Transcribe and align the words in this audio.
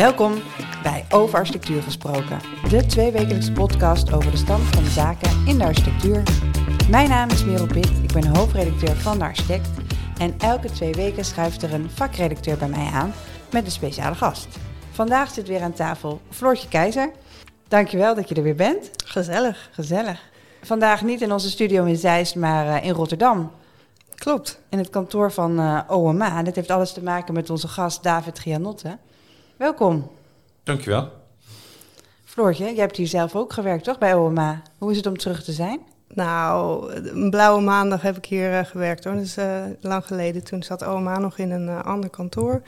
Welkom 0.00 0.34
bij 0.82 1.04
Over 1.10 1.38
Architectuur 1.38 1.82
Gesproken, 1.82 2.40
de 2.70 2.86
tweewekelijkse 2.86 3.52
podcast 3.52 4.12
over 4.12 4.30
de 4.30 4.36
stand 4.36 4.62
van 4.62 4.82
de 4.84 4.90
zaken 4.90 5.46
in 5.46 5.58
de 5.58 5.64
architectuur. 5.64 6.22
Mijn 6.90 7.08
naam 7.08 7.30
is 7.30 7.44
Merel 7.44 7.66
Pitt, 7.66 7.90
ik 8.02 8.12
ben 8.12 8.36
hoofdredacteur 8.36 8.96
van 8.96 9.18
de 9.18 9.24
Architect 9.24 9.68
en 10.18 10.34
elke 10.38 10.70
twee 10.70 10.92
weken 10.92 11.24
schuift 11.24 11.62
er 11.62 11.74
een 11.74 11.90
vakredacteur 11.90 12.56
bij 12.56 12.68
mij 12.68 12.90
aan 12.92 13.12
met 13.52 13.64
een 13.64 13.70
speciale 13.70 14.14
gast. 14.14 14.48
Vandaag 14.90 15.30
zit 15.30 15.48
weer 15.48 15.62
aan 15.62 15.72
tafel 15.72 16.20
Floortje 16.30 16.68
Keizer. 16.68 17.10
Dankjewel 17.68 18.14
dat 18.14 18.28
je 18.28 18.34
er 18.34 18.42
weer 18.42 18.54
bent. 18.54 18.90
Gezellig. 19.04 19.68
Gezellig. 19.72 20.20
Vandaag 20.62 21.02
niet 21.02 21.20
in 21.20 21.32
onze 21.32 21.50
studio 21.50 21.84
in 21.84 21.96
Zeist, 21.96 22.36
maar 22.36 22.66
uh, 22.66 22.84
in 22.84 22.94
Rotterdam. 22.94 23.50
Klopt. 24.14 24.60
In 24.68 24.78
het 24.78 24.90
kantoor 24.90 25.32
van 25.32 25.60
uh, 25.60 25.80
OMA. 25.86 26.42
Dit 26.42 26.56
heeft 26.56 26.70
alles 26.70 26.92
te 26.92 27.02
maken 27.02 27.34
met 27.34 27.50
onze 27.50 27.68
gast 27.68 28.02
David 28.02 28.38
Gianotte. 28.38 28.98
Welkom. 29.60 30.10
Dankjewel. 30.62 31.08
Floortje, 32.24 32.64
jij 32.64 32.74
hebt 32.74 32.96
hier 32.96 33.06
zelf 33.06 33.36
ook 33.36 33.52
gewerkt, 33.52 33.84
toch, 33.84 33.98
bij 33.98 34.14
OMA? 34.14 34.62
Hoe 34.78 34.90
is 34.90 34.96
het 34.96 35.06
om 35.06 35.16
terug 35.16 35.44
te 35.44 35.52
zijn? 35.52 35.80
Nou, 36.08 36.92
een 36.92 37.30
blauwe 37.30 37.62
maandag 37.62 38.02
heb 38.02 38.16
ik 38.16 38.24
hier 38.24 38.50
uh, 38.52 38.64
gewerkt 38.64 39.04
hoor. 39.04 39.14
Dat 39.14 39.22
is 39.22 39.38
uh, 39.38 39.62
lang 39.80 40.06
geleden. 40.06 40.44
Toen 40.44 40.62
zat 40.62 40.86
OMA 40.86 41.18
nog 41.18 41.38
in 41.38 41.50
een 41.50 41.66
uh, 41.66 41.82
ander 41.82 42.10
kantoor. 42.10 42.62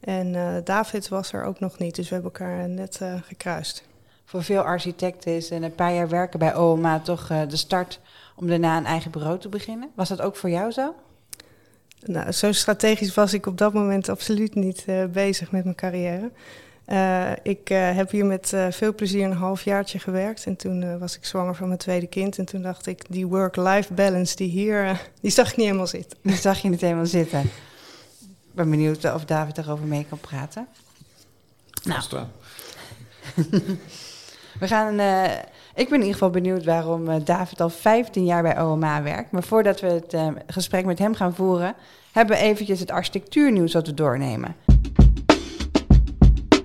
En 0.00 0.62
David 0.64 1.08
was 1.08 1.32
er 1.32 1.44
ook 1.44 1.60
nog 1.60 1.78
niet, 1.78 1.94
dus 1.94 2.08
we 2.08 2.14
hebben 2.14 2.32
elkaar 2.32 2.68
net 2.68 3.00
gekruist. 3.22 3.84
Voor 4.24 4.42
veel 4.42 4.62
architecten 4.62 5.36
is 5.36 5.50
een 5.50 5.74
paar 5.74 5.94
jaar 5.94 6.08
werken 6.08 6.38
bij 6.38 6.54
OMA 6.54 7.00
toch 7.00 7.26
de 7.26 7.56
start 7.56 8.00
om 8.34 8.46
daarna 8.46 8.76
een 8.76 8.86
eigen 8.86 9.10
bureau 9.10 9.38
te 9.38 9.48
beginnen. 9.48 9.90
Was 9.94 10.08
dat 10.08 10.20
ook 10.20 10.36
voor 10.36 10.50
jou 10.50 10.70
zo? 10.70 10.94
Nou, 12.04 12.32
zo 12.32 12.52
strategisch 12.52 13.14
was 13.14 13.32
ik 13.32 13.46
op 13.46 13.58
dat 13.58 13.72
moment 13.72 14.08
absoluut 14.08 14.54
niet 14.54 14.84
uh, 14.88 15.04
bezig 15.04 15.50
met 15.50 15.64
mijn 15.64 15.76
carrière. 15.76 16.30
Uh, 16.88 17.30
ik 17.42 17.70
uh, 17.70 17.94
heb 17.94 18.10
hier 18.10 18.24
met 18.24 18.52
veel 18.70 18.94
plezier 18.94 19.24
een 19.24 19.32
halfjaartje 19.32 19.98
gewerkt. 19.98 20.46
En 20.46 20.56
toen 20.56 20.98
was 20.98 21.16
ik 21.16 21.24
zwanger 21.24 21.54
van 21.54 21.66
mijn 21.66 21.78
tweede 21.78 22.06
kind. 22.06 22.38
En 22.38 22.44
toen 22.44 22.62
dacht 22.62 22.86
ik, 22.86 23.04
die 23.08 23.26
work-life 23.26 23.94
balance 23.94 24.36
die 24.36 24.48
hier, 24.48 25.00
die 25.20 25.30
zag 25.30 25.50
ik 25.50 25.56
niet 25.56 25.66
helemaal 25.66 25.86
zitten. 25.86 26.18
Die 26.22 26.36
zag 26.36 26.58
je 26.58 26.68
niet 26.68 26.80
helemaal 26.80 27.06
zitten. 27.06 27.40
Ik 28.20 28.52
ben 28.52 28.70
benieuwd 28.70 29.04
of 29.14 29.24
David 29.24 29.54
daarover 29.54 29.86
mee 29.86 30.06
kan 30.08 30.18
praten. 30.18 30.66
Nou. 31.82 32.02
We 34.60 34.68
gaan 34.68 35.00
ik 35.76 35.88
ben 35.88 35.94
in 35.94 36.06
ieder 36.06 36.12
geval 36.12 36.30
benieuwd 36.30 36.64
waarom 36.64 37.08
uh, 37.08 37.14
David 37.24 37.60
al 37.60 37.68
15 37.68 38.24
jaar 38.24 38.42
bij 38.42 38.60
OMA 38.60 39.02
werkt. 39.02 39.30
Maar 39.30 39.42
voordat 39.42 39.80
we 39.80 39.86
het 39.86 40.14
uh, 40.14 40.28
gesprek 40.46 40.84
met 40.84 40.98
hem 40.98 41.14
gaan 41.14 41.34
voeren, 41.34 41.74
hebben 42.12 42.36
we 42.36 42.42
eventjes 42.42 42.80
het 42.80 42.90
architectuurnieuws 42.90 43.72
wat 43.72 43.86
we 43.86 43.94
doornemen. 43.94 44.56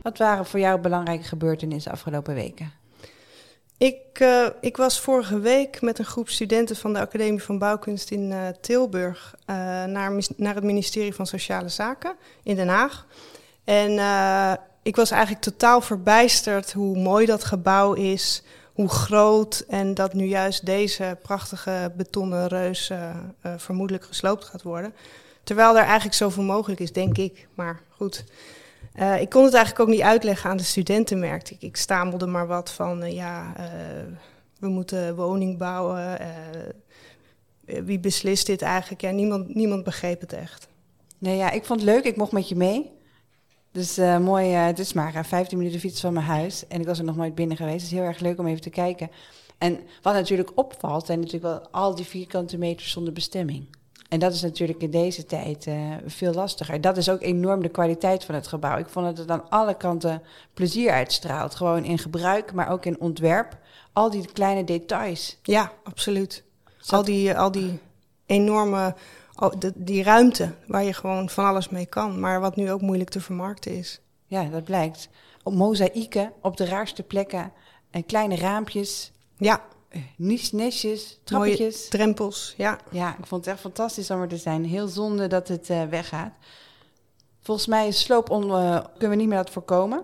Wat 0.02 0.18
waren 0.18 0.45
voor 0.45 0.59
jou 0.59 0.80
belangrijke 0.80 1.23
gebeurtenissen 1.23 1.92
afgelopen 1.92 2.34
weken? 2.34 2.72
Ik, 3.78 4.20
uh, 4.22 4.45
ik 4.62 4.78
was 4.78 5.00
vorige 5.00 5.40
week 5.40 5.81
met 5.81 6.00
een 6.00 6.06
groep 6.06 6.30
studenten 6.30 6.75
van 6.75 6.94
de 6.94 7.00
Academie 7.00 7.44
van 7.44 7.58
Bouwkunst 7.58 8.12
in 8.12 8.34
Tilburg 8.62 9.36
naar, 9.46 10.12
naar 10.36 10.56
het 10.56 10.64
ministerie 10.64 11.14
van 11.14 11.25
Sociale 11.25 11.70
Zaken 11.70 12.16
in 12.44 12.56
Den 12.56 12.68
Haag. 12.68 13.06
En 13.64 13.92
ik 14.84 14.96
was 14.96 15.12
eigenlijk 15.12 15.44
totaal 15.44 15.81
verbijsterd 15.81 16.73
hoe 16.73 16.98
mooi 16.98 17.25
dat 17.25 17.44
gebouw 17.44 17.94
is, 17.94 18.44
hoe 18.73 18.89
groot 18.89 19.66
en 19.67 19.94
dat 19.94 20.14
nu 20.14 20.25
juist 20.25 20.66
deze 20.66 21.17
prachtige 21.22 21.91
betonnen 21.97 22.47
reus 22.47 22.89
uh, 22.89 23.09
uh, 23.45 23.53
vermoedelijk 23.58 24.05
gesloopt 24.05 24.45
gaat 24.45 24.61
worden. 24.61 24.94
Terwijl 25.44 25.78
er 25.78 25.83
eigenlijk 25.83 26.13
zoveel 26.13 26.44
mogelijk 26.44 26.80
is, 26.80 26.91
denk 26.91 27.17
ik. 27.17 27.47
Maar 27.53 27.81
goed, 27.89 28.23
uh, 28.95 29.22
ik 29.22 29.30
kon 29.30 29.44
het 29.44 29.53
eigenlijk 29.53 29.89
ook 29.89 29.95
niet 29.95 30.05
uitleggen 30.05 30.50
aan 30.50 30.58
de 30.58 30.63
studenten, 30.63 31.19
merkte 31.19 31.53
ik. 31.53 31.61
Ik 31.61 31.78
stamelde 31.78 32.25
maar 32.25 32.47
wat 32.47 32.72
van, 32.72 33.13
ja, 33.13 33.53
we 34.59 34.68
moeten 34.68 35.16
woning 35.16 35.57
bouwen. 35.57 36.17
wie 37.66 38.00
beslist 38.00 38.46
dit 38.46 38.62
eigenlijk? 38.62 39.01
Ja, 39.01 39.12
niemand, 39.12 39.56
niemand 39.56 39.84
begreep 39.84 40.22
het 40.22 40.34
echt. 40.34 40.67
Nee, 41.17 41.38
ja, 41.38 41.51
ik 41.51 41.66
vond 41.66 41.81
het 41.81 41.90
leuk. 41.90 42.03
Ik 42.03 42.16
mocht 42.16 42.31
met 42.31 42.50
je 42.50 42.56
mee. 42.56 42.91
Dus 43.72 44.00
uh, 44.00 44.18
mooi, 44.18 44.54
uh, 44.54 44.66
het 44.66 44.80
is 44.80 44.94
maar 44.94 45.16
uh, 45.16 45.24
15 45.24 45.58
minuten 45.58 45.80
fiets 45.80 46.02
van 46.02 46.14
mijn 46.14 46.26
huis. 46.26 46.68
En 46.68 46.80
ik 46.80 46.88
was 46.88 47.00
er 47.00 47.04
nog 47.06 47.16
nooit 47.16 47.36
binnen 47.36 47.58
geweest. 47.58 47.82
Het 47.82 47.92
is 47.92 47.98
heel 47.98 48.08
erg 48.08 48.20
leuk 48.20 48.40
om 48.40 48.48
even 48.48 48.62
te 48.62 48.70
kijken. 48.70 49.12
En 49.58 49.80
wat 50.02 50.14
natuurlijk 50.14 50.52
opvalt, 50.56 51.06
zijn 51.06 51.20
natuurlijk 51.20 51.54
wel 51.54 51.68
al 51.72 51.96
die 51.96 52.06
vierkante 52.06 52.58
meters 52.58 52.92
zonder 52.92 53.14
bestemming. 53.14 53.68
En 54.09 54.20
dat 54.20 54.34
is 54.34 54.42
natuurlijk 54.42 54.82
in 54.82 54.92
deze 54.92 55.26
tijd 55.26 55.68
veel 56.06 56.34
lastiger. 56.34 56.82
Dat 56.82 56.98
is 56.98 57.09
ook 57.09 57.22
enorm 57.22 57.62
de 57.62 57.70
kwaliteit 57.70 58.24
van 58.24 58.36
het 58.36 58.48
gebouw. 58.48 58.78
Ik 58.78 58.90
vond 58.90 59.06
dat 59.06 59.18
het 59.18 59.32
aan 59.32 59.50
alle 59.50 59.78
kanten 59.78 60.22
plezier 60.53 60.92
uitstraalt. 60.92 61.56
Gewoon 61.56 61.84
in 61.84 61.98
gebruik, 61.98 62.53
maar 62.53 62.70
ook 62.70 62.86
in 62.86 63.00
ontwerp. 63.00 63.58
Al 63.94 64.09
die 64.09 64.32
kleine 64.32 64.64
details. 64.64 65.38
Ja, 65.44 65.72
absoluut. 65.84 66.44
Al 66.88 67.03
die, 67.03 67.38
al 67.38 67.52
die 67.52 67.80
enorme 68.26 68.96
de, 69.50 69.72
die 69.75 70.03
ruimte 70.03 70.53
waar 70.68 70.84
je 70.84 70.94
gewoon 70.94 71.29
van 71.29 71.46
alles 71.46 71.69
mee 71.69 71.85
kan, 71.85 72.19
maar 72.19 72.40
wat 72.40 72.56
nu 72.56 72.72
ook 72.72 72.81
moeilijk 72.81 73.09
te 73.09 73.22
vermarkten 73.22 73.78
is. 73.78 74.02
Ja, 74.25 74.44
dat 74.44 74.63
blijkt. 74.63 75.09
Op 75.44 75.53
mozaïeken 75.53 76.34
op 76.41 76.57
de 76.57 76.66
raarste 76.66 77.03
plekken 77.03 77.52
en 77.91 78.06
kleine 78.06 78.35
raampjes. 78.35 79.12
Ja. 79.38 79.62
Nies, 80.18 80.52
nesjes, 80.52 81.19
trappetjes. 81.24 81.75
Mooie 81.75 81.90
drempels, 81.90 82.53
ja. 82.57 82.79
Ja, 82.91 83.18
ik 83.18 83.25
vond 83.25 83.46
het 83.46 83.53
echt 83.53 83.63
fantastisch 83.63 84.12
om 84.12 84.22
er 84.22 84.28
te 84.28 84.38
zijn. 84.38 84.66
Heel 84.66 84.88
zonde 84.88 85.28
dat 85.28 85.47
het 85.47 85.69
uh, 85.69 85.84
weggaat. 85.84 86.34
Volgens 87.41 87.68
mij 87.68 87.88
is 87.88 88.02
sloop 88.02 88.29
on, 88.29 88.44
uh, 88.44 88.79
kunnen 88.91 89.09
we 89.09 89.16
niet 89.16 89.28
meer 89.28 89.38
dat 89.38 89.50
voorkomen. 89.50 90.03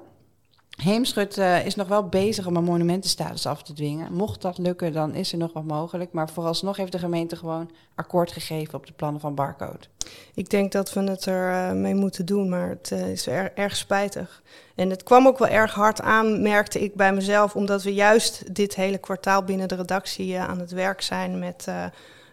Heemschut 0.78 1.38
uh, 1.38 1.66
is 1.66 1.76
nog 1.76 1.88
wel 1.88 2.08
bezig 2.08 2.48
om 2.48 2.56
een 2.56 2.64
monumentenstatus 2.64 3.46
af 3.46 3.64
te 3.64 3.74
dwingen. 3.74 4.14
Mocht 4.14 4.42
dat 4.42 4.58
lukken, 4.58 4.94
dan 4.94 5.16
is 5.16 5.32
er 5.32 5.38
nog 5.38 5.54
wat 5.54 5.64
mogelijk. 5.64 6.12
Maar 6.12 6.30
vooralsnog 6.30 6.78
heeft 6.78 6.92
de 6.92 7.00
gemeente 7.00 7.36
gewoon 7.36 7.72
akkoord 7.96 8.32
gegeven 8.32 8.74
op 8.74 8.86
de 8.86 8.94
plannen 8.94 9.22
van 9.22 9.36
Barcode. 9.36 9.86
Ik 10.34 10.50
denk 10.50 10.72
dat 10.72 10.94
we 10.94 11.02
het 11.02 11.26
er 11.26 11.52
uh, 11.52 11.72
mee 11.72 11.96
moeten 11.96 12.26
doen, 12.26 12.50
maar 12.50 12.70
het 12.70 12.90
uh, 12.94 13.12
is 13.12 13.28
er, 13.28 13.52
erg 13.56 13.76
spijtig. 13.76 14.42
En 14.76 14.90
het 14.90 15.04
kwam 15.04 15.28
ook 15.28 15.38
wel 15.38 15.48
erg 15.48 15.74
hard 15.74 16.02
aan, 16.02 16.42
merkte 16.42 16.80
ik 16.80 16.96
bij 16.96 17.14
mezelf, 17.14 17.56
omdat 17.56 17.84
we 17.84 17.94
juist 17.94 18.56
dit 18.56 18.76
hele 18.76 18.98
kwartaal 18.98 19.44
binnen 19.44 19.68
de 19.68 19.76
redactie 19.76 20.40
aan 20.40 20.60
het 20.60 20.72
werk 20.72 21.02
zijn 21.02 21.40
met 21.40 21.68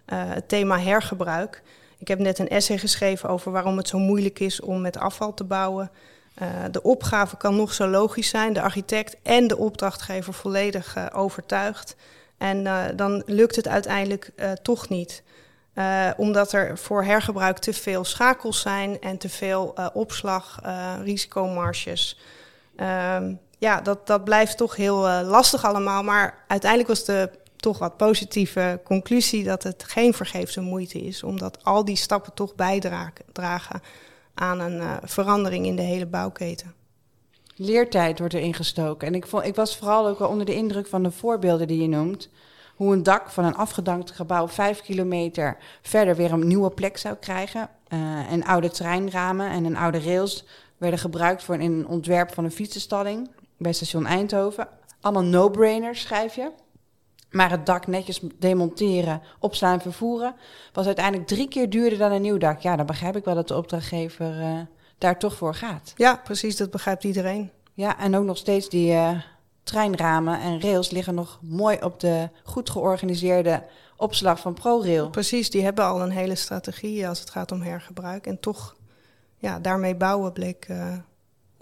het 0.04 0.48
thema 0.48 0.78
hergebruik. 0.78 1.62
Ik 1.98 2.08
heb 2.08 2.18
net 2.18 2.38
een 2.38 2.48
essay 2.48 2.78
geschreven 2.78 3.28
over 3.28 3.52
waarom 3.52 3.76
het 3.76 3.88
zo 3.88 3.98
moeilijk 3.98 4.38
is 4.38 4.60
om 4.60 4.80
met 4.80 4.98
afval 4.98 5.34
te 5.34 5.44
bouwen. 5.44 5.90
Uh, 6.42 6.48
de 6.70 6.82
opgave 6.82 7.36
kan 7.36 7.56
nog 7.56 7.72
zo 7.72 7.86
logisch 7.86 8.28
zijn, 8.28 8.52
de 8.52 8.60
architect 8.60 9.16
en 9.22 9.46
de 9.46 9.56
opdrachtgever 9.56 10.34
volledig 10.34 10.96
uh, 10.96 11.06
overtuigd. 11.12 11.96
En 12.38 12.64
uh, 12.64 12.84
dan 12.96 13.22
lukt 13.26 13.56
het 13.56 13.68
uiteindelijk 13.68 14.30
toch 14.62 14.88
niet. 14.88 15.22
omdat 16.16 16.52
er 16.52 16.78
voor 16.78 17.04
hergebruik 17.04 17.58
te 17.58 17.72
veel 17.72 18.04
schakels 18.04 18.60
zijn 18.60 19.00
en 19.00 19.18
te 19.18 19.28
veel 19.28 19.74
opslag, 19.92 20.60
risicomarges. 21.02 22.18
Ehm, 22.76 23.34
ja, 23.58 23.80
dat, 23.80 24.06
dat 24.06 24.24
blijft 24.24 24.56
toch 24.56 24.76
heel 24.76 25.22
lastig 25.22 25.64
allemaal. 25.64 26.02
Maar 26.02 26.44
uiteindelijk 26.46 26.90
was 26.90 27.04
de 27.04 27.30
toch 27.56 27.78
wat 27.78 27.96
positieve 27.96 28.80
conclusie 28.84 29.44
dat 29.44 29.62
het 29.62 29.84
geen 29.84 30.14
vergeefse 30.14 30.60
moeite 30.60 30.98
is, 30.98 31.22
omdat 31.22 31.64
al 31.64 31.84
die 31.84 31.96
stappen 31.96 32.34
toch 32.34 32.54
bijdragen 32.54 33.82
aan 34.34 34.60
een 34.60 34.76
uh, 34.76 34.96
verandering 35.02 35.66
in 35.66 35.76
de 35.76 35.82
hele 35.82 36.06
bouwketen. 36.06 36.74
Leertijd 37.56 38.18
wordt 38.18 38.34
er 38.34 38.40
ingestoken. 38.40 39.06
En 39.06 39.14
ik, 39.14 39.26
ik 39.26 39.54
was 39.54 39.76
vooral 39.76 40.08
ook 40.08 40.18
wel 40.18 40.28
onder 40.28 40.46
de 40.46 40.54
indruk 40.54 40.86
van 40.86 41.02
de 41.02 41.10
voorbeelden 41.10 41.68
die 41.68 41.82
je 41.82 41.88
noemt. 41.88 42.28
Hoe 42.74 42.92
een 42.92 43.02
dak 43.02 43.30
van 43.30 43.44
een 43.44 43.56
afgedankt 43.56 44.10
gebouw 44.10 44.48
vijf 44.48 44.80
kilometer 44.80 45.56
verder 45.82 46.16
weer 46.16 46.32
een 46.32 46.46
nieuwe 46.46 46.70
plek 46.70 46.96
zou 46.96 47.14
krijgen. 47.14 47.70
Uh, 47.88 48.32
en 48.32 48.44
oude 48.44 48.70
treinramen 48.70 49.50
en 49.50 49.64
een 49.64 49.76
oude 49.76 50.00
rails 50.00 50.44
werden 50.76 50.98
gebruikt 50.98 51.42
voor 51.42 51.54
een 51.54 51.86
ontwerp 51.86 52.34
van 52.34 52.44
een 52.44 52.50
fietsenstalling 52.50 53.30
bij 53.56 53.72
station 53.72 54.06
Eindhoven. 54.06 54.68
Allemaal 55.00 55.22
no-brainers, 55.22 56.00
schrijf 56.00 56.34
je. 56.34 56.50
Maar 57.34 57.50
het 57.50 57.66
dak 57.66 57.86
netjes 57.86 58.20
demonteren, 58.38 59.22
opslaan 59.38 59.72
en 59.72 59.80
vervoeren 59.80 60.34
was 60.72 60.86
uiteindelijk 60.86 61.26
drie 61.26 61.48
keer 61.48 61.70
duurder 61.70 61.98
dan 61.98 62.12
een 62.12 62.22
nieuw 62.22 62.38
dak. 62.38 62.60
Ja, 62.60 62.76
dan 62.76 62.86
begrijp 62.86 63.16
ik 63.16 63.24
wel 63.24 63.34
dat 63.34 63.48
de 63.48 63.56
opdrachtgever 63.56 64.40
uh, 64.40 64.60
daar 64.98 65.18
toch 65.18 65.34
voor 65.34 65.54
gaat. 65.54 65.92
Ja, 65.96 66.20
precies, 66.24 66.56
dat 66.56 66.70
begrijpt 66.70 67.04
iedereen. 67.04 67.50
Ja, 67.72 67.98
en 67.98 68.16
ook 68.16 68.24
nog 68.24 68.36
steeds 68.36 68.68
die 68.68 68.92
uh, 68.92 69.20
treinramen 69.62 70.40
en 70.40 70.60
rails 70.60 70.90
liggen 70.90 71.14
nog 71.14 71.38
mooi 71.42 71.78
op 71.80 72.00
de 72.00 72.28
goed 72.44 72.70
georganiseerde 72.70 73.62
opslag 73.96 74.40
van 74.40 74.54
ProRail. 74.54 75.10
Precies, 75.10 75.50
die 75.50 75.64
hebben 75.64 75.84
al 75.84 76.02
een 76.02 76.10
hele 76.10 76.34
strategie 76.34 77.08
als 77.08 77.20
het 77.20 77.30
gaat 77.30 77.52
om 77.52 77.62
hergebruik. 77.62 78.26
En 78.26 78.40
toch, 78.40 78.76
ja, 79.38 79.58
daarmee 79.58 79.94
bouwen 79.94 80.32
bleek 80.32 80.68
uh, 80.68 80.94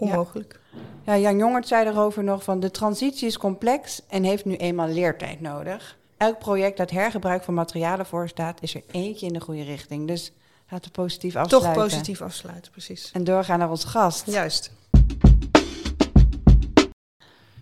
onmogelijk. 0.09 0.59
Ja. 1.03 1.13
ja, 1.13 1.19
Jan 1.19 1.37
Jongert 1.37 1.67
zei 1.67 1.87
erover 1.87 2.23
nog 2.23 2.43
van 2.43 2.59
de 2.59 2.71
transitie 2.71 3.27
is 3.27 3.37
complex 3.37 4.01
en 4.07 4.23
heeft 4.23 4.45
nu 4.45 4.55
eenmaal 4.55 4.87
leertijd 4.87 5.41
nodig. 5.41 5.97
Elk 6.17 6.39
project 6.39 6.77
dat 6.77 6.91
hergebruik 6.91 7.43
van 7.43 7.53
materialen 7.53 8.05
voorstaat, 8.05 8.61
is 8.61 8.75
er 8.75 8.83
eentje 8.91 9.25
in 9.25 9.33
de 9.33 9.41
goede 9.41 9.63
richting. 9.63 10.07
Dus 10.07 10.31
laten 10.69 10.91
we 10.91 11.01
positief 11.01 11.35
afsluiten. 11.35 11.73
Toch 11.73 11.83
positief 11.83 12.21
afsluiten, 12.21 12.71
precies. 12.71 13.11
En 13.13 13.23
doorgaan 13.23 13.59
naar 13.59 13.69
onze 13.69 13.87
gast. 13.87 14.25
Juist. 14.25 14.71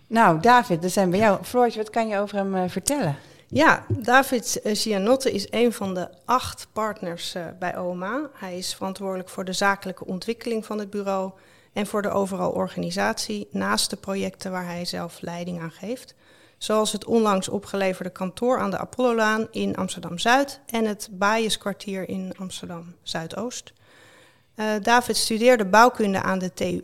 Nou, 0.06 0.40
David, 0.40 0.80
dan 0.80 0.90
zijn 0.90 1.10
we 1.10 1.16
jou. 1.16 1.44
Floortje, 1.44 1.78
wat 1.78 1.90
kan 1.90 2.08
je 2.08 2.18
over 2.18 2.36
hem 2.36 2.54
uh, 2.54 2.62
vertellen? 2.66 3.16
Ja, 3.48 3.84
David 3.88 4.60
Gianotte 4.64 5.32
is 5.32 5.46
een 5.50 5.72
van 5.72 5.94
de 5.94 6.08
acht 6.24 6.66
partners 6.72 7.34
uh, 7.34 7.44
bij 7.58 7.76
OMA. 7.76 8.30
Hij 8.34 8.58
is 8.58 8.74
verantwoordelijk 8.74 9.28
voor 9.28 9.44
de 9.44 9.52
zakelijke 9.52 10.06
ontwikkeling 10.06 10.66
van 10.66 10.78
het 10.78 10.90
bureau 10.90 11.30
en 11.72 11.86
voor 11.86 12.02
de 12.02 12.10
overal 12.10 12.50
organisatie 12.50 13.48
naast 13.50 13.90
de 13.90 13.96
projecten 13.96 14.50
waar 14.50 14.66
hij 14.66 14.84
zelf 14.84 15.20
leiding 15.20 15.60
aan 15.60 15.70
geeft. 15.70 16.14
Zoals 16.58 16.92
het 16.92 17.04
onlangs 17.04 17.48
opgeleverde 17.48 18.10
kantoor 18.10 18.58
aan 18.58 18.70
de 18.70 18.78
Apollolaan 18.78 19.48
in 19.50 19.76
Amsterdam 19.76 20.18
Zuid 20.18 20.60
en 20.66 20.84
het 20.84 21.08
Baaierskwartier 21.12 22.08
in 22.08 22.32
Amsterdam 22.38 22.94
Zuidoost. 23.02 23.72
Uh, 24.56 24.66
David 24.82 25.16
studeerde 25.16 25.64
bouwkunde 25.64 26.22
aan 26.22 26.38
de 26.38 26.52
TU 26.52 26.82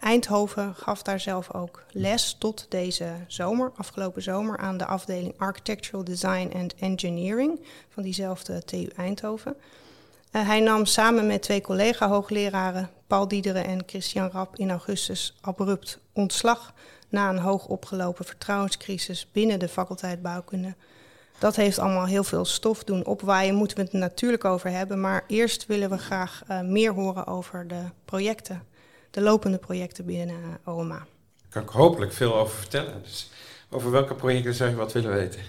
Eindhoven, 0.00 0.74
gaf 0.74 1.02
daar 1.02 1.20
zelf 1.20 1.54
ook 1.54 1.82
les 1.90 2.36
tot 2.38 2.66
deze 2.68 3.12
zomer, 3.26 3.72
afgelopen 3.76 4.22
zomer, 4.22 4.58
aan 4.58 4.76
de 4.76 4.86
afdeling 4.86 5.34
Architectural 5.38 6.04
Design 6.04 6.52
and 6.54 6.74
Engineering 6.74 7.60
van 7.88 8.02
diezelfde 8.02 8.64
TU 8.64 8.88
Eindhoven. 8.96 9.56
Uh, 10.32 10.46
hij 10.46 10.60
nam 10.60 10.86
samen 10.86 11.26
met 11.26 11.42
twee 11.42 11.60
collega-hoogleraren, 11.60 12.90
Paul 13.06 13.28
Diederen 13.28 13.64
en 13.64 13.82
Christian 13.86 14.30
Rap, 14.30 14.56
in 14.56 14.70
augustus 14.70 15.36
abrupt 15.40 15.98
ontslag 16.12 16.72
na 17.08 17.28
een 17.28 17.38
hoog 17.38 17.66
opgelopen 17.66 18.24
vertrouwenscrisis 18.24 19.28
binnen 19.32 19.58
de 19.58 19.68
faculteit 19.68 20.22
bouwkunde. 20.22 20.74
Dat 21.38 21.56
heeft 21.56 21.78
allemaal 21.78 22.06
heel 22.06 22.24
veel 22.24 22.44
stof 22.44 22.84
doen 22.84 23.04
opwaaien, 23.04 23.54
moeten 23.54 23.76
we 23.76 23.82
het 23.82 23.92
natuurlijk 23.92 24.44
over 24.44 24.70
hebben. 24.70 25.00
Maar 25.00 25.24
eerst 25.26 25.66
willen 25.66 25.90
we 25.90 25.98
graag 25.98 26.42
uh, 26.50 26.60
meer 26.60 26.92
horen 26.92 27.26
over 27.26 27.68
de 27.68 27.82
projecten, 28.04 28.62
de 29.10 29.20
lopende 29.20 29.58
projecten 29.58 30.04
binnen 30.04 30.36
uh, 30.66 30.76
OMA. 30.76 30.98
Daar 30.98 31.48
kan 31.48 31.62
ik 31.62 31.68
hopelijk 31.68 32.12
veel 32.12 32.34
over 32.34 32.56
vertellen. 32.58 33.02
Dus 33.02 33.30
over 33.70 33.90
welke 33.90 34.14
projecten 34.14 34.54
zou 34.54 34.70
je 34.70 34.76
wat 34.76 34.92
willen 34.92 35.12
weten? 35.12 35.40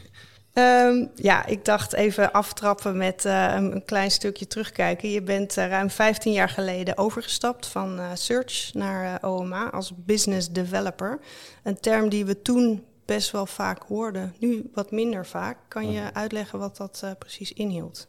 Um, 0.54 1.12
ja, 1.16 1.46
ik 1.46 1.66
dacht 1.66 1.94
even 1.94 2.32
aftrappen 2.32 2.98
met 2.98 3.26
uh, 3.26 3.54
een 3.56 3.86
klein 3.86 4.12
stukje 4.12 4.48
terugkijken. 4.48 5.10
Je 5.10 5.22
bent 5.22 5.58
uh, 5.58 5.68
ruim 5.68 5.90
15 5.90 6.32
jaar 6.32 6.50
geleden 6.50 6.98
overgestapt 6.98 7.68
van 7.68 8.00
uh, 8.00 8.12
Search 8.14 8.74
naar 8.74 9.24
OMA 9.24 9.70
als 9.70 9.92
business 9.96 10.50
developer. 10.50 11.20
Een 11.64 11.80
term 11.80 12.10
die 12.10 12.26
we 12.26 12.42
toen 12.42 12.84
best 13.06 13.32
wel 13.32 13.46
vaak 13.46 13.84
hoorden, 13.84 14.36
nu 14.40 14.70
wat 14.74 14.92
minder 14.92 15.26
vaak. 15.26 15.58
Kan 15.68 15.92
je 15.92 16.14
uitleggen 16.14 16.60
wat 16.60 16.78
dat 16.78 17.06
precies 17.20 17.54
inhield? 17.54 18.08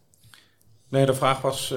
Nee, 0.89 1.07
de 1.07 1.15
vraag 1.15 1.41
was, 1.41 1.75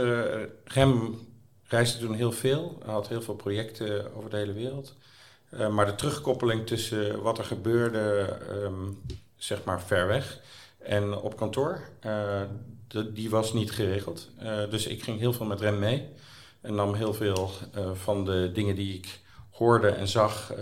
Rem 0.64 1.20
reisde 1.64 2.00
toen 2.00 2.14
heel 2.14 2.32
veel. 2.32 2.78
Had 2.86 3.08
heel 3.08 3.22
veel 3.22 3.36
projecten 3.36 4.16
over 4.16 4.30
de 4.30 4.38
hele 4.38 4.54
wereld. 4.54 4.96
maar 5.72 5.86
de 5.86 5.96
terugkoppeling 5.96 6.68
tussen 6.68 7.22
wat 7.22 7.38
er 7.38 7.44
gebeurde, 7.44 8.38
um, 8.52 9.02
zeg 9.46 9.64
maar 9.64 9.82
ver 9.82 10.08
weg 10.08 10.40
en 10.86 11.18
op 11.18 11.38
kantoor. 11.38 11.82
Uh, 12.06 12.42
die 13.14 13.30
was 13.30 13.54
niet 13.54 13.72
geregeld. 13.72 14.30
Uh, 14.44 14.70
dus 14.70 14.88
ik 14.88 15.04
ging 15.04 15.20
heel 15.20 15.34
veel 15.34 15.46
met 15.46 15.60
Rem 15.60 15.80
mee. 15.80 16.10
En 16.62 16.76
nam 16.76 16.94
heel 16.94 17.14
veel 17.14 17.50
uh, 17.78 17.92
van 17.94 18.26
de 18.26 18.52
dingen 18.54 18.76
die 18.76 18.94
ik 18.94 19.20
hoorde 19.50 19.90
en 19.90 20.08
zag 20.08 20.54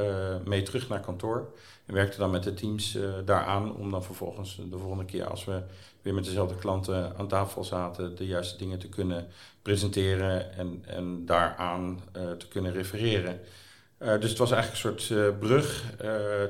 mee 0.46 0.64
terug 0.64 0.90
naar 0.90 1.00
kantoor. 1.00 1.54
En 1.86 1.94
werkte 1.94 2.18
dan 2.18 2.32
met 2.32 2.44
de 2.44 2.54
teams 2.54 2.98
daaraan 3.26 3.76
om 3.76 3.92
dan 3.92 4.04
vervolgens 4.04 4.62
de 4.70 4.78
volgende 4.78 5.06
keer 5.06 5.28
als 5.28 5.46
we 5.46 5.62
weer 6.02 6.14
met 6.14 6.24
dezelfde 6.24 6.56
klanten 6.56 7.18
aan 7.18 7.28
tafel 7.28 7.64
zaten, 7.64 8.16
de 8.16 8.26
juiste 8.26 8.58
dingen 8.58 8.80
te 8.80 8.90
kunnen 8.90 9.28
presenteren 9.62 10.54
en, 10.54 10.84
en 10.86 11.26
daaraan 11.26 12.00
te 12.12 12.48
kunnen 12.48 12.72
refereren. 12.72 13.40
Dus 14.20 14.30
het 14.30 14.38
was 14.38 14.52
eigenlijk 14.52 14.84
een 14.84 15.00
soort 15.02 15.40
brug 15.40 15.84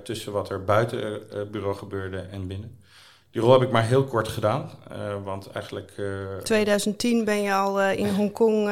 tussen 0.04 0.32
wat 0.32 0.50
er 0.50 0.64
buiten 0.64 1.22
het 1.30 1.52
bureau 1.52 1.76
gebeurde 1.76 2.18
en 2.18 2.48
binnen. 2.48 2.82
Die 3.32 3.42
rol 3.42 3.52
heb 3.52 3.62
ik 3.62 3.72
maar 3.72 3.86
heel 3.86 4.04
kort 4.04 4.28
gedaan, 4.28 4.70
want 5.24 5.52
eigenlijk... 5.52 5.94
Uh, 5.98 6.38
eh, 6.38 6.42
2010 6.44 7.26
ben 7.26 7.42
je 7.42 7.54
al 7.54 7.82
in 7.82 8.10
Hongkong 8.10 8.72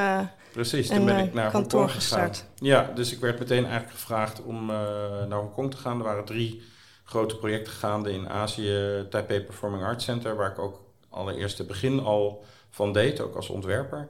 Precies, 0.52 0.88
toen 0.88 1.06
ben 1.06 1.18
ik 1.18 1.34
naar 1.34 1.52
kantoor 1.52 1.80
Hongkong 1.80 2.02
gestart. 2.02 2.36
Gegaan. 2.36 2.50
Ja, 2.56 2.92
dus 2.96 3.12
ik 3.12 3.20
werd 3.20 3.40
meteen 3.40 3.64
eigenlijk 3.64 3.94
gevraagd 3.94 4.42
om 4.44 4.66
naar 4.66 5.40
Hongkong 5.40 5.72
te 5.72 5.78
gaan. 5.78 5.98
Er 5.98 6.04
waren 6.04 6.26
drie 6.26 6.62
grote 7.04 7.38
projecten 7.38 7.74
gaande 7.74 8.12
in 8.12 8.30
Azië. 8.30 9.06
Taipei 9.10 9.42
Performing 9.42 9.84
Arts 9.84 10.06
Center, 10.06 10.36
waar 10.36 10.52
ik 10.52 10.60
ook 10.60 10.82
allereerst 11.10 11.58
het 11.58 11.68
begin 11.68 12.00
al 12.00 12.44
van 12.70 12.94
deed, 12.94 13.20
ook 13.20 13.36
als 13.36 13.50
ontwerper. 13.50 14.08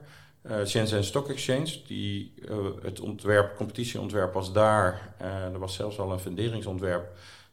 Shenzhen 0.66 1.04
Stock 1.04 1.28
Exchange, 1.28 1.82
die, 1.86 2.34
het 2.82 3.00
ontwerp, 3.00 3.56
competitieontwerp 3.56 4.32
was 4.32 4.52
daar. 4.52 5.14
er 5.52 5.58
was 5.58 5.74
zelfs 5.74 5.98
al 5.98 6.12
een 6.12 6.18
funderingsontwerp 6.18 7.12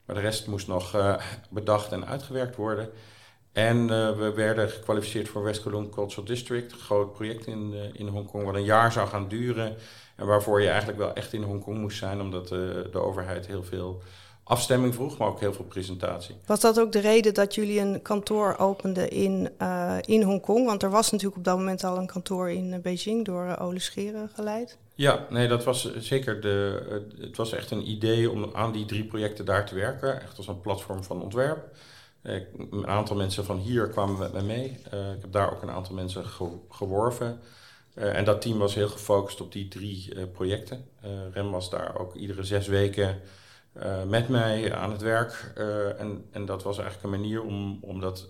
maar 0.09 0.17
de 0.17 0.23
rest 0.23 0.47
moest 0.47 0.67
nog 0.67 0.95
uh, 0.95 1.15
bedacht 1.49 1.91
en 1.91 2.07
uitgewerkt 2.07 2.55
worden. 2.55 2.89
En 3.51 3.77
uh, 3.77 4.17
we 4.17 4.31
werden 4.35 4.69
gekwalificeerd 4.69 5.29
voor 5.29 5.43
West 5.43 5.61
Kowloon 5.61 5.89
Cultural 5.89 6.25
District, 6.25 6.71
een 6.71 6.77
groot 6.77 7.13
project 7.13 7.45
in, 7.45 7.71
uh, 7.73 7.79
in 7.93 8.07
Hongkong, 8.07 8.43
wat 8.43 8.55
een 8.55 8.63
jaar 8.63 8.91
zou 8.91 9.07
gaan 9.07 9.27
duren. 9.27 9.75
En 10.15 10.25
waarvoor 10.25 10.61
je 10.61 10.67
eigenlijk 10.67 10.97
wel 10.97 11.13
echt 11.13 11.33
in 11.33 11.43
Hongkong 11.43 11.77
moest 11.77 11.97
zijn, 11.97 12.21
omdat 12.21 12.47
de 12.47 12.99
overheid 12.99 13.47
heel 13.47 13.63
veel 13.63 14.01
afstemming 14.49 14.93
vroeg, 14.93 15.17
maar 15.17 15.27
ook 15.27 15.39
heel 15.39 15.53
veel 15.53 15.65
presentatie. 15.65 16.35
Was 16.45 16.59
dat 16.59 16.79
ook 16.79 16.91
de 16.91 16.99
reden 16.99 17.33
dat 17.33 17.55
jullie 17.55 17.79
een 17.79 18.01
kantoor 18.01 18.57
openden 18.57 19.09
in, 19.09 19.49
uh, 19.61 19.97
in 20.05 20.21
Hongkong? 20.21 20.65
Want 20.65 20.83
er 20.83 20.89
was 20.89 21.11
natuurlijk 21.11 21.37
op 21.37 21.43
dat 21.43 21.57
moment 21.57 21.83
al 21.83 21.97
een 21.97 22.07
kantoor 22.07 22.49
in 22.49 22.81
Beijing 22.81 23.25
door 23.25 23.45
uh, 23.45 23.55
Ole 23.61 23.79
Scheren 23.79 24.29
geleid. 24.33 24.77
Ja, 24.95 25.25
nee, 25.29 25.47
dat 25.47 25.63
was 25.63 25.95
zeker 25.97 26.41
de. 26.41 27.11
het 27.19 27.37
was 27.37 27.53
echt 27.53 27.71
een 27.71 27.89
idee 27.89 28.31
om 28.31 28.49
aan 28.53 28.71
die 28.71 28.85
drie 28.85 29.03
projecten 29.03 29.45
daar 29.45 29.65
te 29.65 29.75
werken. 29.75 30.21
Echt 30.21 30.37
als 30.37 30.47
een 30.47 30.61
platform 30.61 31.03
van 31.03 31.21
ontwerp. 31.21 31.75
een 32.21 32.87
aantal 32.87 33.15
mensen 33.15 33.45
van 33.45 33.57
hier 33.57 33.87
kwamen 33.87 34.17
met 34.17 34.33
mij 34.33 34.43
mee. 34.43 34.65
ik 34.91 35.21
heb 35.21 35.31
daar 35.31 35.51
ook 35.51 35.61
een 35.61 35.71
aantal 35.71 35.95
mensen 35.95 36.25
geworven. 36.69 37.39
en 37.93 38.25
dat 38.25 38.41
team 38.41 38.57
was 38.57 38.75
heel 38.75 38.89
gefocust 38.89 39.41
op 39.41 39.51
die 39.51 39.67
drie 39.67 40.27
projecten. 40.33 40.85
Rem 41.33 41.51
was 41.51 41.69
daar 41.69 41.99
ook 41.99 42.15
iedere 42.15 42.43
zes 42.43 42.67
weken 42.67 43.21
met 44.07 44.29
mij 44.29 44.73
aan 44.73 44.91
het 44.91 45.01
werk. 45.01 45.51
en, 45.97 46.25
en 46.31 46.45
dat 46.45 46.63
was 46.63 46.77
eigenlijk 46.77 47.05
een 47.05 47.21
manier 47.21 47.43
om, 47.43 47.79
om 47.81 47.99
dat, 47.99 48.29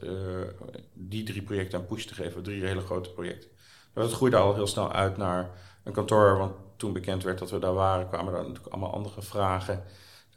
die 0.94 1.24
drie 1.24 1.42
projecten 1.42 1.80
een 1.80 1.86
push 1.86 2.06
te 2.06 2.14
geven. 2.14 2.44
Drie 2.44 2.66
hele 2.66 2.82
grote 2.82 3.10
projecten. 3.10 3.50
Maar 3.94 4.04
dat 4.04 4.14
groeide 4.14 4.38
al 4.38 4.54
heel 4.54 4.68
snel 4.68 4.92
uit 4.92 5.18
naar 5.18 5.50
een 5.84 5.94
kantoor. 5.94 6.38
Want 6.38 6.54
toen 6.76 6.94
bekend 6.94 7.24
werd 7.24 7.40
dat 7.40 7.52
we 7.52 7.60
daar 7.60 7.74
waren, 7.74 8.08
kwamen 8.08 8.34
er 8.34 8.40
natuurlijk 8.40 8.74
allemaal 8.74 8.94
andere 8.94 9.22
vragen 9.22 9.84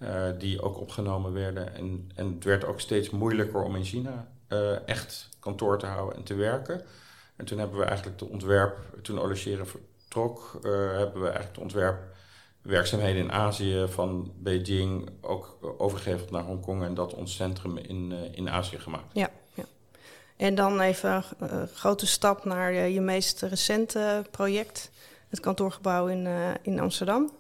uh, 0.03 0.25
die 0.39 0.63
ook 0.63 0.81
opgenomen 0.81 1.33
werden. 1.33 1.75
En, 1.75 2.11
en 2.15 2.35
het 2.35 2.45
werd 2.45 2.65
ook 2.65 2.81
steeds 2.81 3.11
moeilijker 3.11 3.63
om 3.63 3.77
in 3.77 3.85
China 3.85 4.29
uh, 4.49 4.89
echt 4.89 5.29
kantoor 5.41 5.79
te 5.79 5.87
houden 5.87 6.17
en 6.17 6.23
te 6.23 6.35
werken. 6.35 6.83
En 7.37 7.45
toen 7.45 7.59
hebben 7.59 7.79
we 7.79 7.85
eigenlijk 7.85 8.19
de 8.19 8.29
ontwerp, 8.29 8.79
toen 9.03 9.21
Olecheren 9.21 9.67
vertrok, 9.67 10.59
uh, 10.63 10.71
hebben 10.97 11.23
we 11.23 11.29
eigenlijk 11.29 11.55
de 11.55 11.61
ontwerpwerkzaamheden 12.63 13.23
in 13.23 13.33
Azië 13.33 13.87
van 13.89 14.33
Beijing 14.39 15.11
ook 15.21 15.59
overgeheveld 15.79 16.31
naar 16.31 16.43
Hongkong 16.43 16.83
en 16.83 16.95
dat 16.95 17.15
ons 17.15 17.35
centrum 17.35 17.77
in, 17.77 18.13
in 18.33 18.51
Azië 18.51 18.79
gemaakt. 18.79 19.13
Ja, 19.13 19.31
ja. 19.55 19.65
En 20.37 20.55
dan 20.55 20.81
even 20.81 21.25
een 21.39 21.69
grote 21.75 22.07
stap 22.07 22.45
naar 22.45 22.73
je 22.73 23.01
meest 23.01 23.43
recente 23.43 24.25
project 24.31 24.91
het 25.29 25.41
kantoorgebouw 25.41 26.07
in, 26.07 26.25
uh, 26.25 26.49
in 26.63 26.81
Amsterdam. 26.81 27.31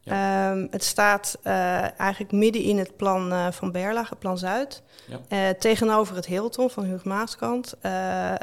Ja. 0.00 0.50
Um, 0.50 0.68
het 0.70 0.84
staat 0.84 1.38
uh, 1.44 2.00
eigenlijk 2.00 2.32
midden 2.32 2.62
in 2.62 2.78
het 2.78 2.96
plan 2.96 3.32
uh, 3.32 3.50
van 3.50 3.72
Berlage, 3.72 4.10
het 4.10 4.18
plan 4.18 4.38
Zuid. 4.38 4.82
Ja. 5.28 5.54
tegenover 5.54 6.16
het 6.16 6.26
Hilton 6.26 6.70
van 6.70 6.84
Huug 6.84 7.04
Maaskant. 7.04 7.74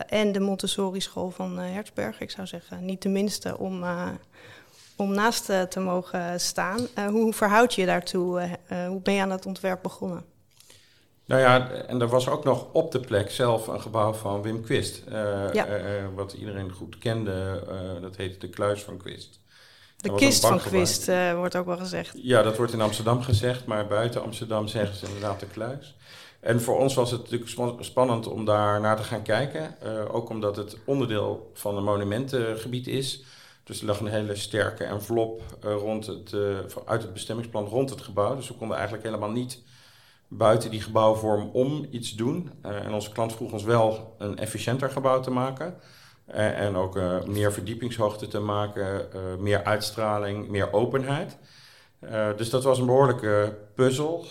en 0.08 0.32
de 0.32 0.40
Montessori 0.40 1.02
school 1.02 1.32
van 1.32 1.58
Hertzberg. 1.58 2.20
Ik 2.20 2.32
zou 2.32 2.48
zeggen, 2.48 2.86
niet 2.86 3.02
de 3.02 3.10
minste 3.10 3.58
om, 3.58 3.84
om 4.96 5.14
naast 5.14 5.46
te 5.46 5.80
mogen 5.80 6.40
staan. 6.40 6.88
hoe 7.10 7.34
verhoud 7.34 7.74
je 7.74 7.82
je 7.82 7.88
daartoe? 7.88 8.58
hoe 8.88 9.02
ben 9.02 9.14
je 9.14 9.22
aan 9.22 9.32
het 9.32 9.46
ontwerp 9.46 9.82
begonnen? 9.82 10.32
Nou 11.26 11.42
ja, 11.42 11.70
en 11.70 12.02
er 12.02 12.08
was 12.08 12.28
ook 12.30 12.44
nog 12.44 12.68
op 12.72 12.92
de 12.92 13.00
plek 13.00 13.32
zelf 13.32 13.68
een 13.68 13.82
gebouw 13.82 14.14
van 14.14 14.42
Wim 14.42 14.62
Quist. 14.62 15.02
Uh, 15.08 15.14
ja. 15.54 15.68
uh, 15.68 15.84
wat 16.16 16.34
iedereen 16.34 16.72
goed 16.72 16.98
kende. 16.98 17.64
Uh, 17.70 18.02
dat 18.02 18.16
heette 18.16 18.38
de 18.38 18.50
Kluis 18.50 18.82
van 18.82 18.98
Quist. 18.98 19.40
De 19.98 20.16
kist 20.16 20.46
van 20.46 20.60
Quist 20.60 21.12
wordt 21.36 21.56
ook 21.56 21.66
wel 21.66 21.78
gezegd. 21.78 22.18
Ja, 22.22 22.42
dat 22.42 22.58
wordt 22.58 22.74
in 22.74 22.82
Amsterdam 22.82 23.22
gezegd. 23.22 23.66
Maar 23.66 23.88
buiten 23.88 24.24
Amsterdam 24.24 24.68
zeggen 24.68 24.96
ze 24.96 25.06
inderdaad 25.06 25.40
de 25.40 25.46
Kluis. 25.46 25.96
En 26.40 26.62
voor 26.62 26.80
ons 26.80 26.94
was 26.94 27.12
het 27.12 27.22
natuurlijk 27.22 27.80
spannend 27.80 28.28
om 28.28 28.46
daar 28.46 28.82
naar 28.82 28.98
te 28.98 29.04
gaan 29.04 29.22
kijken. 29.22 29.76
ook 30.12 30.30
omdat 30.30 30.56
het 30.56 30.78
onderdeel 30.86 31.52
van 31.54 31.78
een 31.78 31.84
monumentengebied 31.84 32.88
is. 32.88 33.24
Dus 33.64 33.80
er 33.80 33.86
lag 33.86 34.00
een 34.00 34.08
hele 34.08 34.36
sterke 34.36 34.84
envelop 34.84 35.42
rond 35.62 36.06
het, 36.06 36.36
uit 36.86 37.02
het 37.02 37.14
bestemmingsplan 37.14 37.66
rond 37.66 37.90
het 37.90 38.02
gebouw. 38.02 38.36
Dus 38.36 38.48
we 38.48 38.54
konden 38.54 38.76
eigenlijk 38.78 39.06
helemaal 39.06 39.32
niet 39.32 39.62
buiten 40.28 40.72
die 40.72 40.82
gebouwvorm 40.82 41.50
om 41.54 41.88
iets 41.90 42.16
doen. 42.16 42.52
Uh, 42.66 42.86
en 42.86 42.94
onze 42.94 43.12
klant 43.12 43.34
vroeg 43.34 43.52
ons 43.52 43.64
wel 43.64 44.16
een 44.18 44.38
efficiënter 44.38 44.90
gebouw 44.90 45.20
te 45.20 45.32
maken. 45.32 45.76
En 46.26 46.76
ook 46.76 47.00
meer 47.26 47.54
verdiepingshoogte 47.54 48.28
te 48.28 48.40
maken, 48.40 49.08
meer 49.40 49.64
uitstraling, 49.64 50.50
meer 50.50 50.74
openheid. 50.74 51.38
dus 52.38 52.50
dat 52.50 52.64
was 52.64 52.80
een 52.80 52.86
behoorlijke 52.86 53.58
puzzel. 53.76 54.26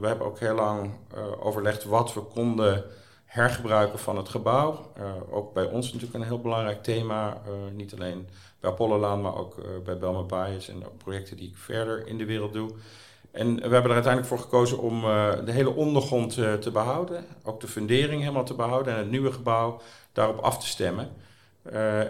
we 0.00 0.06
hebben 0.06 0.26
ook 0.26 0.38
heel 0.38 0.54
lang 0.54 0.90
overlegd 1.40 1.84
wat 1.84 2.14
we 2.14 2.20
konden 2.20 2.84
hergebruiken 3.36 3.98
van 3.98 4.16
het 4.16 4.28
gebouw. 4.28 4.92
ook 5.30 5.52
bij 5.52 5.64
ons 5.64 5.86
natuurlijk 5.86 6.14
een 6.14 6.28
heel 6.28 6.40
belangrijk 6.40 6.82
thema. 6.82 7.42
niet 7.72 7.92
alleen 7.92 8.28
bij 8.60 8.70
Apollolaan, 8.70 9.20
maar 9.20 9.36
ook 9.36 9.84
bij 9.84 9.98
Belma 9.98 10.46
en 10.46 10.82
projecten 10.98 11.36
die 11.36 11.48
ik 11.48 11.56
verder 11.56 12.06
in 12.06 12.18
de 12.18 12.24
wereld 12.24 12.52
doe. 12.52 12.70
En 13.30 13.54
we 13.54 13.60
hebben 13.60 13.84
er 13.84 13.92
uiteindelijk 13.92 14.26
voor 14.26 14.38
gekozen 14.38 14.78
om 14.78 15.00
de 15.44 15.52
hele 15.52 15.74
ondergrond 15.74 16.34
te 16.34 16.70
behouden. 16.72 17.24
Ook 17.42 17.60
de 17.60 17.68
fundering 17.68 18.20
helemaal 18.20 18.44
te 18.44 18.54
behouden 18.54 18.92
en 18.92 18.98
het 18.98 19.10
nieuwe 19.10 19.32
gebouw 19.32 19.80
daarop 20.12 20.38
af 20.38 20.58
te 20.58 20.66
stemmen. 20.66 21.08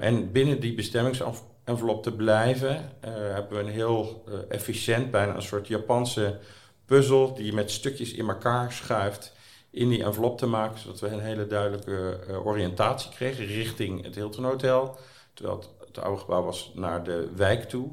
En 0.01 0.33
binnen 0.33 0.61
die 0.61 0.75
bestemmingsenvelop 0.75 2.03
te 2.03 2.13
blijven, 2.13 2.93
hebben 3.01 3.57
we 3.57 3.65
een 3.65 3.73
heel 3.73 4.25
efficiënt, 4.49 5.11
bijna 5.11 5.35
een 5.35 5.43
soort 5.43 5.69
Japanse 5.69 6.39
puzzel 6.85 7.35
die 7.35 7.47
je 7.47 7.53
met 7.53 7.71
stukjes 7.71 8.13
in 8.13 8.29
elkaar 8.29 8.73
schuift 8.73 9.35
in 9.77 9.89
die 9.89 10.05
envelop 10.05 10.39
te 10.39 10.47
maken, 10.47 10.79
zodat 10.79 11.01
we 11.01 11.09
een 11.09 11.21
hele 11.21 11.47
duidelijke 11.47 12.21
oriëntatie 12.45 13.11
kregen 13.11 13.45
richting 13.45 14.05
het 14.05 14.15
Hilton 14.15 14.45
Hotel. 14.45 14.99
Terwijl 15.35 15.65
het, 15.87 15.99
oude 15.99 16.21
gebouw 16.21 16.43
was 16.43 16.73
naar 16.75 17.05
de 17.05 17.29
wijk 17.35 17.69
toe 17.69 17.93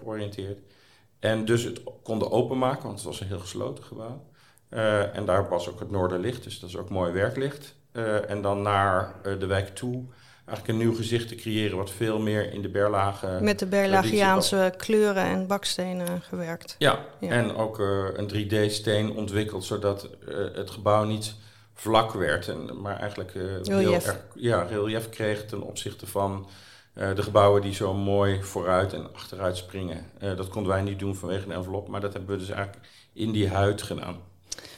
georiënteerd. 0.00 0.58
En 1.18 1.44
dus 1.44 1.62
het 1.62 1.80
konden 2.02 2.30
openmaken, 2.30 2.82
want 2.82 2.98
het 2.98 3.06
was 3.06 3.20
een 3.20 3.26
heel 3.26 3.38
gesloten 3.38 3.84
gebouw. 3.84 4.24
en 5.12 5.24
daar 5.24 5.48
was 5.48 5.68
ook 5.68 5.80
het 5.80 5.90
noorderlicht, 5.90 6.44
dus 6.44 6.60
dat 6.60 6.68
is 6.68 6.76
ook 6.76 6.90
mooi 6.90 7.12
werklicht. 7.12 7.74
en 8.26 8.42
dan 8.42 8.62
naar 8.62 9.14
de 9.38 9.46
wijk 9.46 9.68
toe 9.68 10.04
eigenlijk 10.46 10.68
een 10.68 10.86
nieuw 10.86 10.96
gezicht 10.96 11.28
te 11.28 11.34
creëren, 11.34 11.76
wat 11.76 11.90
veel 11.90 12.18
meer 12.18 12.52
in 12.52 12.62
de 12.62 12.68
berlagen. 12.68 13.44
Met 13.44 13.58
de 13.58 13.66
berlagiaanse 13.66 14.74
kleuren 14.76 15.24
en 15.24 15.46
bakstenen 15.46 16.22
gewerkt. 16.22 16.74
Ja, 16.78 16.98
en 17.20 17.56
ook 17.56 17.78
uh, 17.78 18.04
een 18.12 18.28
3D-steen 18.34 19.16
ontwikkeld, 19.16 19.64
zodat 19.64 20.08
uh, 20.28 20.36
het 20.54 20.70
gebouw 20.70 21.04
niet 21.04 21.34
vlak 21.74 22.12
werd, 22.12 22.48
en, 22.48 22.80
maar 22.80 23.00
eigenlijk 23.00 23.34
uh, 23.34 23.42
heel 23.62 23.94
erg 23.94 24.20
ja, 24.34 24.62
relief 24.62 25.08
kreeg 25.08 25.46
ten 25.46 25.62
opzichte 25.62 26.06
van 26.06 26.46
de 26.94 27.22
gebouwen 27.22 27.62
die 27.62 27.74
zo 27.74 27.94
mooi 27.94 28.42
vooruit 28.42 28.92
en 28.92 29.14
achteruit 29.14 29.56
springen. 29.56 30.06
dat 30.18 30.48
konden 30.48 30.72
wij 30.72 30.82
niet 30.82 30.98
doen 30.98 31.14
vanwege 31.14 31.44
een 31.44 31.52
envelop, 31.52 31.88
maar 31.88 32.00
dat 32.00 32.12
hebben 32.12 32.30
we 32.30 32.38
dus 32.38 32.50
eigenlijk 32.50 32.86
in 33.12 33.32
die 33.32 33.48
huid 33.48 33.82
gedaan. 33.82 34.16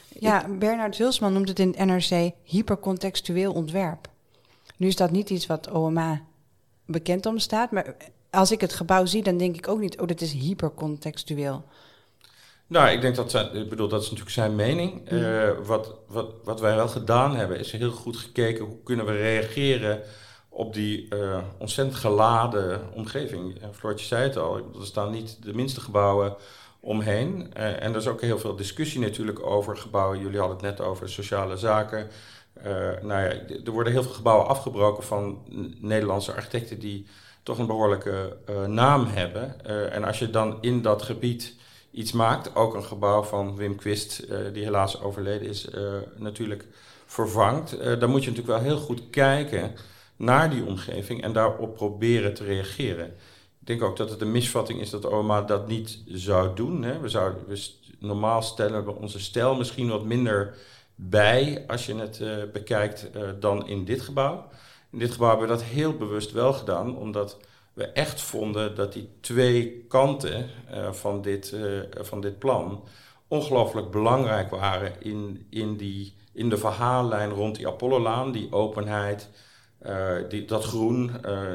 Ja, 0.08 0.46
Bernard 0.58 0.98
Hulsman 0.98 1.32
noemt 1.32 1.48
het 1.48 1.58
in 1.58 1.74
het 1.76 1.86
NRC 1.86 2.30
hypercontextueel 2.42 3.52
ontwerp. 3.52 4.08
Nu 4.76 4.86
is 4.86 4.96
dat 4.96 5.10
niet 5.10 5.30
iets 5.30 5.46
wat 5.46 5.70
OMA 5.70 6.20
bekend 6.86 7.26
om 7.26 7.38
staat, 7.38 7.70
maar 7.70 7.96
als 8.30 8.50
ik 8.50 8.60
het 8.60 8.72
gebouw 8.72 9.04
zie, 9.04 9.22
dan 9.22 9.36
denk 9.36 9.56
ik 9.56 9.68
ook 9.68 9.80
niet, 9.80 10.00
oh, 10.00 10.06
dat 10.06 10.20
is 10.20 10.32
hypercontextueel. 10.32 11.64
Nou, 12.66 12.88
ik 12.88 13.00
denk 13.00 13.16
dat 13.16 13.30
zijn, 13.30 13.54
ik 13.54 13.68
bedoel, 13.68 13.88
dat 13.88 14.00
is 14.02 14.06
natuurlijk 14.10 14.34
zijn 14.34 14.54
mening. 14.54 15.12
Uh, 15.12 15.50
wat, 15.64 15.94
wat, 16.06 16.26
wat 16.44 16.60
wij 16.60 16.76
wel 16.76 16.88
gedaan 16.88 17.36
hebben, 17.36 17.58
is 17.58 17.72
heel 17.72 17.90
goed 17.90 18.16
gekeken 18.16 18.64
hoe 18.64 18.82
kunnen 18.84 19.06
we 19.06 19.12
reageren 19.12 20.02
op 20.48 20.74
die 20.74 21.14
uh, 21.14 21.38
ontzettend 21.58 21.98
geladen 21.98 22.92
omgeving. 22.94 23.60
En 23.60 23.74
Floortje 23.74 24.06
zei 24.06 24.22
het 24.22 24.36
al, 24.36 24.56
er 24.56 24.86
staan 24.86 25.10
niet 25.10 25.42
de 25.42 25.54
minste 25.54 25.80
gebouwen 25.80 26.36
omheen. 26.80 27.50
Uh, 27.56 27.82
en 27.82 27.90
er 27.90 27.96
is 27.96 28.06
ook 28.06 28.20
heel 28.20 28.38
veel 28.38 28.56
discussie 28.56 29.00
natuurlijk 29.00 29.46
over 29.46 29.76
gebouwen. 29.76 30.20
Jullie 30.20 30.38
hadden 30.38 30.56
het 30.56 30.66
net 30.66 30.86
over 30.86 31.08
sociale 31.08 31.56
zaken. 31.56 32.10
Uh, 32.58 32.64
nou 33.02 33.22
ja, 33.22 33.32
er 33.64 33.70
worden 33.70 33.92
heel 33.92 34.02
veel 34.02 34.12
gebouwen 34.12 34.46
afgebroken 34.46 35.04
van 35.04 35.42
Nederlandse 35.80 36.32
architecten 36.32 36.78
die 36.78 37.06
toch 37.42 37.58
een 37.58 37.66
behoorlijke 37.66 38.36
uh, 38.50 38.64
naam 38.64 39.06
hebben. 39.06 39.56
Uh, 39.66 39.94
en 39.94 40.04
als 40.04 40.18
je 40.18 40.30
dan 40.30 40.58
in 40.60 40.82
dat 40.82 41.02
gebied 41.02 41.54
iets 41.90 42.12
maakt, 42.12 42.54
ook 42.54 42.74
een 42.74 42.84
gebouw 42.84 43.22
van 43.22 43.56
Wim 43.56 43.76
Quist, 43.76 44.26
die 44.52 44.64
helaas 44.64 45.00
overleden 45.00 45.48
is, 45.48 45.68
natuurlijk 46.16 46.66
vervangt, 47.06 48.00
dan 48.00 48.10
moet 48.10 48.24
je 48.24 48.30
natuurlijk 48.30 48.58
wel 48.58 48.70
heel 48.70 48.78
goed 48.78 49.10
kijken 49.10 49.74
naar 50.16 50.50
die 50.50 50.64
omgeving 50.64 51.22
en 51.22 51.32
daarop 51.32 51.74
proberen 51.74 52.34
te 52.34 52.44
reageren. 52.44 53.06
Ik 53.60 53.66
denk 53.66 53.82
ook 53.82 53.96
dat 53.96 54.10
het 54.10 54.20
een 54.20 54.32
misvatting 54.32 54.80
is 54.80 54.90
dat 54.90 55.04
OMA 55.04 55.42
dat 55.42 55.68
niet 55.68 55.98
zou 56.06 56.54
doen. 56.54 56.82
Hè. 56.82 57.00
We 57.00 57.08
zouden, 57.08 57.46
we 57.46 57.70
normaal 57.98 58.42
stellen 58.42 58.84
we 58.84 58.94
onze 58.94 59.20
stijl 59.20 59.54
misschien 59.54 59.88
wat 59.88 60.04
minder 60.04 60.56
bij 60.96 61.64
als 61.66 61.86
je 61.86 61.94
het 61.94 62.20
uh, 62.20 62.36
bekijkt 62.52 63.10
uh, 63.16 63.28
dan 63.40 63.68
in 63.68 63.84
dit 63.84 64.00
gebouw. 64.00 64.48
In 64.92 64.98
dit 64.98 65.12
gebouw 65.12 65.28
hebben 65.28 65.48
we 65.48 65.54
dat 65.54 65.62
heel 65.62 65.96
bewust 65.96 66.32
wel 66.32 66.52
gedaan, 66.52 66.96
omdat 66.96 67.38
we 67.72 67.84
echt 67.84 68.20
vonden 68.20 68.74
dat 68.74 68.92
die 68.92 69.08
twee 69.20 69.84
kanten 69.88 70.50
uh, 70.70 70.92
van, 70.92 71.22
dit, 71.22 71.56
van 71.90 72.20
dit 72.20 72.38
plan 72.38 72.84
ongelooflijk 73.28 73.90
belangrijk 73.90 74.50
waren 74.50 74.92
in, 74.98 75.46
in, 75.50 75.76
die, 75.76 76.14
in 76.32 76.48
de 76.48 76.56
verhaallijn 76.56 77.30
rond 77.30 77.56
die 77.56 77.68
Apollolaan, 77.68 78.32
die 78.32 78.52
openheid, 78.52 79.28
die, 80.28 80.44
dat 80.44 80.64
groen, 80.64 81.10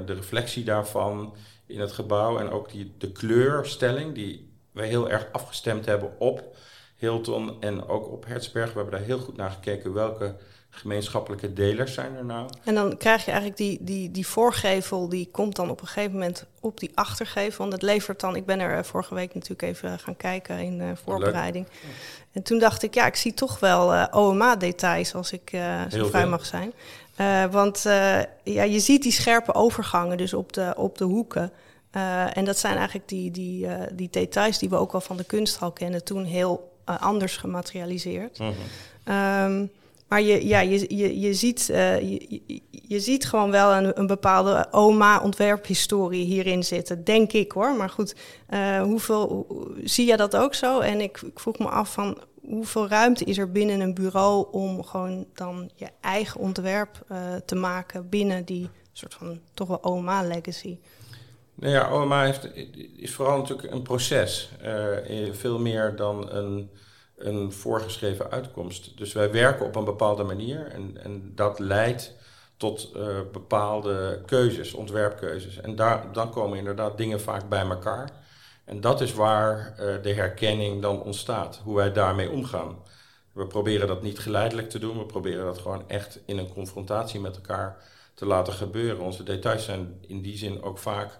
de 0.05 0.13
reflectie 0.13 0.63
daarvan 0.63 1.35
in 1.65 1.79
het 1.79 1.91
gebouw 1.91 2.39
en 2.39 2.49
ook 2.49 2.71
die, 2.71 2.93
de 2.97 3.11
kleurstelling 3.11 4.13
die 4.13 4.51
we 4.71 4.85
heel 4.85 5.09
erg 5.09 5.27
afgestemd 5.31 5.85
hebben 5.85 6.19
op 6.19 6.55
Hilton 7.01 7.57
en 7.59 7.87
ook 7.87 8.11
op 8.11 8.25
Hertzberg. 8.25 8.73
We 8.73 8.79
hebben 8.79 8.99
daar 8.99 9.07
heel 9.07 9.19
goed 9.19 9.37
naar 9.37 9.51
gekeken 9.51 9.93
welke 9.93 10.35
gemeenschappelijke 10.69 11.53
delers 11.53 11.93
zijn 11.93 12.15
er 12.15 12.25
nou. 12.25 12.49
En 12.63 12.75
dan 12.75 12.97
krijg 12.97 13.25
je 13.25 13.31
eigenlijk 13.31 13.59
die, 13.59 13.77
die, 13.81 14.11
die 14.11 14.27
voorgevel, 14.27 15.09
die 15.09 15.29
komt 15.31 15.55
dan 15.55 15.69
op 15.69 15.81
een 15.81 15.87
gegeven 15.87 16.11
moment 16.11 16.45
op 16.59 16.79
die 16.79 16.91
achtergevel. 16.93 17.57
Want 17.57 17.73
het 17.73 17.81
levert 17.81 18.19
dan, 18.19 18.35
ik 18.35 18.45
ben 18.45 18.59
er 18.59 18.77
eh, 18.77 18.83
vorige 18.83 19.15
week 19.15 19.33
natuurlijk 19.33 19.61
even 19.61 19.99
gaan 19.99 20.17
kijken 20.17 20.59
in 20.59 20.77
de 20.77 20.93
voorbereiding. 21.03 21.67
En 22.31 22.43
toen 22.43 22.59
dacht 22.59 22.83
ik, 22.83 22.93
ja, 22.93 23.05
ik 23.05 23.15
zie 23.15 23.33
toch 23.33 23.59
wel 23.59 23.93
uh, 23.93 24.05
OMA-details 24.11 25.15
als 25.15 25.31
ik 25.31 25.51
uh, 25.53 25.81
zo 25.89 26.05
vrij 26.05 26.27
mag 26.27 26.45
zijn. 26.45 26.73
Uh, 27.17 27.45
want 27.45 27.81
ja, 28.43 28.63
je 28.63 28.79
ziet 28.79 29.03
die 29.03 29.11
scherpe 29.11 29.53
overgangen 29.53 30.17
dus 30.17 30.33
op 30.33 30.53
de, 30.53 30.73
op 30.77 30.97
de 30.97 31.03
hoeken. 31.03 31.51
en 32.33 32.45
dat 32.45 32.57
zijn 32.57 32.75
eigenlijk 32.75 33.07
die, 33.07 33.31
die, 33.31 33.67
die 33.93 34.09
details 34.11 34.57
die 34.57 34.69
we 34.69 34.75
ook 34.75 34.91
wel 34.91 35.01
van 35.01 35.17
de 35.17 35.23
kunsthal 35.23 35.71
kennen 35.71 36.03
toen 36.03 36.23
heel 36.23 36.70
uh, 36.70 36.70
anders 36.99 37.37
gematerialiseerd. 37.37 38.39
Mm 38.39 38.53
um, 39.05 39.71
maar 40.11 40.21
je, 40.21 40.47
ja, 40.47 40.59
je, 40.59 40.95
je, 40.97 41.19
je, 41.19 41.33
ziet, 41.33 41.67
uh, 41.71 42.01
je, 42.01 42.41
je 42.69 42.99
ziet 42.99 43.25
gewoon 43.25 43.51
wel 43.51 43.73
een, 43.73 43.99
een 43.99 44.07
bepaalde 44.07 44.67
oma-ontwerphistorie 44.71 46.25
hierin 46.25 46.63
zitten, 46.63 47.03
denk 47.03 47.31
ik 47.31 47.51
hoor. 47.51 47.75
Maar 47.75 47.89
goed, 47.89 48.15
uh, 48.49 48.81
hoeveel, 48.81 49.47
zie 49.83 50.05
jij 50.05 50.17
dat 50.17 50.35
ook 50.35 50.53
zo? 50.53 50.79
En 50.79 51.01
ik, 51.01 51.21
ik 51.21 51.39
vroeg 51.39 51.57
me 51.57 51.67
af 51.67 51.93
van 51.93 52.17
hoeveel 52.41 52.87
ruimte 52.87 53.23
is 53.23 53.37
er 53.37 53.51
binnen 53.51 53.79
een 53.79 53.93
bureau 53.93 54.47
om 54.51 54.83
gewoon 54.83 55.25
dan 55.33 55.69
je 55.75 55.87
eigen 56.01 56.39
ontwerp 56.39 57.05
uh, 57.11 57.17
te 57.45 57.55
maken 57.55 58.09
binnen 58.09 58.45
die 58.45 58.69
soort 58.91 59.13
van 59.13 59.39
toch 59.53 59.67
wel 59.67 59.83
oma-legacy? 59.83 60.77
Nou 61.61 61.73
ja, 61.73 61.91
OMA 61.91 62.23
heeft, 62.23 62.55
is 62.97 63.13
vooral 63.13 63.37
natuurlijk 63.37 63.71
een 63.71 63.81
proces. 63.81 64.49
Uh, 64.63 65.33
veel 65.33 65.59
meer 65.59 65.95
dan 65.95 66.31
een, 66.31 66.69
een 67.17 67.51
voorgeschreven 67.51 68.31
uitkomst. 68.31 68.97
Dus 68.97 69.13
wij 69.13 69.31
werken 69.31 69.65
op 69.65 69.75
een 69.75 69.85
bepaalde 69.85 70.23
manier 70.23 70.67
en, 70.67 70.97
en 71.03 71.31
dat 71.35 71.59
leidt 71.59 72.13
tot 72.57 72.91
uh, 72.95 73.19
bepaalde 73.31 74.21
keuzes, 74.25 74.73
ontwerpkeuzes. 74.73 75.57
En 75.57 75.75
daar, 75.75 76.13
dan 76.13 76.31
komen 76.31 76.57
inderdaad 76.57 76.97
dingen 76.97 77.21
vaak 77.21 77.49
bij 77.49 77.65
elkaar. 77.65 78.09
En 78.65 78.81
dat 78.81 79.01
is 79.01 79.13
waar 79.13 79.75
uh, 79.79 80.01
de 80.01 80.13
herkenning 80.13 80.81
dan 80.81 81.03
ontstaat, 81.03 81.61
hoe 81.63 81.75
wij 81.75 81.91
daarmee 81.91 82.29
omgaan. 82.29 82.75
We 83.31 83.47
proberen 83.47 83.87
dat 83.87 84.01
niet 84.01 84.19
geleidelijk 84.19 84.69
te 84.69 84.79
doen, 84.79 84.97
we 84.97 85.05
proberen 85.05 85.45
dat 85.45 85.57
gewoon 85.57 85.89
echt 85.89 86.19
in 86.25 86.37
een 86.37 86.53
confrontatie 86.53 87.19
met 87.19 87.35
elkaar 87.35 87.77
te 88.13 88.25
laten 88.25 88.53
gebeuren. 88.53 89.03
Onze 89.03 89.23
details 89.23 89.65
zijn 89.65 89.97
in 90.07 90.21
die 90.21 90.37
zin 90.37 90.63
ook 90.63 90.77
vaak 90.77 91.19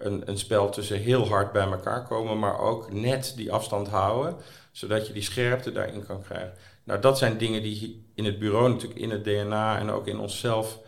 een, 0.00 0.22
een 0.28 0.38
spel 0.38 0.70
tussen 0.70 0.98
heel 0.98 1.28
hard 1.28 1.52
bij 1.52 1.70
elkaar 1.70 2.06
komen, 2.06 2.38
maar 2.38 2.58
ook 2.58 2.92
net 2.92 3.32
die 3.36 3.52
afstand 3.52 3.88
houden, 3.88 4.36
zodat 4.72 5.06
je 5.06 5.12
die 5.12 5.22
scherpte 5.22 5.72
daarin 5.72 6.06
kan 6.06 6.22
krijgen. 6.22 6.52
Nou, 6.84 7.00
dat 7.00 7.18
zijn 7.18 7.38
dingen 7.38 7.62
die 7.62 8.04
in 8.14 8.24
het 8.24 8.38
bureau 8.38 8.68
natuurlijk 8.68 9.00
in 9.00 9.10
het 9.10 9.24
DNA 9.24 9.78
en 9.78 9.90
ook 9.90 10.06
in 10.06 10.18
onszelf 10.18 10.78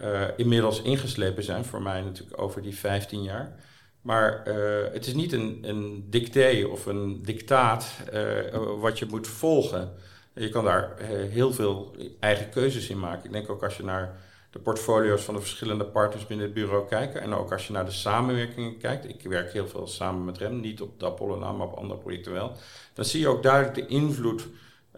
uh, 0.00 0.22
inmiddels 0.36 0.82
ingeslepen 0.82 1.42
zijn, 1.42 1.64
voor 1.64 1.82
mij 1.82 2.00
natuurlijk 2.00 2.40
over 2.40 2.62
die 2.62 2.76
15 2.76 3.22
jaar. 3.22 3.56
Maar 4.00 4.42
uh, 4.48 4.92
het 4.92 5.06
is 5.06 5.14
niet 5.14 5.32
een, 5.32 5.58
een 5.62 6.66
of 6.70 6.86
een 6.86 7.22
dictaat 7.22 7.96
uh, 8.12 8.80
wat 8.80 8.98
je 8.98 9.06
moet 9.06 9.26
volgen. 9.26 9.92
Je 10.34 10.48
kan 10.48 10.64
daar 10.64 10.98
heel 11.30 11.52
veel 11.52 11.96
eigen 12.20 12.48
keuzes 12.50 12.88
in 12.88 12.98
maken. 12.98 13.24
Ik 13.24 13.32
denk 13.32 13.50
ook 13.50 13.62
als 13.62 13.76
je 13.76 13.84
naar 13.84 14.16
de 14.52 14.58
portfolio's 14.58 15.22
van 15.22 15.34
de 15.34 15.40
verschillende 15.40 15.84
partners 15.84 16.26
binnen 16.26 16.46
het 16.46 16.54
bureau 16.54 16.88
kijken. 16.88 17.20
En 17.20 17.34
ook 17.34 17.52
als 17.52 17.66
je 17.66 17.72
naar 17.72 17.84
de 17.84 17.90
samenwerkingen 17.90 18.78
kijkt. 18.78 19.08
Ik 19.08 19.22
werk 19.22 19.52
heel 19.52 19.68
veel 19.68 19.86
samen 19.86 20.24
met 20.24 20.38
REM, 20.38 20.60
niet 20.60 20.80
op 20.80 21.02
Apollo 21.02 21.38
naam, 21.38 21.56
maar 21.56 21.66
op 21.66 21.76
andere 21.76 22.00
projecten 22.00 22.32
wel. 22.32 22.52
Dan 22.94 23.04
zie 23.04 23.20
je 23.20 23.28
ook 23.28 23.42
duidelijk 23.42 23.74
de 23.74 23.86
invloed 23.86 24.46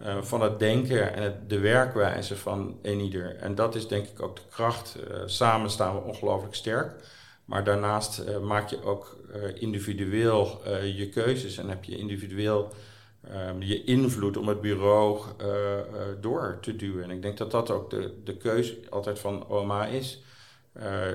uh, 0.01 0.21
van 0.21 0.41
het 0.41 0.59
denken 0.59 1.13
en 1.13 1.43
de 1.47 1.59
werkwijze 1.59 2.37
van 2.37 2.79
ieder. 2.81 3.35
En 3.35 3.55
dat 3.55 3.75
is 3.75 3.87
denk 3.87 4.07
ik 4.07 4.21
ook 4.21 4.35
de 4.35 4.41
kracht. 4.49 4.97
Uh, 5.09 5.17
samen 5.25 5.69
staan 5.69 5.95
we 5.95 6.01
ongelooflijk 6.01 6.55
sterk. 6.55 7.03
Maar 7.45 7.63
daarnaast 7.63 8.19
uh, 8.19 8.39
maak 8.39 8.69
je 8.69 8.83
ook 8.83 9.17
individueel 9.53 10.61
je 10.83 11.09
keuzes 11.09 11.57
en 11.57 11.69
heb 11.69 11.83
je 11.83 11.97
individueel 11.97 12.73
ehm, 13.31 13.61
je 13.61 13.83
invloed 13.83 14.37
om 14.37 14.47
het 14.47 14.61
bureau 14.61 15.21
door 16.21 16.57
te 16.61 16.75
duwen. 16.75 17.03
En 17.03 17.11
ik 17.11 17.21
denk 17.21 17.37
dat 17.37 17.51
dat 17.51 17.71
ook 17.71 17.89
de, 17.89 18.13
de 18.23 18.37
keuze 18.37 18.79
altijd 18.89 19.19
van 19.19 19.47
OMA 19.47 19.85
is. 19.85 20.23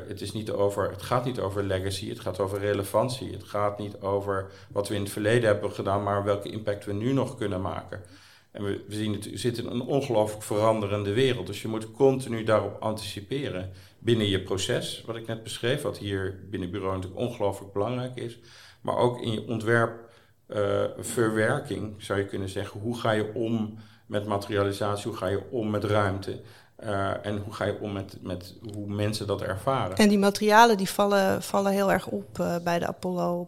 het, 0.09 0.21
is 0.21 0.33
niet 0.33 0.51
over, 0.51 0.91
het 0.91 1.03
gaat 1.03 1.25
niet 1.25 1.41
over 1.41 1.63
legacy, 1.63 2.09
het 2.09 2.21
gaat 2.21 2.41
over 2.41 2.59
relevantie. 2.59 3.33
Het 3.33 3.45
gaat 3.45 3.79
niet 3.79 4.01
over 4.01 4.51
wat 4.73 4.89
we 4.89 4.95
in 4.95 5.03
het 5.03 5.11
verleden 5.11 5.49
hebben 5.49 5.73
gedaan, 5.73 6.03
maar 6.03 6.25
welke 6.25 6.51
impact 6.51 6.85
we 6.85 6.93
nu 6.93 7.13
nog 7.13 7.37
kunnen 7.37 7.61
maken. 7.61 8.03
En 8.51 8.65
we, 8.65 8.85
we 8.89 8.95
zien 8.95 9.13
het, 9.13 9.31
we 9.31 9.37
zitten 9.37 9.65
in 9.65 9.71
een 9.71 9.81
ongelooflijk 9.81 10.43
veranderende 10.43 11.13
wereld. 11.13 11.47
Dus 11.47 11.63
je 11.63 11.69
moet 11.69 11.93
continu 11.93 12.45
daarop 12.45 12.81
anticiperen 12.81 13.71
binnen 13.99 14.27
je 14.27 14.43
proces, 14.43 15.03
wat 15.07 15.17
ik 15.17 15.27
net 15.27 15.43
beschreef, 15.43 15.83
wat 15.83 15.99
hier 15.99 16.41
binnen 16.51 16.69
het 16.69 16.71
bureau 16.71 16.97
natuurlijk 16.97 17.21
ongelooflijk 17.21 17.73
belangrijk 17.73 18.17
is. 18.17 18.39
Maar 18.81 18.97
ook 18.97 19.21
in 19.21 19.33
je 19.33 19.47
ontwerpverwerking 19.47 20.09
uh, 20.55 21.95
zou 21.99 22.19
je 22.19 22.27
kunnen 22.27 22.49
zeggen, 22.49 22.81
hoe 22.81 22.99
ga 22.99 23.11
je 23.11 23.35
om 23.35 23.79
met 24.07 24.27
materialisatie, 24.27 25.11
hoe 25.11 25.19
ga 25.19 25.27
je 25.27 25.43
om 25.51 25.71
met 25.71 25.85
ruimte? 25.85 26.41
Uh, 26.85 27.27
en 27.27 27.39
hoe 27.39 27.53
ga 27.53 27.65
je 27.65 27.79
om 27.81 27.93
met, 27.93 28.17
met 28.23 28.55
hoe 28.73 28.87
mensen 28.87 29.27
dat 29.27 29.43
ervaren? 29.43 29.97
En 29.97 30.09
die 30.09 30.19
materialen 30.19 30.77
die 30.77 30.91
vallen, 30.91 31.43
vallen 31.43 31.73
heel 31.73 31.93
erg 31.93 32.07
op 32.07 32.39
uh, 32.39 32.57
bij 32.65 32.79
de 32.79 32.87
Apollo 32.87 33.47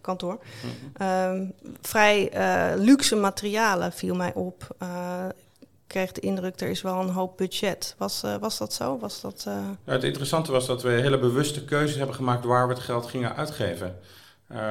kantoor. 0.00 0.38
Mm 0.98 1.54
vrij 1.80 2.34
uh, 2.34 2.84
luxe 2.84 3.16
materialen 3.16 3.92
viel 3.92 4.14
mij 4.14 4.34
op. 4.34 4.76
Uh, 4.82 5.24
kreeg 5.86 6.12
de 6.12 6.20
indruk, 6.20 6.60
er 6.60 6.68
is 6.68 6.82
wel 6.82 7.00
een 7.00 7.08
hoop 7.08 7.36
budget. 7.36 7.94
Was, 7.98 8.22
uh, 8.24 8.36
was 8.36 8.58
dat 8.58 8.72
zo? 8.72 8.98
Was 8.98 9.20
dat, 9.20 9.42
ja, 9.84 9.92
het 9.92 10.04
interessante 10.04 10.52
was 10.52 10.66
dat 10.66 10.82
we 10.82 10.90
hele 10.90 11.18
bewuste 11.18 11.64
keuzes 11.64 11.96
hebben 11.96 12.14
gemaakt 12.14 12.44
waar 12.44 12.68
we 12.68 12.74
het 12.74 12.82
geld 12.82 13.06
gingen 13.06 13.36
uitgeven. 13.36 13.98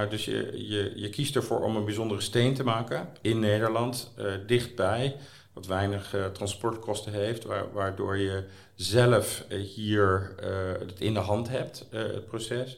Dus 0.09 0.25
je, 0.25 0.67
je, 0.67 0.91
je 0.95 1.09
kiest 1.09 1.35
ervoor 1.35 1.61
om 1.61 1.75
een 1.75 1.85
bijzondere 1.85 2.21
steen 2.21 2.53
te 2.53 2.63
maken 2.63 3.09
in 3.21 3.39
Nederland, 3.39 4.13
dichtbij, 4.45 5.15
wat 5.53 5.65
weinig 5.65 6.15
transportkosten 6.33 7.11
heeft, 7.11 7.45
waardoor 7.73 8.17
je 8.17 8.43
zelf 8.75 9.45
hier 9.75 10.35
het 10.79 10.99
in 10.99 11.13
de 11.13 11.19
hand 11.19 11.49
hebt, 11.49 11.87
het 11.89 12.25
proces. 12.25 12.77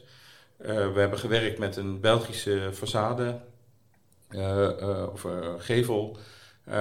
We 0.56 0.92
hebben 0.94 1.18
gewerkt 1.18 1.58
met 1.58 1.76
een 1.76 2.00
Belgische 2.00 2.70
façade 2.72 3.34
of 5.12 5.26
gevel 5.58 6.16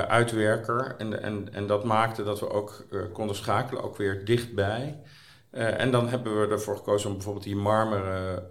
uitwerker. 0.07 0.95
En, 0.97 1.21
en, 1.23 1.53
en 1.53 1.67
dat 1.67 1.83
maakte 1.83 2.23
dat 2.23 2.39
we 2.39 2.49
ook 2.49 2.85
konden 3.13 3.35
schakelen, 3.35 3.83
ook 3.83 3.97
weer 3.97 4.25
dichtbij. 4.25 4.99
En 5.57 5.91
dan 5.91 6.09
hebben 6.09 6.41
we 6.41 6.47
ervoor 6.47 6.77
gekozen 6.77 7.09
om 7.09 7.15
bijvoorbeeld 7.15 7.45
die 7.45 7.55
marmeren 7.55 8.47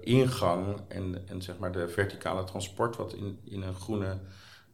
ingang 0.00 0.80
en, 0.88 1.22
en 1.26 1.42
zeg 1.42 1.58
maar 1.58 1.72
de 1.72 1.88
verticale 1.88 2.44
transport, 2.44 2.96
wat 2.96 3.12
in, 3.12 3.38
in 3.44 3.62
een 3.62 3.74
groene 3.74 4.18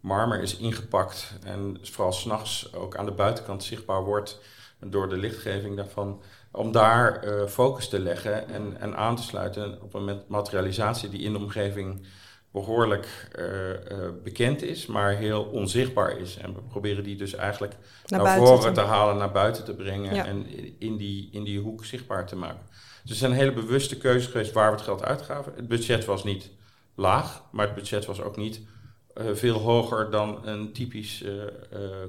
marmer 0.01 0.43
is 0.43 0.57
ingepakt 0.57 1.33
en 1.45 1.79
vooral 1.83 2.13
s'nachts 2.13 2.75
ook 2.75 2.97
aan 2.97 3.05
de 3.05 3.13
buitenkant 3.13 3.65
zichtbaar 3.65 4.05
wordt 4.05 4.41
door 4.79 5.09
de 5.09 5.17
lichtgeving 5.17 5.77
daarvan 5.77 6.23
om 6.51 6.73
daar 6.73 7.27
uh, 7.27 7.47
focus 7.47 7.89
te 7.89 7.99
leggen 7.99 8.49
en, 8.49 8.81
en 8.81 8.97
aan 8.97 9.17
te 9.17 9.23
sluiten 9.23 9.83
op 9.83 9.95
een 9.95 10.23
materialisatie 10.29 11.09
die 11.09 11.21
in 11.21 11.33
de 11.33 11.39
omgeving 11.39 12.07
behoorlijk 12.55 13.29
uh, 13.39 13.71
uh, 13.71 14.09
bekend 14.23 14.63
is, 14.63 14.87
maar 14.87 15.17
heel 15.17 15.43
onzichtbaar 15.45 16.19
is. 16.19 16.37
En 16.37 16.55
we 16.55 16.61
proberen 16.61 17.05
die 17.05 17.17
dus 17.17 17.35
eigenlijk 17.35 17.77
naar, 18.07 18.23
naar 18.23 18.39
voren 18.39 18.75
te... 18.75 18.81
te... 18.81 18.87
halen, 18.87 19.17
naar 19.17 19.33
buiten 19.33 19.65
te 19.65 19.75
brengen 19.75 20.15
ja. 20.15 20.27
en 20.27 20.47
in 20.79 20.97
die, 20.97 21.29
in 21.33 21.45
die 21.45 21.61
hoek 21.61 21.85
zichtbaar 21.85 22.27
te 22.27 22.37
maken. 22.37 22.67
Dus 23.03 23.11
er 23.11 23.17
zijn 23.17 23.33
hele 23.33 23.53
bewuste 23.53 23.97
keuzes 23.97 24.31
geweest 24.31 24.53
waar 24.53 24.71
we 24.71 24.77
het 24.77 24.85
geld 24.85 25.05
uitgaven. 25.05 25.53
Het 25.57 25.69
budget 25.69 26.05
was 26.05 26.25
niet 26.25 26.51
laag, 26.95 27.43
maar 27.51 27.67
het 27.67 27.75
budget 27.75 28.05
was 28.05 28.21
ook 28.21 28.37
niet 28.37 28.61
veel 29.15 29.59
hoger 29.59 30.11
dan 30.11 30.47
een 30.47 30.73
typisch 30.73 31.25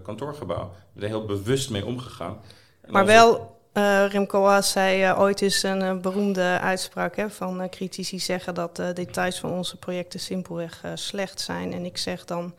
kantoorgebouw. 0.03 0.73
We 0.93 0.99
zijn 0.99 1.11
heel 1.11 1.25
bewust 1.25 1.69
mee 1.69 1.85
omgegaan. 1.85 2.41
En 2.81 2.91
maar 2.91 3.05
wel 3.05 3.54
uh, 3.77 4.05
Remco 4.09 4.45
Haas 4.45 4.71
zei 4.71 5.09
uh, 5.09 5.19
ooit 5.19 5.41
eens 5.41 5.63
een 5.63 5.81
uh, 5.81 5.97
beroemde 5.97 6.59
uitspraak 6.59 7.15
hè, 7.15 7.29
van 7.29 7.69
critici 7.69 8.19
zeggen 8.19 8.53
dat 8.53 8.75
de 8.75 8.93
details 8.93 9.39
van 9.39 9.51
onze 9.51 9.77
projecten 9.77 10.19
simpelweg 10.19 10.81
slecht 10.93 11.41
zijn. 11.41 11.73
En 11.73 11.85
ik 11.85 11.97
zeg 11.97 12.25
dan 12.25 12.53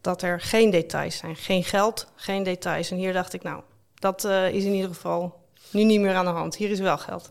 dat 0.00 0.22
er 0.22 0.40
geen 0.40 0.70
details 0.70 1.16
zijn. 1.16 1.36
Geen 1.36 1.64
geld, 1.64 2.06
geen 2.14 2.42
details. 2.42 2.90
En 2.90 2.96
hier 2.96 3.12
dacht 3.12 3.32
ik, 3.32 3.42
nou, 3.42 3.62
dat 3.94 4.24
is 4.24 4.64
in 4.64 4.72
ieder 4.72 4.88
geval 4.88 5.40
nu 5.70 5.84
niet 5.84 6.00
meer 6.00 6.14
aan 6.14 6.24
de 6.24 6.30
hand. 6.30 6.56
Hier 6.56 6.70
is 6.70 6.80
wel 6.80 6.98
geld. 6.98 7.30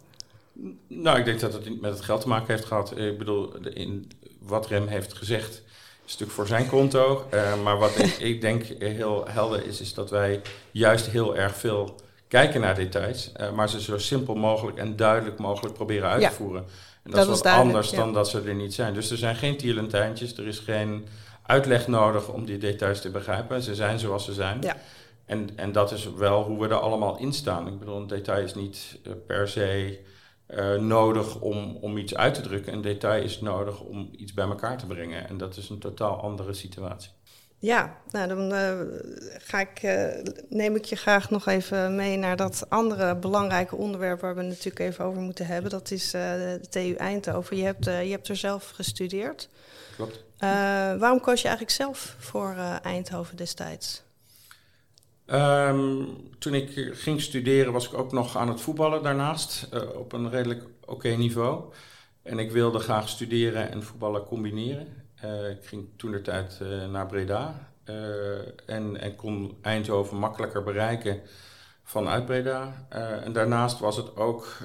Nou, 0.88 1.20
ik 1.20 1.26
denk 1.26 1.40
dat 1.40 1.54
het 1.54 1.82
met 1.82 1.94
het 1.94 2.02
geld 2.02 2.22
te 2.22 2.28
maken 2.28 2.48
heeft 2.48 2.66
gehad. 2.66 2.98
Ik 2.98 3.18
bedoel, 3.18 3.56
in, 3.56 4.12
wat 4.40 4.68
Rem 4.68 4.88
heeft 4.88 5.14
gezegd, 5.14 5.54
is 6.06 6.12
natuurlijk 6.12 6.32
voor 6.32 6.48
zijn 6.48 6.68
konto. 6.68 7.26
maar 7.64 7.78
wat 7.78 7.98
ik 8.20 8.42
denk 8.42 8.64
heel 8.64 9.28
helder 9.28 9.66
is, 9.66 9.82
is 9.82 9.94
dat 9.94 10.10
wij 10.10 10.42
juist 10.72 11.06
heel 11.06 11.36
erg 11.36 11.56
veel 11.56 11.96
kijken 12.38 12.62
naar 12.62 12.76
details, 12.76 13.32
uh, 13.38 13.52
maar 13.52 13.70
ze 13.70 13.82
zo 13.82 13.98
simpel 13.98 14.36
mogelijk 14.36 14.78
en 14.78 14.96
duidelijk 14.96 15.40
mogelijk 15.40 15.74
proberen 15.74 16.10
uit 16.10 16.22
te 16.22 16.32
voeren. 16.32 16.66
En 17.04 17.12
dat, 17.12 17.22
is 17.22 17.28
wat 17.28 17.46
anders 17.46 17.92
dan 17.92 18.14
dat 18.14 18.30
ze 18.30 18.42
er 18.42 18.56
niet 18.56 18.74
zijn. 18.74 18.94
Dus 18.94 19.12
er 19.12 19.18
zijn 19.18 19.36
geen 19.36 19.58
tierlentijntjes, 19.58 20.38
er 20.38 20.48
is 20.48 20.60
geen 20.60 21.08
uitleg 21.46 21.88
nodig 21.88 22.30
om 22.30 22.46
die 22.46 22.58
details 22.58 23.02
te 23.02 23.10
begrijpen. 23.10 23.62
Ze 23.62 23.76
zijn 23.76 24.00
zoals 24.00 24.26
ze 24.26 24.34
zijn. 24.34 24.62
Ja. 24.62 24.78
En, 25.26 25.50
en 25.56 25.72
dat 25.72 25.92
is 25.92 26.14
wel 26.14 26.44
hoe 26.44 26.60
we 26.60 26.68
er 26.68 26.80
allemaal 26.80 27.18
in 27.18 27.34
staan. 27.34 27.68
Ik 27.68 27.80
bedoel, 27.80 27.98
een 27.98 28.08
detail 28.08 28.44
is 28.44 28.56
niet 28.56 29.00
uh, 29.04 29.14
per 29.28 29.48
se 29.48 30.00
uh, 30.48 30.76
nodig 30.76 31.40
om, 31.40 31.78
om 31.82 31.98
iets 31.98 32.16
uit 32.16 32.34
te 32.34 32.42
drukken. 32.42 32.74
Een 32.74 32.82
detail 32.82 33.24
is 33.24 33.42
nodig 33.42 33.80
om 33.80 34.10
iets 34.18 34.34
bij 34.34 34.46
elkaar 34.46 34.78
te 34.78 34.86
brengen. 34.86 35.28
En 35.28 35.38
dat 35.38 35.58
is 35.58 35.70
een 35.70 35.80
totaal 35.80 36.22
andere 36.22 36.54
situatie. 36.54 37.12
Ja, 37.64 37.98
nou 38.12 38.28
dan 38.28 38.54
uh, 38.54 38.80
ga 39.38 39.60
ik, 39.60 39.84
uh, 39.84 40.34
neem 40.50 40.76
ik 40.76 40.86
je 40.86 40.96
graag 40.96 41.30
nog 41.30 41.48
even 41.48 41.96
mee 41.96 42.18
naar 42.18 42.36
dat 42.36 42.66
andere 42.70 43.16
belangrijke 43.16 43.76
onderwerp 43.76 44.22
waar 44.22 44.36
we 44.36 44.40
het 44.40 44.50
natuurlijk 44.50 44.80
even 44.80 45.06
over 45.06 45.22
moeten 45.22 45.46
hebben. 45.46 45.72
Dat 45.72 45.92
is 45.92 46.06
uh, 46.06 46.22
de 46.22 46.60
TU 46.70 46.94
Eindhoven. 46.94 47.58
Je 47.58 47.64
hebt, 47.64 47.86
je 47.86 47.92
hebt 47.92 48.28
er 48.28 48.36
zelf 48.36 48.70
gestudeerd. 48.70 49.50
Klopt. 49.96 50.24
waarom 51.00 51.20
koos 51.20 51.42
je 51.42 51.48
eigenlijk 51.48 51.76
zelf 51.76 52.16
voor 52.20 52.56
Eindhoven 52.82 53.38
destijds? 53.38 54.04
Um, 55.26 56.08
toen 56.40 56.54
ik 56.54 56.92
ging 56.94 57.22
studeren 57.22 57.74
was 57.74 57.86
ik 57.86 57.94
ook 57.94 58.12
nog 58.12 58.38
aan 58.38 58.48
het 58.48 58.62
voetballen 58.62 59.04
daarnaast, 59.04 59.70
op 59.96 60.14
een 60.14 60.30
redelijk 60.30 60.64
oké 60.86 61.10
niveau. 61.10 61.74
En 62.24 62.40
ik 62.40 62.52
wilde 62.52 62.80
graag 62.80 63.10
studeren 63.10 63.72
en 63.72 63.84
voetballen 63.84 64.24
combineren. 64.24 65.03
Uh, 65.24 65.50
ik 65.50 65.66
ging 65.66 65.88
toen 65.96 66.12
de 66.12 66.22
tijd 66.22 66.60
uh, 66.62 66.90
naar 66.90 67.06
Breda 67.06 67.70
uh, 67.90 68.38
en, 68.66 68.98
en, 68.98 69.16
kon 69.16 69.58
Eindhoven 69.62 70.18
makkelijker 70.18 70.64
bereiken 70.64 71.22
vanuit 71.84 72.26
Breda. 72.26 72.88
en 73.24 73.34
daarnaast 73.34 73.80
was 73.80 73.96
het 73.98 74.16
ook 74.16 74.58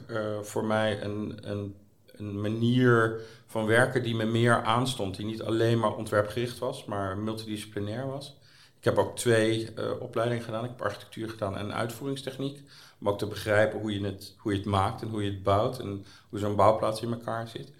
voor 0.42 0.64
mij 0.64 1.02
een, 1.02 1.38
een, 1.40 1.76
een, 2.16 2.40
manier 2.40 3.20
van 3.46 3.66
werken 3.66 4.02
die 4.02 4.14
me 4.14 4.24
meer 4.24 4.62
aanstond. 4.62 5.16
Die 5.16 5.26
niet 5.26 5.42
alleen 5.42 5.78
maar 5.78 5.96
ontwerpgericht 5.96 6.58
was, 6.58 6.84
maar 6.84 7.18
multidisciplinair 7.18 8.06
was. 8.06 8.38
Ik 8.78 8.84
heb 8.84 8.98
ook 8.98 9.16
twee 9.16 9.68
opleidingen 10.00 10.44
gedaan. 10.44 10.64
Ik 10.64 10.70
heb 10.70 10.82
architectuur 10.82 11.28
gedaan 11.28 11.56
en 11.56 11.74
uitvoeringstechniek. 11.74 12.62
Om 13.00 13.08
ook 13.08 13.18
te 13.18 13.26
begrijpen 13.26 13.80
hoe 13.80 14.00
je 14.00 14.04
het, 14.04 14.34
hoe 14.38 14.52
je 14.52 14.58
het 14.58 14.66
maakt 14.68 15.02
en 15.02 15.08
hoe 15.08 15.24
je 15.24 15.30
het 15.30 15.42
bouwt 15.42 15.78
en 15.78 16.04
hoe 16.28 16.38
zo'n 16.38 16.56
bouwplaats 16.56 17.02
in 17.02 17.12
elkaar 17.12 17.48
zit. 17.48 17.72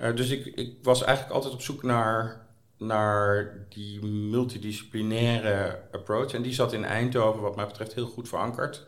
Uh, 0.00 0.16
dus 0.16 0.30
ik, 0.30 0.46
ik 0.46 0.74
was 0.82 1.04
eigenlijk 1.04 1.34
altijd 1.34 1.54
op 1.54 1.62
zoek 1.62 1.82
naar, 1.82 2.46
naar 2.78 3.54
die 3.68 4.04
multidisciplinaire 4.04 5.80
approach. 5.92 6.32
En 6.32 6.42
die 6.42 6.52
zat 6.52 6.72
in 6.72 6.84
Eindhoven, 6.84 7.42
wat 7.42 7.56
mij 7.56 7.66
betreft, 7.66 7.94
heel 7.94 8.06
goed 8.06 8.28
verankerd. 8.28 8.86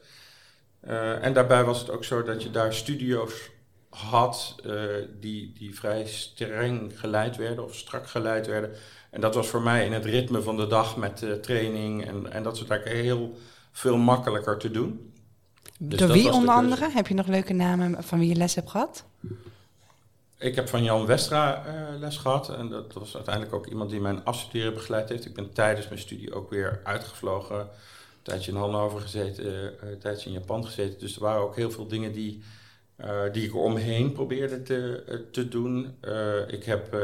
Uh, 0.84 1.24
en 1.24 1.32
daarbij 1.32 1.64
was 1.64 1.80
het 1.80 1.90
ook 1.90 2.04
zo 2.04 2.22
dat 2.22 2.42
je 2.42 2.50
daar 2.50 2.74
studio's 2.74 3.50
had 3.90 4.56
uh, 4.66 4.82
die, 5.20 5.52
die 5.58 5.74
vrij 5.74 6.06
streng 6.06 7.00
geleid 7.00 7.36
werden 7.36 7.64
of 7.64 7.74
strak 7.74 8.06
geleid 8.06 8.46
werden. 8.46 8.70
En 9.10 9.20
dat 9.20 9.34
was 9.34 9.48
voor 9.48 9.62
mij 9.62 9.84
in 9.84 9.92
het 9.92 10.04
ritme 10.04 10.42
van 10.42 10.56
de 10.56 10.66
dag 10.66 10.96
met 10.96 11.22
uh, 11.22 11.32
training 11.32 12.06
en, 12.06 12.32
en 12.32 12.42
dat 12.42 12.56
soort 12.56 12.68
dingen 12.68 13.02
heel 13.02 13.38
veel 13.72 13.96
makkelijker 13.96 14.58
te 14.58 14.70
doen. 14.70 15.12
Dus 15.78 15.98
Door 15.98 16.12
wie 16.12 16.32
onder 16.32 16.54
andere? 16.54 16.90
Heb 16.90 17.06
je 17.06 17.14
nog 17.14 17.26
leuke 17.26 17.52
namen 17.52 18.04
van 18.04 18.18
wie 18.18 18.28
je 18.28 18.34
les 18.34 18.54
hebt 18.54 18.70
gehad? 18.70 19.04
Ik 20.40 20.54
heb 20.54 20.68
van 20.68 20.82
Jan 20.82 21.06
Westra 21.06 21.66
uh, 21.66 21.98
les 21.98 22.16
gehad. 22.16 22.48
En 22.48 22.68
dat 22.68 22.92
was 22.92 23.14
uiteindelijk 23.14 23.54
ook 23.54 23.66
iemand 23.66 23.90
die 23.90 24.00
mijn 24.00 24.24
afstuderen 24.24 24.74
begeleid 24.74 25.08
heeft. 25.08 25.26
Ik 25.26 25.34
ben 25.34 25.52
tijdens 25.52 25.88
mijn 25.88 26.00
studie 26.00 26.34
ook 26.34 26.50
weer 26.50 26.80
uitgevlogen. 26.84 27.58
Een 27.58 27.66
tijdje 28.22 28.50
in 28.50 28.56
Hannover 28.56 29.00
gezeten, 29.00 29.44
uh, 29.44 29.90
een 29.90 29.98
tijdje 29.98 30.28
in 30.30 30.34
Japan 30.34 30.64
gezeten. 30.64 30.98
Dus 30.98 31.14
er 31.14 31.22
waren 31.22 31.42
ook 31.42 31.56
heel 31.56 31.70
veel 31.70 31.86
dingen 31.86 32.12
die, 32.12 32.42
uh, 33.00 33.20
die 33.32 33.44
ik 33.44 33.56
omheen 33.56 34.12
probeerde 34.12 34.62
te, 34.62 35.26
te 35.32 35.48
doen. 35.48 35.96
ik 36.48 36.64
heb 36.64 36.96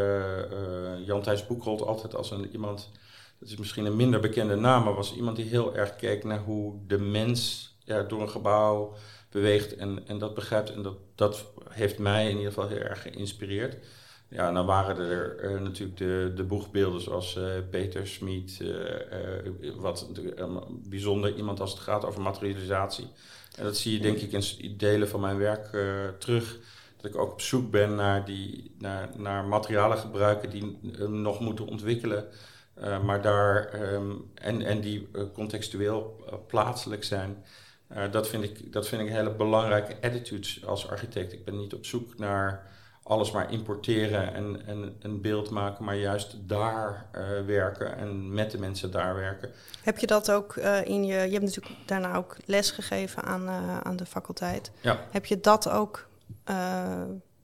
Jan 1.05 1.22
Thijs 1.22 1.46
Boekrold 1.46 1.83
altijd 1.83 2.14
als 2.14 2.31
een, 2.31 2.51
iemand... 2.53 2.90
Dat 3.38 3.49
is 3.49 3.57
misschien 3.57 3.85
een 3.85 3.96
minder 3.96 4.20
bekende 4.20 4.57
naam, 4.57 4.85
maar 4.85 4.94
was 4.94 5.14
iemand 5.14 5.37
die 5.37 5.44
heel 5.44 5.77
erg 5.77 5.96
keek 5.96 6.25
naar 6.25 6.40
hoe 6.40 6.75
de 6.87 6.99
mens 6.99 7.70
ja, 7.85 8.03
door 8.03 8.20
een 8.20 8.31
gebouw 8.31 8.94
beweegt 9.37 9.77
en, 9.77 10.03
en 10.07 10.18
dat 10.18 10.35
begrijpt. 10.35 10.72
En 10.72 10.83
dat, 10.83 10.96
dat 11.14 11.44
heeft 11.68 11.99
mij 11.99 12.25
in 12.25 12.37
ieder 12.37 12.53
geval 12.53 12.68
heel 12.68 12.79
erg 12.79 13.03
geïnspireerd. 13.03 13.77
Ja, 14.29 14.53
dan 14.53 14.66
waren 14.66 14.96
er 14.96 15.44
uh, 15.44 15.61
natuurlijk 15.61 15.99
de, 15.99 16.33
de 16.35 16.44
boegbeelden 16.44 17.01
zoals 17.01 17.37
uh, 17.37 17.44
Peter 17.70 18.07
Smit, 18.07 18.59
uh, 18.62 18.75
wat 19.77 20.09
bijzonder 20.88 21.35
iemand 21.35 21.61
als 21.61 21.70
het 21.70 21.81
gaat 21.81 22.05
over 22.05 22.20
materialisatie. 22.20 23.09
En 23.57 23.64
dat 23.64 23.77
zie 23.77 23.92
je 23.92 24.01
denk 24.01 24.18
ik 24.18 24.33
in 24.33 24.77
delen 24.77 25.09
van 25.09 25.20
mijn 25.20 25.38
werk 25.38 25.66
terug. 26.18 26.59
Dat 26.96 27.11
ik 27.11 27.16
ook 27.16 27.33
op 27.33 27.40
zoek 27.40 27.70
ben 27.70 27.94
naar, 27.94 28.25
die, 28.25 28.75
naar, 28.79 29.09
naar 29.16 29.44
materialen 29.44 29.99
gebruiken 29.99 30.51
die 30.51 30.79
nog 31.09 31.40
moeten 31.40 31.66
ontwikkelen. 31.66 32.25
maar 33.05 33.22
daar, 33.22 33.83
um, 33.92 34.31
en, 34.35 34.62
en 34.62 34.81
die 34.81 35.09
contextueel 35.33 36.25
plaatselijk 36.46 37.05
zijn. 37.05 37.44
Dat, 38.11 38.29
vind 38.29 38.42
ik, 38.42 38.72
dat 38.72 38.88
vind 38.88 39.03
ik 39.03 39.09
een 39.09 39.14
hele 39.14 39.35
belangrijke 39.35 39.96
attitude 40.01 40.49
als 40.66 40.90
architect. 40.90 41.33
Ik 41.33 41.44
ben 41.44 41.57
niet 41.57 41.75
op 41.75 41.85
zoek 41.85 42.18
naar 42.18 42.66
alles 43.03 43.31
maar 43.31 43.53
importeren 43.53 44.35
en, 44.35 44.66
en 44.66 44.96
een 45.01 45.20
beeld 45.20 45.51
maken, 45.51 45.85
maar 45.85 45.96
juist 45.96 46.37
daar 46.49 47.07
uh, 47.12 47.46
werken 47.46 47.96
en 47.96 48.35
met 48.35 48.51
de 48.51 48.59
mensen 48.59 48.90
daar 48.90 49.14
werken. 49.14 49.51
Heb 49.83 49.99
je 49.99 50.07
dat 50.07 50.31
ook 50.31 50.57
uh, 50.57 50.85
in 50.85 51.05
je. 51.05 51.14
Je 51.14 51.33
hebt 51.33 51.44
natuurlijk 51.44 51.75
daarna 51.85 52.14
ook 52.14 52.37
les 52.44 52.70
gegeven 52.70 53.22
aan, 53.22 53.49
aan 53.85 53.96
de 53.96 54.07
faculteit. 54.07 54.70
Ja. 54.81 55.01
Heb 55.11 55.25
je 55.25 55.40
dat 55.40 55.68
ook 55.68 56.09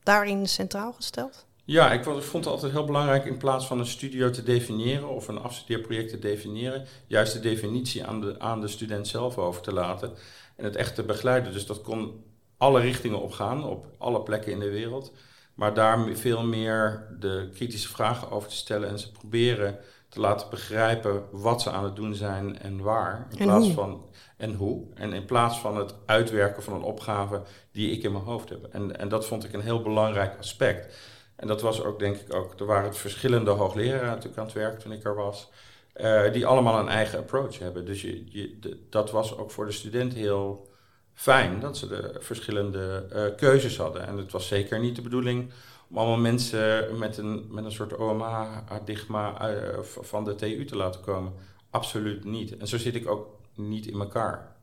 daarin 0.03 0.49
centraal 0.49 0.93
gesteld? 0.93 1.47
Ja, 1.73 1.93
ik 1.93 2.05
vond 2.05 2.45
het 2.45 2.47
altijd 2.47 2.73
heel 2.73 2.85
belangrijk 2.85 3.25
in 3.25 3.37
plaats 3.37 3.67
van 3.67 3.79
een 3.79 3.87
studio 3.87 4.31
te 4.31 4.43
definiëren 4.43 5.09
of 5.09 5.29
een 5.29 5.39
afstudeerproject 5.39 6.11
te 6.11 6.19
definiëren, 6.19 6.87
juist 7.07 7.33
de 7.33 7.41
definitie 7.41 8.05
aan 8.05 8.21
de, 8.21 8.35
aan 8.39 8.61
de 8.61 8.69
student 8.69 9.09
zelf 9.09 9.39
over 9.39 9.63
te 9.63 9.73
laten 9.73 10.13
en 10.57 10.65
het 10.65 10.77
echt 10.77 10.95
te 10.95 11.03
begeleiden. 11.03 11.53
Dus 11.53 11.67
dat 11.67 11.83
kon 11.83 12.25
alle 12.57 12.81
richtingen 12.81 13.21
opgaan, 13.21 13.65
op 13.65 13.87
alle 13.99 14.23
plekken 14.23 14.53
in 14.53 14.59
de 14.59 14.71
wereld. 14.71 15.13
Maar 15.55 15.75
daar 15.75 16.09
veel 16.17 16.45
meer 16.45 17.07
de 17.19 17.51
kritische 17.55 17.89
vragen 17.89 18.31
over 18.31 18.49
te 18.49 18.57
stellen 18.57 18.89
en 18.89 18.99
ze 18.99 19.13
proberen 19.13 19.79
te 20.09 20.21
laten 20.21 20.51
begrijpen 20.51 21.23
wat 21.31 21.63
ze 21.63 21.71
aan 21.71 21.85
het 21.85 21.97
doen 21.97 22.15
zijn 22.15 22.59
en 22.59 22.81
waar. 22.81 23.27
In 23.31 23.39
en 23.39 23.45
plaats 23.45 23.67
hoe. 23.67 23.75
van 23.75 24.05
en 24.37 24.55
hoe. 24.55 24.85
En 24.95 25.13
in 25.13 25.25
plaats 25.25 25.59
van 25.59 25.77
het 25.77 25.95
uitwerken 26.07 26.63
van 26.63 26.75
een 26.75 26.83
opgave 26.83 27.43
die 27.71 27.91
ik 27.91 28.03
in 28.03 28.13
mijn 28.13 28.25
hoofd 28.25 28.49
heb. 28.49 28.65
En, 28.65 28.99
en 28.99 29.09
dat 29.09 29.27
vond 29.27 29.45
ik 29.45 29.53
een 29.53 29.61
heel 29.61 29.83
belangrijk 29.83 30.39
aspect. 30.39 30.95
En 31.43 31.49
dat 31.49 31.61
was 31.61 31.83
ook, 31.83 31.99
denk 31.99 32.17
ik, 32.17 32.35
ook. 32.35 32.61
Er 32.61 32.67
waren 32.67 32.95
verschillende 32.95 33.51
hoogleraren 33.51 34.07
natuurlijk 34.07 34.39
aan 34.39 34.45
het 34.45 34.55
werk 34.55 34.81
toen 34.81 34.93
ik 34.93 35.05
er 35.05 35.15
was. 35.15 35.51
Uh, 35.97 36.33
die 36.33 36.47
allemaal 36.47 36.79
een 36.79 36.89
eigen 36.89 37.19
approach 37.19 37.59
hebben. 37.59 37.87
Dus 37.87 38.03
je, 38.03 38.59
dat 38.91 39.11
was 39.11 39.37
ook 39.37 39.51
voor 39.51 39.67
de 39.67 39.73
student 39.73 40.15
heel 40.15 40.69
fijn 41.15 41.61
dat 41.61 41.77
ze 41.77 41.89
de 41.89 42.17
verschillende 42.19 43.07
uh, 43.13 43.37
keuzes 43.37 43.77
hadden. 43.77 44.07
En 44.07 44.17
het 44.17 44.33
was 44.33 44.49
zeker 44.49 44.81
niet 44.81 44.97
de 44.97 45.03
bedoeling 45.03 45.53
om 45.91 45.99
allemaal 45.99 46.19
mensen 46.19 46.99
met 46.99 47.17
een, 47.17 47.47
met 47.51 47.65
een 47.65 47.73
soort 47.73 47.97
OMA-adigma 47.97 49.51
uh, 49.51 49.79
van 49.83 50.25
de 50.25 50.35
TU 50.35 50.65
te 50.65 50.77
laten 50.77 51.01
komen. 51.01 51.33
Absoluut 51.71 52.25
niet. 52.25 52.57
En 52.57 52.67
zo 52.67 52.79
zit 52.79 52.95
ik 52.95 53.09
ook 53.09 53.29
niet 53.55 53.87
in 53.87 54.01
elkaar. 54.01 54.57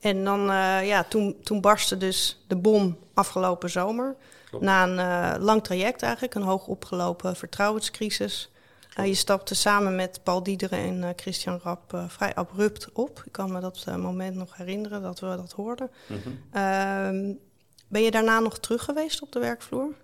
En 0.00 0.24
dan, 0.24 0.40
ja, 0.86 1.04
toen, 1.04 1.36
toen 1.42 1.60
barstte 1.60 1.96
dus 1.96 2.44
de 2.46 2.56
bom 2.56 2.98
afgelopen 3.14 3.70
zomer. 3.70 4.16
Klopt. 4.50 4.64
Na 4.64 4.86
een 4.86 5.42
lang 5.42 5.64
traject 5.64 6.02
eigenlijk, 6.02 6.34
een 6.34 6.42
hoog 6.42 6.66
opgelopen 6.66 7.36
vertrouwenscrisis. 7.36 8.50
Uh, 8.98 9.06
je 9.06 9.14
stapte 9.14 9.54
samen 9.54 9.96
met 9.96 10.20
Paul 10.22 10.42
Diederen 10.42 10.78
en 10.78 11.02
uh, 11.02 11.08
Christian 11.16 11.60
Rap 11.62 12.02
vrij 12.06 12.34
abrupt 12.34 12.92
op. 12.92 13.22
Ik 13.24 13.32
kan 13.32 13.52
me 13.52 13.60
dat 13.60 13.86
moment 13.98 14.36
nog 14.36 14.56
herinneren 14.56 15.02
dat 15.02 15.20
we 15.20 15.26
dat 15.26 15.52
hoorden. 15.52 15.90
Mm 16.06 16.20
-hmm. 16.22 17.38
ben 17.88 18.02
je 18.02 18.10
daarna 18.10 18.40
nog 18.40 18.58
terug 18.58 18.84
geweest 18.84 19.22
op 19.22 19.32
de 19.32 19.38
werkvloer? 19.38 19.94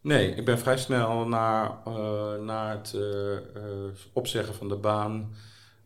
Nee, 0.00 0.34
ik 0.34 0.44
ben 0.44 0.58
vrij 0.58 0.78
snel 0.78 1.26
na, 1.26 1.78
na 2.40 2.70
het 2.70 2.96
opzeggen 4.12 4.54
van 4.54 4.68
de 4.68 4.76
baan 4.76 5.34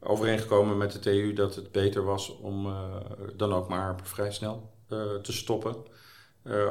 overeengekomen 0.00 0.76
met 0.76 0.92
de 0.92 0.98
TU 0.98 1.32
dat 1.32 1.54
het 1.54 1.72
beter 1.72 2.04
was 2.04 2.36
om 2.36 2.74
dan 3.36 3.52
ook 3.52 3.68
maar 3.68 3.94
vrij 4.02 4.32
snel 4.32 4.70
te 5.22 5.32
stoppen. 5.32 5.76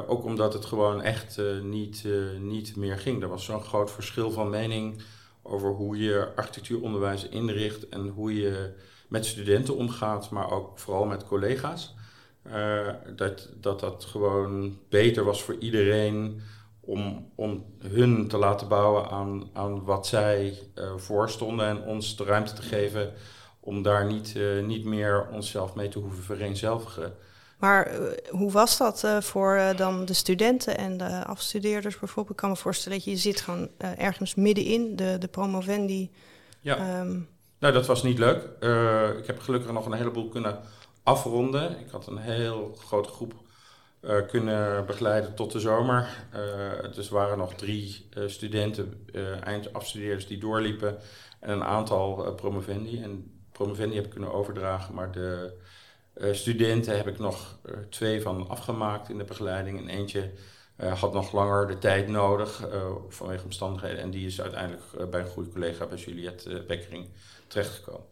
Ook 0.06 0.24
omdat 0.24 0.52
het 0.52 0.64
gewoon 0.64 1.02
echt 1.02 1.40
niet, 1.62 2.04
niet 2.38 2.76
meer 2.76 2.98
ging. 2.98 3.22
Er 3.22 3.28
was 3.28 3.44
zo'n 3.44 3.62
groot 3.62 3.90
verschil 3.90 4.30
van 4.30 4.50
mening 4.50 5.02
over 5.42 5.70
hoe 5.70 5.98
je 5.98 6.32
architectuuronderwijs 6.36 7.28
inricht 7.28 7.88
en 7.88 8.08
hoe 8.08 8.40
je 8.40 8.72
met 9.08 9.26
studenten 9.26 9.76
omgaat, 9.76 10.30
maar 10.30 10.50
ook 10.50 10.78
vooral 10.78 11.04
met 11.04 11.26
collega's. 11.26 11.94
Dat, 13.16 13.48
dat 13.60 13.80
dat 13.80 14.04
gewoon 14.04 14.78
beter 14.88 15.24
was 15.24 15.42
voor 15.42 15.56
iedereen 15.58 16.40
om, 16.80 17.30
om 17.34 17.64
hun 17.78 18.28
te 18.28 18.36
laten 18.36 18.68
bouwen 18.68 19.10
aan, 19.10 19.50
aan 19.52 19.84
wat 19.84 20.06
zij 20.06 20.58
voorstonden 20.96 21.66
en 21.66 21.82
ons 21.82 22.16
de 22.16 22.24
ruimte 22.24 22.52
te 22.52 22.62
geven 22.62 23.12
om 23.60 23.82
daar 23.82 24.06
niet, 24.06 24.38
niet 24.64 24.84
meer 24.84 25.28
onszelf 25.32 25.74
mee 25.74 25.88
te 25.88 25.98
hoeven 25.98 26.22
vereenzelvigen. 26.22 27.14
Maar 27.60 28.00
uh, 28.00 28.08
hoe 28.28 28.50
was 28.50 28.76
dat 28.76 29.02
uh, 29.04 29.20
voor 29.20 29.56
uh, 29.56 29.76
dan 29.76 30.04
de 30.04 30.12
studenten 30.12 30.78
en 30.78 30.96
de 30.96 31.24
afstudeerders 31.24 31.98
bijvoorbeeld? 31.98 32.30
Ik 32.30 32.40
kan 32.40 32.50
me 32.50 32.56
voorstellen 32.56 32.98
dat 32.98 33.06
je 33.06 33.16
zit 33.16 33.40
gewoon 33.40 33.68
ergens 33.78 34.34
middenin, 34.34 34.96
de, 34.96 35.16
de 35.18 35.28
promovendi. 35.28 36.10
Ja, 36.60 37.00
um, 37.00 37.28
nou 37.58 37.72
dat 37.72 37.86
was 37.86 38.02
niet 38.02 38.18
leuk. 38.18 38.42
ik 39.18 39.26
heb 39.26 39.40
gelukkig 39.40 39.72
nog 39.72 39.86
een 39.86 39.92
heleboel 39.92 40.28
kunnen 40.28 40.60
afronden. 41.02 41.78
Ik 41.78 41.90
had 41.90 42.06
een 42.06 42.18
heel 42.18 42.76
grote 42.78 43.08
groep 43.08 43.34
kunnen 44.26 44.86
begeleiden 44.86 45.34
tot 45.34 45.52
de 45.52 45.60
zomer. 45.60 46.08
dus 46.94 47.08
er 47.08 47.14
waren 47.14 47.38
nog 47.38 47.54
drie 47.54 48.08
studenten, 48.26 49.06
eindafstudeerders 49.44 50.26
die 50.26 50.38
doorliepen. 50.38 50.98
En 51.40 51.50
een 51.50 51.64
aantal 51.64 52.34
promovendi. 52.34 53.02
En 53.02 53.40
promovendi 53.52 53.94
heb 53.94 54.04
ik 54.04 54.10
kunnen 54.10 54.32
overdragen, 54.32 54.94
maar 54.94 55.12
de... 55.12 55.58
Uh, 56.20 56.34
studenten 56.34 56.96
heb 56.96 57.06
ik 57.06 57.18
nog 57.18 57.58
uh, 57.64 57.76
twee 57.88 58.22
van 58.22 58.48
afgemaakt 58.48 59.08
in 59.08 59.18
de 59.18 59.24
begeleiding. 59.24 59.78
En 59.78 59.88
eentje 59.88 60.30
uh, 60.80 61.00
had 61.00 61.12
nog 61.12 61.32
langer 61.32 61.66
de 61.66 61.78
tijd 61.78 62.08
nodig 62.08 62.68
vanwege 63.08 63.44
omstandigheden. 63.44 64.02
En 64.02 64.10
die 64.10 64.26
is 64.26 64.40
uiteindelijk 64.40 65.10
bij 65.10 65.20
een 65.20 65.26
goede 65.26 65.50
collega, 65.50 65.86
bij 65.86 65.98
Juliette 65.98 66.64
Bekkering, 66.66 67.08
terechtgekomen. 67.46 68.04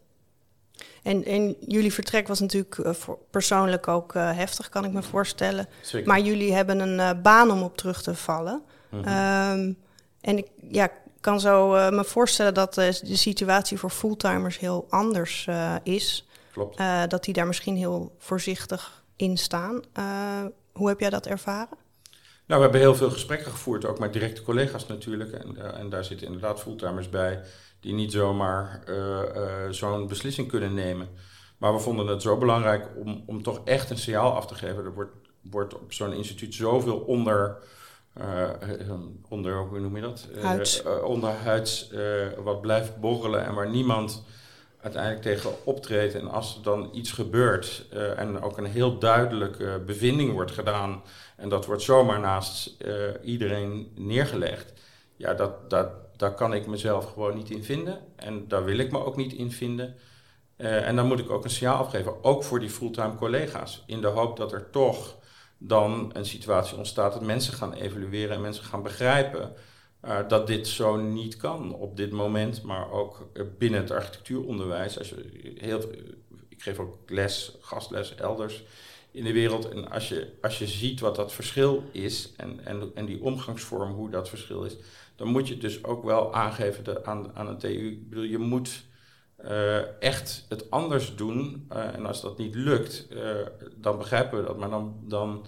En, 1.03 1.25
en 1.25 1.55
jullie 1.67 1.93
vertrek 1.93 2.27
was 2.27 2.39
natuurlijk 2.39 2.81
persoonlijk 3.29 3.87
ook 3.87 4.13
heftig, 4.13 4.69
kan 4.69 4.85
ik 4.85 4.91
me 4.91 5.03
voorstellen. 5.03 5.67
Zeker. 5.81 6.07
Maar 6.07 6.19
jullie 6.19 6.53
hebben 6.53 6.79
een 6.79 7.21
baan 7.21 7.51
om 7.51 7.63
op 7.63 7.77
terug 7.77 8.01
te 8.01 8.15
vallen. 8.15 8.63
Mhm. 8.89 8.99
Um, 8.99 9.77
en 10.21 10.37
ik 10.37 10.47
ja, 10.69 10.91
kan 11.19 11.39
zo 11.39 11.69
me 11.91 12.03
voorstellen 12.03 12.53
dat 12.53 12.73
de 12.73 13.15
situatie 13.15 13.77
voor 13.77 13.89
fulltimers 13.89 14.59
heel 14.59 14.85
anders 14.89 15.47
is. 15.83 16.28
Klopt. 16.51 16.79
Uh, 16.79 17.03
dat 17.07 17.23
die 17.23 17.33
daar 17.33 17.47
misschien 17.47 17.75
heel 17.75 18.15
voorzichtig 18.17 19.03
in 19.15 19.37
staan. 19.37 19.81
Uh, 19.97 20.45
hoe 20.73 20.87
heb 20.87 20.99
jij 20.99 21.09
dat 21.09 21.25
ervaren? 21.25 21.77
Nou, 22.45 22.61
we 22.61 22.67
hebben 22.67 22.79
heel 22.79 22.95
veel 22.95 23.11
gesprekken 23.11 23.51
gevoerd, 23.51 23.85
ook 23.85 23.99
met 23.99 24.13
directe 24.13 24.41
collega's 24.41 24.87
natuurlijk. 24.87 25.31
En, 25.31 25.55
uh, 25.57 25.79
en 25.79 25.89
daar 25.89 26.03
zitten 26.03 26.27
inderdaad 26.27 26.59
fulltimers 26.59 27.09
bij 27.09 27.41
die 27.79 27.93
niet 27.93 28.11
zomaar 28.11 28.83
zo'n 29.69 30.07
beslissing 30.07 30.47
kunnen 30.47 30.73
nemen. 30.73 31.07
Maar 31.57 31.73
we 31.73 31.79
vonden 31.79 32.07
het 32.07 32.21
zo 32.21 32.37
belangrijk 32.37 32.87
om, 32.95 33.23
om 33.25 33.43
toch 33.43 33.61
echt 33.65 33.89
een 33.89 33.97
signaal 33.97 34.33
af 34.33 34.47
te 34.47 34.55
geven. 34.55 34.85
Er 34.85 34.93
wordt, 34.93 35.11
wordt 35.41 35.73
op 35.73 35.93
zo'n 35.93 36.13
instituut 36.13 36.53
zoveel 36.53 36.97
onder, 36.97 37.57
onder 39.29 39.57
hoe 39.57 39.79
noem 39.79 39.95
je 39.95 40.01
dat? 40.01 40.27
Huids. 40.41 40.83
onderhuids 41.03 41.91
wat 42.43 42.61
blijft 42.61 42.99
borrelen 42.99 43.45
en 43.45 43.53
waar 43.53 43.69
niemand 43.69 44.23
uiteindelijk 44.81 45.21
tegen 45.21 45.65
optreedt. 45.65 46.15
En 46.15 46.29
als 46.31 46.55
er 46.55 46.63
dan 46.63 46.89
iets 46.93 47.11
gebeurt 47.11 47.85
uh, 47.93 48.19
en 48.19 48.41
ook 48.41 48.57
een 48.57 48.65
heel 48.65 48.97
duidelijke 48.99 49.81
bevinding 49.85 50.31
wordt 50.31 50.51
gedaan. 50.51 51.03
En 51.35 51.49
dat 51.49 51.65
wordt 51.65 51.81
zomaar 51.81 52.19
naast 52.19 52.75
uh, 52.85 52.93
iedereen 53.23 53.91
neergelegd. 53.95 54.73
Ja, 55.15 55.33
dat, 55.33 55.69
dat, 55.69 55.89
daar 56.17 56.33
kan 56.33 56.53
ik 56.53 56.67
mezelf 56.67 57.11
gewoon 57.13 57.35
niet 57.35 57.49
in 57.49 57.63
vinden. 57.63 57.99
En 58.15 58.47
daar 58.47 58.63
wil 58.63 58.77
ik 58.77 58.91
me 58.91 59.05
ook 59.05 59.15
niet 59.15 59.33
in 59.33 59.51
vinden. 59.51 59.95
Uh, 60.57 60.87
en 60.87 60.95
dan 60.95 61.07
moet 61.07 61.19
ik 61.19 61.29
ook 61.29 61.43
een 61.43 61.49
signaal 61.49 61.77
afgeven, 61.77 62.23
ook 62.23 62.43
voor 62.43 62.59
die 62.59 62.69
fulltime 62.69 63.15
collega's. 63.15 63.83
In 63.85 64.01
de 64.01 64.07
hoop 64.07 64.37
dat 64.37 64.51
er 64.51 64.69
toch 64.69 65.17
dan 65.57 66.09
een 66.13 66.25
situatie 66.25 66.77
ontstaat 66.77 67.13
dat 67.13 67.21
mensen 67.21 67.53
gaan 67.53 67.73
evalueren 67.73 68.35
en 68.35 68.41
mensen 68.41 68.63
gaan 68.63 68.83
begrijpen 68.83 69.53
uh, 70.05 70.27
dat 70.27 70.47
dit 70.47 70.67
zo 70.67 70.95
niet 70.95 71.37
kan 71.37 71.73
op 71.73 71.97
dit 71.97 72.11
moment, 72.11 72.63
maar 72.63 72.91
ook 72.91 73.27
binnen 73.57 73.79
het 73.79 73.91
architectuuronderwijs. 73.91 74.97
Als 74.97 75.09
je 75.09 75.53
heel, 75.57 75.81
ik 76.49 76.61
geef 76.61 76.79
ook 76.79 77.09
les, 77.09 77.57
gastles 77.61 78.15
elders 78.15 78.63
in 79.11 79.23
de 79.23 79.33
wereld. 79.33 79.69
En 79.69 79.91
als 79.91 80.09
je, 80.09 80.33
als 80.41 80.59
je 80.59 80.67
ziet 80.67 80.99
wat 80.99 81.15
dat 81.15 81.33
verschil 81.33 81.83
is 81.91 82.33
en, 82.37 82.65
en, 82.65 82.91
en 82.95 83.05
die 83.05 83.21
omgangsvorm, 83.21 83.91
hoe 83.91 84.09
dat 84.09 84.29
verschil 84.29 84.63
is, 84.63 84.77
dan 85.15 85.27
moet 85.27 85.47
je 85.47 85.57
dus 85.57 85.83
ook 85.83 86.03
wel 86.03 86.33
aangeven 86.33 86.83
de, 86.83 87.05
aan, 87.05 87.35
aan 87.35 87.47
een 87.47 87.57
TU. 87.57 87.91
Ik 87.91 88.09
bedoel, 88.09 88.23
je 88.23 88.37
moet 88.37 88.83
uh, 89.45 90.01
echt 90.01 90.45
het 90.49 90.71
anders 90.71 91.15
doen. 91.15 91.67
Uh, 91.73 91.93
en 91.95 92.05
als 92.05 92.21
dat 92.21 92.37
niet 92.37 92.55
lukt, 92.55 93.07
dan 93.75 93.97
begrijpen 93.97 94.39
we 94.39 94.45
dat. 94.45 94.57
Maar 94.57 94.69
dan. 94.69 94.99
dan 95.03 95.45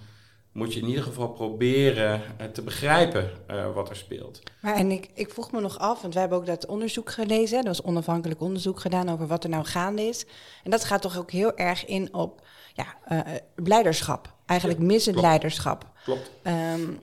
moet 0.52 0.74
je 0.74 0.80
in 0.80 0.88
ieder 0.88 1.04
geval 1.04 1.30
proberen 1.30 2.22
eh, 2.38 2.46
te 2.46 2.62
begrijpen 2.62 3.32
eh, 3.48 3.74
wat 3.74 3.90
er 3.90 3.96
speelt. 3.96 4.42
Maar 4.62 4.76
en 4.76 4.92
ik, 4.92 5.10
ik 5.14 5.30
vroeg 5.30 5.52
me 5.52 5.62
nog 5.62 5.80
af, 5.80 6.02
want 6.02 6.14
wij 6.14 6.22
hebben 6.22 6.40
ook 6.40 6.46
dat 6.46 6.66
onderzoek 6.66 7.12
gelezen. 7.12 7.58
Dat 7.58 7.78
was 7.78 7.82
onafhankelijk 7.82 8.42
onderzoek 8.42 8.80
gedaan 8.80 9.10
over 9.10 9.28
wat 9.28 9.44
er 9.44 9.50
nou 9.50 9.66
gaande 9.66 10.02
is. 10.02 10.26
En 10.64 10.72
dat 10.72 10.84
gaat 10.84 11.02
toch 11.02 11.18
ook 11.18 11.32
heel 11.32 11.56
erg 11.56 11.86
in 11.86 12.14
op 12.14 12.42
ja, 12.74 12.86
uh, 13.12 13.20
leiderschap. 13.56 14.34
Eigenlijk 14.46 14.80
ja, 14.80 14.86
missend 14.86 15.16
klopt. 15.16 15.30
leiderschap. 15.30 15.90
Klopt. 16.04 16.32
Um, 16.44 17.00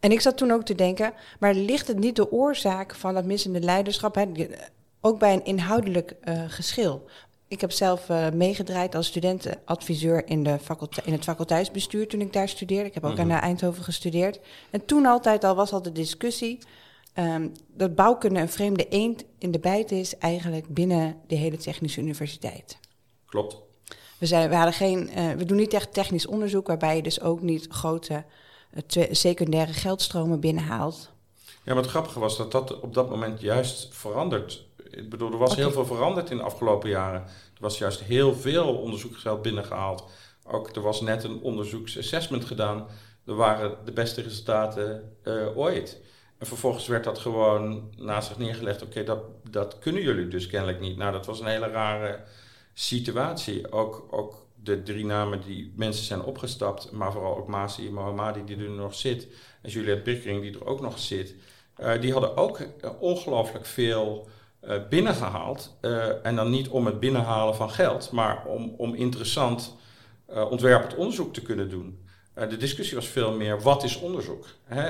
en 0.00 0.12
ik 0.12 0.20
zat 0.20 0.36
toen 0.36 0.50
ook 0.50 0.64
te 0.64 0.74
denken, 0.74 1.12
maar 1.38 1.54
ligt 1.54 1.88
het 1.88 1.98
niet 1.98 2.16
de 2.16 2.32
oorzaak 2.32 2.94
van 2.94 3.14
dat 3.14 3.24
missende 3.24 3.60
leiderschap, 3.60 4.14
hè, 4.14 4.26
ook 5.00 5.18
bij 5.18 5.32
een 5.32 5.44
inhoudelijk 5.44 6.16
geschil? 6.48 7.08
Ik 7.50 7.60
heb 7.60 7.72
zelf 7.72 8.08
uh, 8.08 8.30
meegedraaid 8.30 8.94
als 8.94 9.06
studentenadviseur 9.06 10.26
in, 10.26 10.42
de 10.42 10.58
in 11.04 11.12
het 11.12 11.24
faculteitsbestuur 11.24 12.08
toen 12.08 12.20
ik 12.20 12.32
daar 12.32 12.48
studeerde. 12.48 12.88
Ik 12.88 12.94
heb 12.94 13.04
ook 13.04 13.10
mm 13.10 13.18
-hmm. 13.18 13.32
aan 13.32 13.40
Eindhoven 13.40 13.84
gestudeerd. 13.84 14.40
En 14.70 14.84
toen 14.84 15.06
altijd 15.06 15.44
al 15.44 15.54
was 15.54 15.72
al 15.72 15.82
de 15.82 15.92
discussie 15.92 16.58
um, 17.14 17.52
dat 17.66 17.94
bouwkunde 17.94 18.40
een 18.40 18.48
vreemde 18.48 18.88
eend 18.88 19.24
in 19.38 19.50
de 19.50 19.58
bijt 19.58 19.90
is 19.90 20.18
eigenlijk 20.18 20.74
binnen 20.74 21.16
de 21.26 21.34
hele 21.34 21.56
technische 21.56 22.00
universiteit. 22.00 22.78
Klopt. 23.26 23.56
We, 24.18 24.26
zijn, 24.26 24.48
we, 24.48 24.54
hadden 24.54 24.74
geen, 24.74 25.10
uh, 25.16 25.32
we 25.32 25.44
doen 25.44 25.56
niet 25.56 25.74
echt 25.74 25.92
technisch 25.92 26.26
onderzoek 26.26 26.66
waarbij 26.66 26.96
je 26.96 27.02
dus 27.02 27.20
ook 27.20 27.40
niet 27.40 27.66
grote 27.70 28.24
uh, 28.96 29.04
secundaire 29.10 29.72
geldstromen 29.72 30.40
binnenhaalt. 30.40 31.10
Ja, 31.64 31.74
maar 31.74 31.82
het 31.82 31.90
grappige 31.90 32.20
was 32.20 32.36
dat 32.36 32.52
dat 32.52 32.80
op 32.80 32.94
dat 32.94 33.10
moment 33.10 33.40
juist 33.40 33.88
veranderd 33.94 34.68
ik 34.90 35.10
bedoel, 35.10 35.32
er 35.32 35.38
was 35.38 35.50
okay. 35.50 35.64
heel 35.64 35.72
veel 35.72 35.84
veranderd 35.84 36.30
in 36.30 36.36
de 36.36 36.42
afgelopen 36.42 36.88
jaren. 36.88 37.20
Er 37.22 37.60
was 37.60 37.78
juist 37.78 38.00
heel 38.00 38.34
veel 38.34 38.76
onderzoeksgeld 38.76 39.42
binnengehaald. 39.42 40.04
Ook 40.44 40.68
er 40.68 40.82
was 40.82 41.00
net 41.00 41.24
een 41.24 41.40
onderzoeksassessment 41.42 42.44
gedaan. 42.44 42.86
Er 43.26 43.34
waren 43.34 43.76
de 43.84 43.92
beste 43.92 44.22
resultaten 44.22 45.16
uh, 45.24 45.56
ooit. 45.56 46.00
En 46.38 46.46
vervolgens 46.46 46.86
werd 46.86 47.04
dat 47.04 47.18
gewoon 47.18 47.92
naast 47.96 48.28
zich 48.28 48.38
neergelegd. 48.38 48.82
Oké, 48.82 48.90
okay, 48.90 49.04
dat, 49.04 49.22
dat 49.50 49.78
kunnen 49.78 50.02
jullie 50.02 50.28
dus 50.28 50.46
kennelijk 50.46 50.80
niet. 50.80 50.96
Nou, 50.96 51.12
dat 51.12 51.26
was 51.26 51.40
een 51.40 51.46
hele 51.46 51.68
rare 51.68 52.20
situatie. 52.74 53.72
Ook, 53.72 54.06
ook 54.10 54.46
de 54.54 54.82
drie 54.82 55.04
namen 55.04 55.40
die 55.40 55.72
mensen 55.76 56.04
zijn 56.04 56.22
opgestapt, 56.22 56.90
maar 56.90 57.12
vooral 57.12 57.36
ook 57.36 57.48
Masi 57.48 57.90
Mohammadi 57.90 58.44
die 58.44 58.56
er 58.56 58.70
nog 58.70 58.94
zit. 58.94 59.26
En 59.62 59.70
Juliette 59.70 60.02
Bikkering 60.02 60.42
die 60.42 60.54
er 60.54 60.66
ook 60.66 60.80
nog 60.80 60.98
zit. 60.98 61.34
Uh, 61.80 62.00
die 62.00 62.12
hadden 62.12 62.36
ook 62.36 62.58
uh, 62.58 62.90
ongelooflijk 63.00 63.66
veel 63.66 64.28
binnengehaald. 64.88 65.76
Uh, 65.80 66.26
en 66.26 66.36
dan 66.36 66.50
niet 66.50 66.68
om 66.68 66.86
het 66.86 67.00
binnenhalen 67.00 67.54
van 67.54 67.70
geld, 67.70 68.10
maar 68.10 68.44
om, 68.46 68.74
om 68.76 68.94
interessant 68.94 69.76
uh, 70.30 70.50
ontwerpend 70.50 70.94
onderzoek 70.94 71.34
te 71.34 71.42
kunnen 71.42 71.70
doen. 71.70 72.08
de 72.34 72.56
discussie 72.56 72.96
was 72.96 73.06
veel 73.06 73.32
meer: 73.32 73.60
wat 73.60 73.84
is 73.84 74.00
onderzoek? 74.00 74.46
Hè? 74.64 74.88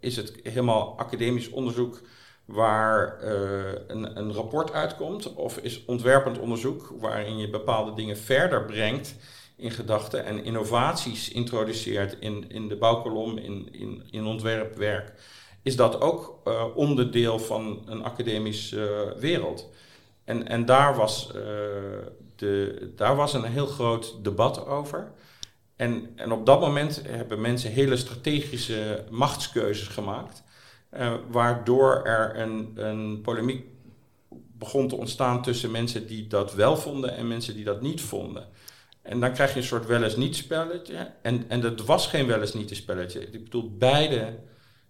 is 0.00 0.16
het 0.16 0.34
helemaal 0.42 0.98
academisch 0.98 1.48
onderzoek 1.48 2.00
waar 2.44 3.22
een, 3.22 4.18
een 4.18 4.32
rapport 4.32 4.72
uitkomt? 4.72 5.34
Of 5.34 5.58
is 5.58 5.84
ontwerpend 5.84 6.38
onderzoek 6.38 6.94
waarin 7.00 7.38
je 7.38 7.50
bepaalde 7.50 7.94
dingen 7.94 8.18
verder 8.18 8.64
brengt 8.64 9.14
in 9.56 9.70
gedachten 9.70 10.24
en 10.24 10.44
innovaties 10.44 11.30
introduceert 11.30 12.16
in, 12.20 12.50
in 12.50 12.68
de 12.68 12.76
bouwkolom, 12.76 13.38
in, 13.38 13.68
in, 13.72 14.02
in 14.10 14.24
ontwerpwerk? 14.24 15.12
Is 15.68 15.76
dat 15.76 16.00
ook 16.00 16.40
uh, 16.44 16.64
onderdeel 16.74 17.38
van 17.38 17.82
een 17.86 18.02
academische 18.02 19.12
uh, 19.14 19.20
wereld. 19.20 19.70
En, 20.24 20.48
en 20.48 20.64
daar, 20.64 20.96
was, 20.96 21.30
uh, 21.34 21.42
de, 22.36 22.92
daar 22.96 23.16
was 23.16 23.34
een 23.34 23.44
heel 23.44 23.66
groot 23.66 24.24
debat 24.24 24.66
over. 24.66 25.12
En, 25.76 26.12
en 26.16 26.32
op 26.32 26.46
dat 26.46 26.60
moment 26.60 27.02
hebben 27.06 27.40
mensen 27.40 27.70
hele 27.70 27.96
strategische 27.96 29.04
machtskeuzes 29.10 29.88
gemaakt, 29.88 30.42
waardoor 31.30 32.04
er 32.04 32.40
een, 32.40 32.72
een 32.74 33.20
polemiek 33.20 33.66
begon 34.58 34.88
te 34.88 34.96
ontstaan 34.96 35.42
tussen 35.42 35.70
mensen 35.70 36.06
die 36.06 36.26
dat 36.26 36.54
wel 36.54 36.76
vonden 36.76 37.16
en 37.16 37.28
mensen 37.28 37.54
die 37.54 37.64
dat 37.64 37.80
niet 37.80 38.00
vonden. 38.00 38.48
En 39.02 39.20
dan 39.20 39.32
krijg 39.32 39.52
je 39.52 39.58
een 39.58 39.66
soort 39.66 39.86
wel 39.86 40.02
eens 40.02 40.16
niet 40.16 40.36
spelletje. 40.36 41.12
En, 41.22 41.44
en 41.48 41.60
dat 41.60 41.84
was 41.84 42.06
geen 42.06 42.26
wel 42.26 42.40
eens 42.40 42.54
niet 42.54 42.76
spelletje. 42.76 43.20
Ik 43.20 43.44
bedoel, 43.44 43.76
beide 43.78 44.38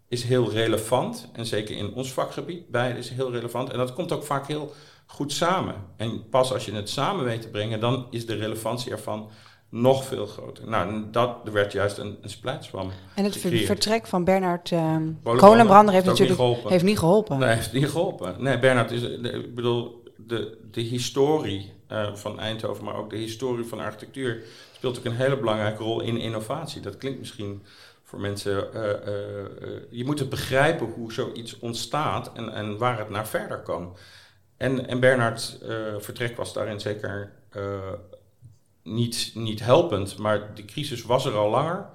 is 0.09 0.23
heel 0.23 0.51
relevant. 0.51 1.29
En 1.33 1.47
zeker 1.47 1.77
in 1.77 1.92
ons 1.92 2.12
vakgebied, 2.12 2.68
beide 2.68 2.99
is 2.99 3.11
heel 3.11 3.33
relevant. 3.33 3.71
En 3.71 3.79
dat 3.79 3.92
komt 3.92 4.12
ook 4.12 4.25
vaak 4.25 4.47
heel 4.47 4.73
goed 5.07 5.33
samen. 5.33 5.75
En 5.97 6.29
pas 6.29 6.53
als 6.53 6.64
je 6.64 6.73
het 6.73 6.88
samen 6.88 7.25
weet 7.25 7.42
te 7.42 7.49
brengen, 7.49 7.81
dan 7.81 8.07
is 8.11 8.27
de 8.27 8.35
relevantie 8.35 8.92
ervan 8.92 9.31
nog 9.71 10.05
veel 10.05 10.27
groter. 10.27 10.68
Nou, 10.68 11.05
dat 11.11 11.37
er 11.44 11.53
werd 11.53 11.73
juist 11.73 11.99
een, 11.99 12.18
een 12.23 12.31
splijtswam. 12.31 12.90
En 13.14 13.25
het 13.25 13.33
gecreëerd. 13.33 13.66
vertrek 13.66 14.07
van 14.07 14.25
Bernard 14.25 14.71
uh, 14.71 14.97
Kolenbrander 15.23 15.94
heeft 15.94 16.07
natuurlijk 16.07 16.38
niet 16.38 16.47
geholpen. 16.49 16.71
heeft 16.71 16.85
niet 16.85 16.99
geholpen. 16.99 17.38
Nee, 17.38 17.55
heeft 17.55 17.73
niet 17.73 17.88
geholpen. 17.88 18.42
Nee, 18.42 18.59
Bernard 18.59 18.90
is, 18.90 19.03
ik 19.03 19.55
bedoel, 19.55 20.03
de, 20.16 20.59
de 20.71 20.81
historie 20.81 21.73
uh, 21.92 22.14
van 22.14 22.40
Eindhoven, 22.40 22.85
maar 22.85 22.97
ook 22.97 23.11
de 23.11 23.16
historie 23.16 23.64
van 23.64 23.81
architectuur 23.81 24.42
speelt 24.73 24.99
ook 24.99 25.05
een 25.05 25.16
hele 25.16 25.38
belangrijke 25.38 25.83
rol 25.83 26.01
in 26.01 26.18
innovatie. 26.18 26.81
Dat 26.81 26.97
klinkt 26.97 27.18
misschien 27.18 27.62
voor 28.09 28.21
mensen. 28.21 28.68
Uh, 28.75 28.83
uh, 28.83 28.90
je 29.90 30.05
moet 30.05 30.18
het 30.18 30.29
begrijpen 30.29 30.87
hoe 30.87 31.12
zoiets 31.12 31.59
ontstaat 31.59 32.33
en, 32.33 32.53
en 32.53 32.79
waar 32.79 32.99
het 32.99 33.11
naar 33.11 33.29
verder 33.29 33.59
kan. 33.59 33.97
En, 34.57 34.88
en 34.88 35.01
Bernard 35.01 35.59
vertrek 35.99 36.37
was 36.37 36.53
daarin 36.53 36.81
zeker 36.81 37.33
niet, 38.83 39.31
niet 39.35 39.61
helpend, 39.61 40.18
maar 40.18 40.55
de 40.55 40.64
crisis 40.64 41.03
was 41.03 41.25
er 41.25 41.37
al 41.37 41.51
langer. 41.51 41.87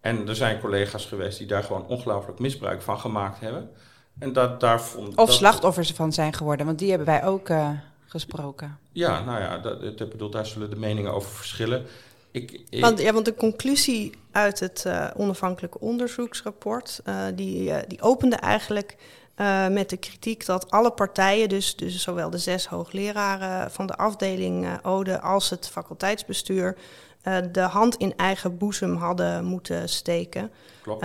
En 0.00 0.28
er 0.28 0.36
zijn 0.36 0.60
collega's 0.60 1.06
geweest 1.06 1.38
die 1.38 1.46
daar 1.46 1.62
gewoon 1.62 1.86
ongelooflijk 1.86 2.38
misbruik 2.38 2.82
van 2.82 2.98
gemaakt 2.98 3.40
hebben. 3.40 3.70
En 4.18 4.32
dat, 4.32 4.60
daar 4.60 4.82
vond, 4.82 5.08
of 5.08 5.14
dat, 5.14 5.32
slachtoffers 5.32 5.90
van 5.90 6.12
zijn 6.12 6.32
geworden, 6.32 6.66
want 6.66 6.78
die 6.78 6.88
hebben 6.88 7.06
wij 7.06 7.24
ook 7.24 7.50
gesproken. 8.06 8.78
Ja, 8.92 9.24
nou 9.24 9.40
ja, 9.40 9.58
dat, 9.58 9.98
dat 9.98 10.10
bedoel, 10.10 10.30
daar 10.30 10.46
zullen 10.46 10.70
de 10.70 10.76
meningen 10.76 11.12
over 11.12 11.30
verschillen. 11.30 11.86
Ik, 12.36 12.60
ik... 12.70 12.80
Want, 12.80 13.00
ja, 13.00 13.12
want 13.12 13.24
de 13.24 13.34
conclusie 13.34 14.12
uit 14.30 14.60
het 14.60 14.84
uh, 14.86 15.06
onafhankelijke 15.16 15.80
onderzoeksrapport, 15.80 17.00
uh, 17.04 17.24
die, 17.34 17.68
uh, 17.68 17.76
die 17.88 18.02
opende 18.02 18.36
eigenlijk 18.36 18.96
met 19.70 19.90
de 19.90 19.96
kritiek 19.96 20.46
dat 20.46 20.70
alle 20.70 20.90
partijen, 20.90 21.48
dus, 21.48 21.76
dus 21.76 22.02
zowel 22.02 22.30
de 22.30 22.38
zes 22.38 22.66
hoogleraren 22.66 23.70
van 23.70 23.86
de 23.86 23.96
afdeling 23.96 24.78
Ode 24.82 25.20
als 25.20 25.50
het 25.50 25.68
faculteitsbestuur, 25.68 26.76
de 27.52 27.60
hand 27.60 27.96
in 27.96 28.16
eigen 28.16 28.58
boezem 28.58 28.96
hadden 28.96 29.44
moeten 29.44 29.88
steken. 29.88 30.50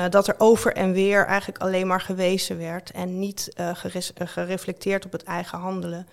dat 0.09 0.27
er 0.27 0.35
over 0.37 0.73
en 0.73 0.91
weer 0.91 1.25
eigenlijk 1.25 1.61
alleen 1.61 1.87
maar 1.87 2.01
gewezen 2.01 2.57
werd 2.57 2.91
en 2.91 3.19
niet 3.19 3.53
gereflecteerd 4.15 5.05
op 5.05 5.11
het 5.11 5.23
eigen 5.23 5.59
handelen. 5.59 6.07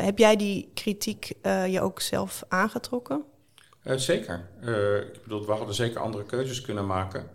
heb 0.00 0.18
jij 0.18 0.36
die 0.36 0.70
kritiek 0.74 1.32
je 1.68 1.80
ook 1.80 2.00
zelf 2.00 2.42
aangetrokken? 2.48 3.24
Uh, 3.88 3.96
zeker. 3.96 4.48
Uh, 4.64 4.96
ik 4.96 5.22
bedoel, 5.22 5.46
we 5.46 5.52
hadden 5.52 5.74
zeker 5.74 6.00
andere 6.00 6.24
keuzes 6.24 6.60
kunnen 6.60 6.86
maken. 6.86 7.30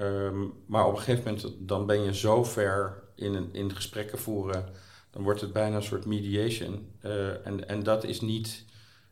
Uh, 0.00 0.30
maar 0.66 0.86
op 0.86 0.92
een 0.92 0.98
gegeven 0.98 1.24
moment 1.24 1.54
dan 1.58 1.86
ben 1.86 2.02
je 2.02 2.14
zo 2.14 2.44
ver 2.44 3.02
in, 3.14 3.48
in 3.52 3.74
gesprekken 3.74 4.18
voeren, 4.18 4.68
dan 5.10 5.22
wordt 5.22 5.40
het 5.40 5.52
bijna 5.52 5.76
een 5.76 5.82
soort 5.82 6.04
mediation. 6.04 6.92
Uh, 7.04 7.46
en 7.46 7.68
en 7.68 7.82
dat, 7.82 8.04
is 8.04 8.20
niet, 8.20 8.64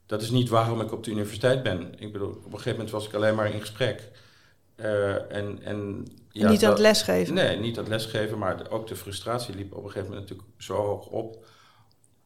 dat 0.06 0.22
is 0.22 0.30
niet 0.30 0.48
waarom 0.48 0.80
ik 0.80 0.92
op 0.92 1.04
de 1.04 1.10
universiteit 1.10 1.62
ben. 1.62 1.98
Ik 1.98 2.12
bedoel, 2.12 2.30
op 2.30 2.44
een 2.44 2.50
gegeven 2.50 2.72
moment 2.72 2.90
was 2.90 3.06
ik 3.06 3.14
alleen 3.14 3.34
maar 3.34 3.54
in 3.54 3.60
gesprek. 3.60 4.10
en, 4.76 5.62
en, 5.62 6.06
ja, 6.30 6.50
niet 6.50 6.64
aan 6.64 6.70
het 6.70 6.78
lesgeven? 6.78 7.34
Nee, 7.34 7.56
niet 7.56 7.76
aan 7.78 7.84
het 7.84 7.92
lesgeven, 7.92 8.38
maar 8.38 8.70
ook 8.70 8.86
de 8.86 8.96
frustratie 8.96 9.54
liep 9.54 9.72
op 9.72 9.84
een 9.84 9.90
gegeven 9.90 10.08
moment 10.08 10.28
natuurlijk 10.28 10.48
zo 10.58 10.74
hoog 10.74 11.06
op 11.06 11.46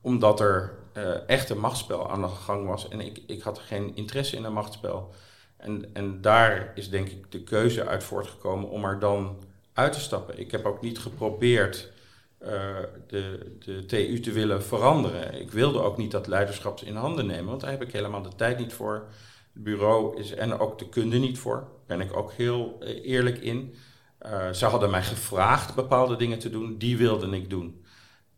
omdat 0.05 0.41
er 0.41 0.84
uh, 0.97 1.29
echt 1.29 1.51
een 1.51 1.59
machtsspel 1.59 2.11
aan 2.11 2.23
de 2.23 2.29
gang 2.29 2.67
was. 2.67 2.89
En 2.89 3.01
ik, 3.01 3.23
ik 3.27 3.43
had 3.43 3.59
geen 3.59 3.97
interesse 3.97 4.37
in 4.37 4.45
een 4.45 4.53
machtsspel. 4.53 5.15
En, 5.57 5.91
en 5.93 6.21
daar 6.21 6.73
is 6.75 6.91
denk 6.91 7.09
ik 7.09 7.33
de 7.33 7.43
keuze 7.43 7.87
uit 7.87 8.05
voortgekomen 8.05 8.69
om 8.69 8.85
er 8.85 8.99
dan 8.99 9.37
uit 9.73 9.93
te 9.93 10.01
stappen. 10.01 10.39
Ik 10.39 10.51
heb 10.51 10.65
ook 10.65 10.81
niet 10.81 10.99
geprobeerd 10.99 11.93
uh, 12.43 12.49
de, 13.07 13.57
de 13.59 13.87
TU 13.87 14.21
te 14.21 14.33
willen 14.33 14.63
veranderen. 14.63 15.41
Ik 15.41 15.51
wilde 15.51 15.81
ook 15.81 15.97
niet 15.97 16.11
dat 16.11 16.27
leiderschap 16.27 16.81
in 16.81 16.97
handen 16.97 17.27
nemen, 17.27 17.47
want 17.47 17.61
daar 17.61 17.71
heb 17.71 17.83
ik 17.83 17.93
helemaal 17.93 18.23
de 18.23 18.35
tijd 18.37 18.59
niet 18.59 18.73
voor. 18.73 19.07
Het 19.53 19.63
bureau 19.63 20.19
is 20.19 20.31
en 20.31 20.59
ook 20.59 20.79
de 20.79 20.89
kunde 20.89 21.19
niet 21.19 21.39
voor. 21.39 21.57
Daar 21.57 21.99
ben 21.99 22.07
ik 22.07 22.17
ook 22.17 22.33
heel 22.33 22.79
uh, 22.83 22.89
eerlijk 23.05 23.39
in. 23.39 23.75
Ze 24.53 24.67
hadden 24.67 24.91
mij 24.91 25.03
gevraagd 25.03 25.75
bepaalde 25.75 26.17
dingen 26.17 26.39
te 26.39 26.51
doen, 26.51 26.79
die 26.79 26.97
wilde 26.97 27.37
ik 27.37 27.51
doen. 27.51 27.85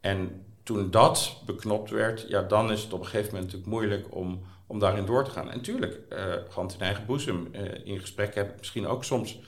En 0.00 0.45
toen 0.66 0.90
dat 0.90 1.42
beknopt 1.44 1.90
werd, 1.90 2.24
ja, 2.28 2.42
dan 2.42 2.72
is 2.72 2.82
het 2.82 2.92
op 2.92 3.00
een 3.00 3.06
gegeven 3.06 3.34
moment 3.34 3.44
natuurlijk 3.44 3.70
moeilijk 3.70 4.14
om, 4.14 4.42
om 4.66 4.78
daarin 4.78 5.06
door 5.06 5.24
te 5.24 5.30
gaan. 5.30 5.50
En 5.50 5.56
natuurlijk, 5.56 6.00
uh, 6.12 6.18
hand 6.50 6.74
in 6.74 6.80
eigen 6.80 7.06
boezem, 7.06 7.48
uh, 7.52 7.60
in 7.84 8.00
gesprek 8.00 8.34
heb 8.34 8.50
ik 8.50 8.58
misschien 8.58 8.86
ook 8.86 9.04
soms 9.04 9.40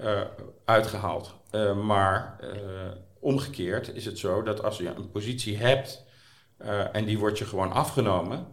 uh, 0.00 0.20
uitgehaald. 0.64 1.34
maar 1.84 2.40
omgekeerd 3.20 3.94
is 3.94 4.04
het 4.04 4.18
zo 4.18 4.42
dat 4.42 4.62
als 4.62 4.76
je 4.78 4.88
een 4.88 5.10
positie 5.10 5.56
hebt 5.56 6.04
en 6.92 7.04
die 7.04 7.18
wordt 7.18 7.38
je 7.38 7.44
gewoon 7.44 7.72
afgenomen, 7.72 8.46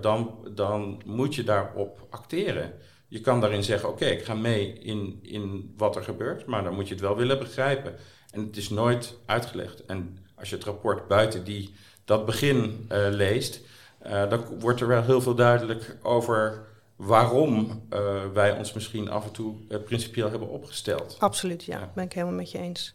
dan, 0.00 0.48
dan 0.54 1.02
moet 1.04 1.34
je 1.34 1.44
daarop 1.44 2.06
acteren. 2.10 2.72
Je 3.08 3.20
kan 3.20 3.40
daarin 3.40 3.64
zeggen, 3.64 3.88
oké, 3.88 4.04
ik 4.04 4.24
ga 4.24 4.34
mee 4.34 4.72
in, 4.72 5.18
in 5.22 5.74
wat 5.76 5.96
er 5.96 6.02
gebeurt, 6.02 6.46
maar 6.46 6.64
dan 6.64 6.74
moet 6.74 6.88
je 6.88 6.94
het 6.94 7.02
wel 7.02 7.16
willen 7.16 7.38
begrijpen. 7.38 7.94
En 8.30 8.46
het 8.46 8.56
is 8.56 8.68
nooit 8.68 9.18
uitgelegd. 9.26 9.84
En 9.84 10.27
als 10.38 10.48
je 10.48 10.54
het 10.54 10.64
rapport 10.64 11.08
buiten 11.08 11.44
die, 11.44 11.74
dat 12.04 12.26
begin 12.26 12.86
uh, 12.92 13.06
leest, 13.10 13.60
uh, 14.06 14.30
dan 14.30 14.44
wordt 14.58 14.80
er 14.80 14.86
wel 14.86 15.02
heel 15.02 15.20
veel 15.20 15.34
duidelijk 15.34 15.96
over 16.02 16.66
waarom 16.96 17.82
uh, 17.92 18.00
wij 18.32 18.52
ons 18.52 18.72
misschien 18.72 19.10
af 19.10 19.24
en 19.24 19.32
toe 19.32 19.54
principieel 19.84 20.30
hebben 20.30 20.48
opgesteld. 20.48 21.16
Absoluut, 21.18 21.64
ja, 21.64 21.78
ja. 21.78 21.90
ben 21.94 22.04
ik 22.04 22.12
helemaal 22.12 22.34
met 22.34 22.50
je 22.50 22.58
eens. 22.58 22.94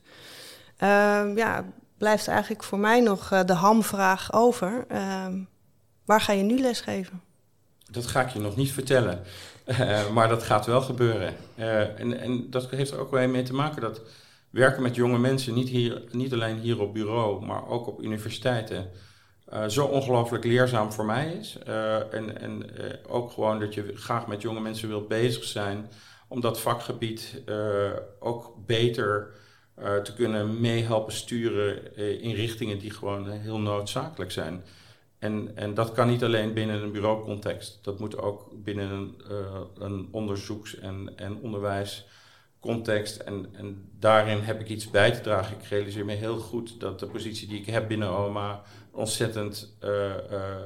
Ehm, 0.77 1.38
ja, 1.38 1.65
blijft 1.97 2.27
eigenlijk 2.27 2.63
voor 2.63 2.79
mij 2.79 3.01
nog 3.01 3.43
de 3.45 3.53
hamvraag 3.53 4.34
over. 4.34 4.86
Ehm, 4.88 5.39
waar 6.06 6.21
ga 6.21 6.34
je 6.34 6.43
nu 6.43 6.60
lesgeven? 6.60 7.21
Dat 7.91 8.08
ga 8.08 8.21
ik 8.21 8.29
je 8.29 8.39
nog 8.39 8.56
niet 8.56 8.71
vertellen. 8.71 9.23
Maar 10.13 10.27
dat 10.27 10.43
gaat 10.43 10.65
wel 10.65 10.82
gebeuren. 10.82 11.36
En, 11.56 12.19
en, 12.19 12.49
dat 12.49 12.69
heeft 12.69 12.91
er 12.91 12.99
ook 12.99 13.12
wel 13.12 13.27
mee 13.27 13.43
te 13.43 13.53
maken 13.53 13.82
dat 13.82 14.01
werken 14.54 14.82
met 14.82 14.96
jonge 14.96 15.20
mensen, 15.20 15.54
niet, 15.54 15.70
hier, 15.70 16.02
niet 16.12 16.34
alleen 16.34 16.60
hier 16.60 16.82
op 16.82 16.94
bureau, 16.94 17.46
maar 17.46 17.68
ook 17.68 17.88
op 17.88 18.02
universiteiten, 18.02 18.89
uh, 19.54 19.68
zo 19.68 19.86
ongelooflijk 19.86 20.44
leerzaam 20.44 20.92
voor 20.92 21.06
mij 21.06 21.34
is. 21.34 21.58
en 22.12 22.42
en 22.42 22.66
ook 23.08 23.32
gewoon 23.32 23.60
dat 23.60 23.74
je 23.74 23.92
graag 23.96 24.28
met 24.28 24.42
jonge 24.42 24.60
mensen 24.60 24.88
wilt 24.88 25.08
bezig 25.08 25.44
zijn 25.44 25.89
om 26.28 26.42
dat 26.42 26.60
vakgebied 26.60 27.42
ook 28.20 28.54
beter 28.66 29.32
te 30.04 30.13
kunnen 30.16 30.62
meehelpen 30.62 31.13
sturen 31.13 31.96
in 32.22 32.36
richtingen 32.36 32.80
die 32.80 32.92
gewoon 32.92 33.30
heel 33.30 33.60
noodzakelijk 33.60 34.32
zijn. 34.32 34.63
En, 35.20 35.52
en 35.56 35.74
dat 35.74 35.92
kan 35.92 36.08
niet 36.08 36.24
alleen 36.24 36.54
binnen 36.54 36.82
een 36.82 36.92
bureaucontext. 36.92 37.80
Dat 37.82 38.00
moet 38.00 38.18
ook 38.18 38.63
binnen 38.63 38.92
een, 38.92 39.16
een 39.78 40.08
onderzoeks- 40.12 40.80
en, 40.80 41.13
en 41.16 41.42
onderwijscontext. 42.63 43.17
En, 43.17 43.45
en 43.54 43.89
daarin 43.99 44.39
heb 44.39 44.60
ik 44.60 44.69
iets 44.69 44.89
bij 44.89 45.12
te 45.12 45.21
dragen. 45.21 45.58
Ik 45.58 45.65
realiseer 45.65 46.06
me 46.06 46.13
heel 46.13 46.38
goed 46.38 46.80
dat 46.80 46.99
de 46.99 47.08
positie 47.08 47.47
die 47.47 47.60
ik 47.60 47.65
heb 47.65 47.88
binnen 47.88 48.17
OMA 48.17 48.52
een 48.52 48.99
ontzettend 48.99 49.78
uh, 49.84 50.12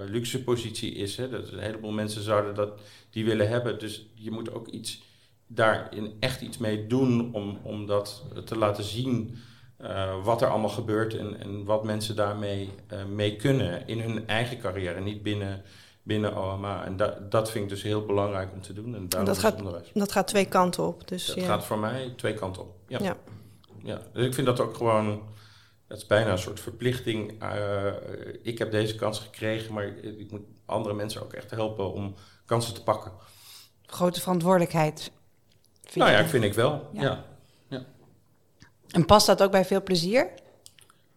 luxe 0.05 0.43
positie 0.43 0.93
is. 0.93 1.17
Hè. 1.17 1.29
Dat 1.29 1.51
een 1.51 1.60
heleboel 1.60 1.91
mensen 1.91 2.21
zouden 2.21 2.55
dat, 2.55 2.81
die 3.10 3.25
willen 3.25 3.49
hebben. 3.49 3.79
Dus 3.79 4.05
je 4.13 4.31
moet 4.31 4.51
ook 4.51 4.67
iets 4.67 5.01
daarin 5.47 6.13
echt 6.19 6.41
iets 6.41 6.57
mee 6.57 6.88
doen 6.88 7.33
om, 7.33 7.60
om 7.63 7.86
dat 7.86 8.25
te 8.45 8.57
laten 8.57 8.83
zien 8.83 9.38
uh, 9.81 10.23
wat 10.23 10.41
er 10.41 10.47
allemaal 10.47 10.69
gebeurt 10.69 11.15
en, 11.15 11.39
en 11.39 11.63
wat 11.63 11.83
mensen 11.83 12.15
daarmee 12.15 12.69
mee 13.13 13.36
kunnen 13.36 13.88
in 13.88 13.99
hun 13.99 14.27
eigen 14.27 14.60
carrière, 14.60 15.01
niet 15.01 15.23
binnen, 15.23 15.63
binnen 16.07 16.35
OMA. 16.35 16.85
En 16.85 16.97
da 16.97 17.19
dat 17.29 17.51
vind 17.51 17.63
ik 17.63 17.69
dus 17.69 17.83
heel 17.83 18.05
belangrijk 18.05 18.51
om 18.53 18.61
te 18.61 18.73
doen. 18.73 18.95
En, 18.95 19.07
en 19.17 19.25
dat, 19.25 19.37
gaat, 19.37 19.59
dat 19.93 20.11
gaat 20.11 20.27
twee 20.27 20.45
kanten 20.45 20.83
op. 20.83 21.07
Dus, 21.07 21.25
dat 21.25 21.35
ja. 21.35 21.45
gaat 21.45 21.65
voor 21.65 21.79
mij 21.79 22.13
twee 22.15 22.33
kanten 22.33 22.61
op. 22.61 22.75
Ja. 22.87 22.99
ja. 23.01 23.17
Ja. 23.83 24.01
Dus 24.13 24.25
ik 24.25 24.33
vind 24.33 24.47
dat 24.47 24.59
ook 24.59 24.75
gewoon, 24.75 25.21
het 25.87 25.97
is 25.97 26.05
bijna 26.05 26.31
een 26.31 26.37
soort 26.37 26.59
verplichting. 26.59 27.43
Uh, 27.43 27.93
ik 28.41 28.57
heb 28.57 28.71
deze 28.71 28.95
kans 28.95 29.19
gekregen, 29.19 29.73
maar 29.73 29.87
ik 29.97 30.31
moet 30.31 30.41
andere 30.65 30.95
mensen 30.95 31.21
ook 31.21 31.33
echt 31.33 31.51
helpen 31.51 31.93
om 31.93 32.15
kansen 32.45 32.73
te 32.73 32.83
pakken. 32.83 33.11
Grote 33.85 34.21
verantwoordelijkheid. 34.21 35.11
nou 35.93 36.11
ja, 36.11 36.25
vind 36.25 36.43
ik 36.43 36.53
wel. 36.53 36.89
ja. 36.93 37.25
ja. 37.67 37.85
En 38.87 39.05
past 39.05 39.25
dat 39.25 39.43
ook 39.43 39.51
bij 39.51 39.65
veel 39.65 39.83
plezier? 39.83 40.29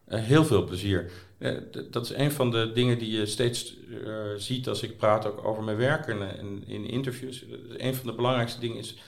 Uh, 0.09 0.23
heel 0.23 0.45
veel 0.45 0.65
plezier. 0.65 1.11
Uh, 1.41 1.59
dat 1.91 2.05
is 2.05 2.15
een 2.15 2.33
van 2.33 2.51
de 2.51 2.73
dingen 2.75 2.99
die 2.99 3.11
je 3.11 3.27
steeds 3.27 3.77
uh, 3.89 4.19
ziet 4.37 4.69
als 4.69 4.83
ik 4.83 4.97
praat 4.97 5.27
ook 5.27 5.45
over 5.45 5.63
mijn 5.63 5.77
werk 5.77 6.07
en, 6.07 6.39
en 6.39 6.63
in 6.67 6.85
interviews. 6.85 7.45
Een 7.77 7.95
van 7.95 8.07
de 8.07 8.15
belangrijkste 8.15 8.61
dingen 8.61 8.77
is 8.77 8.99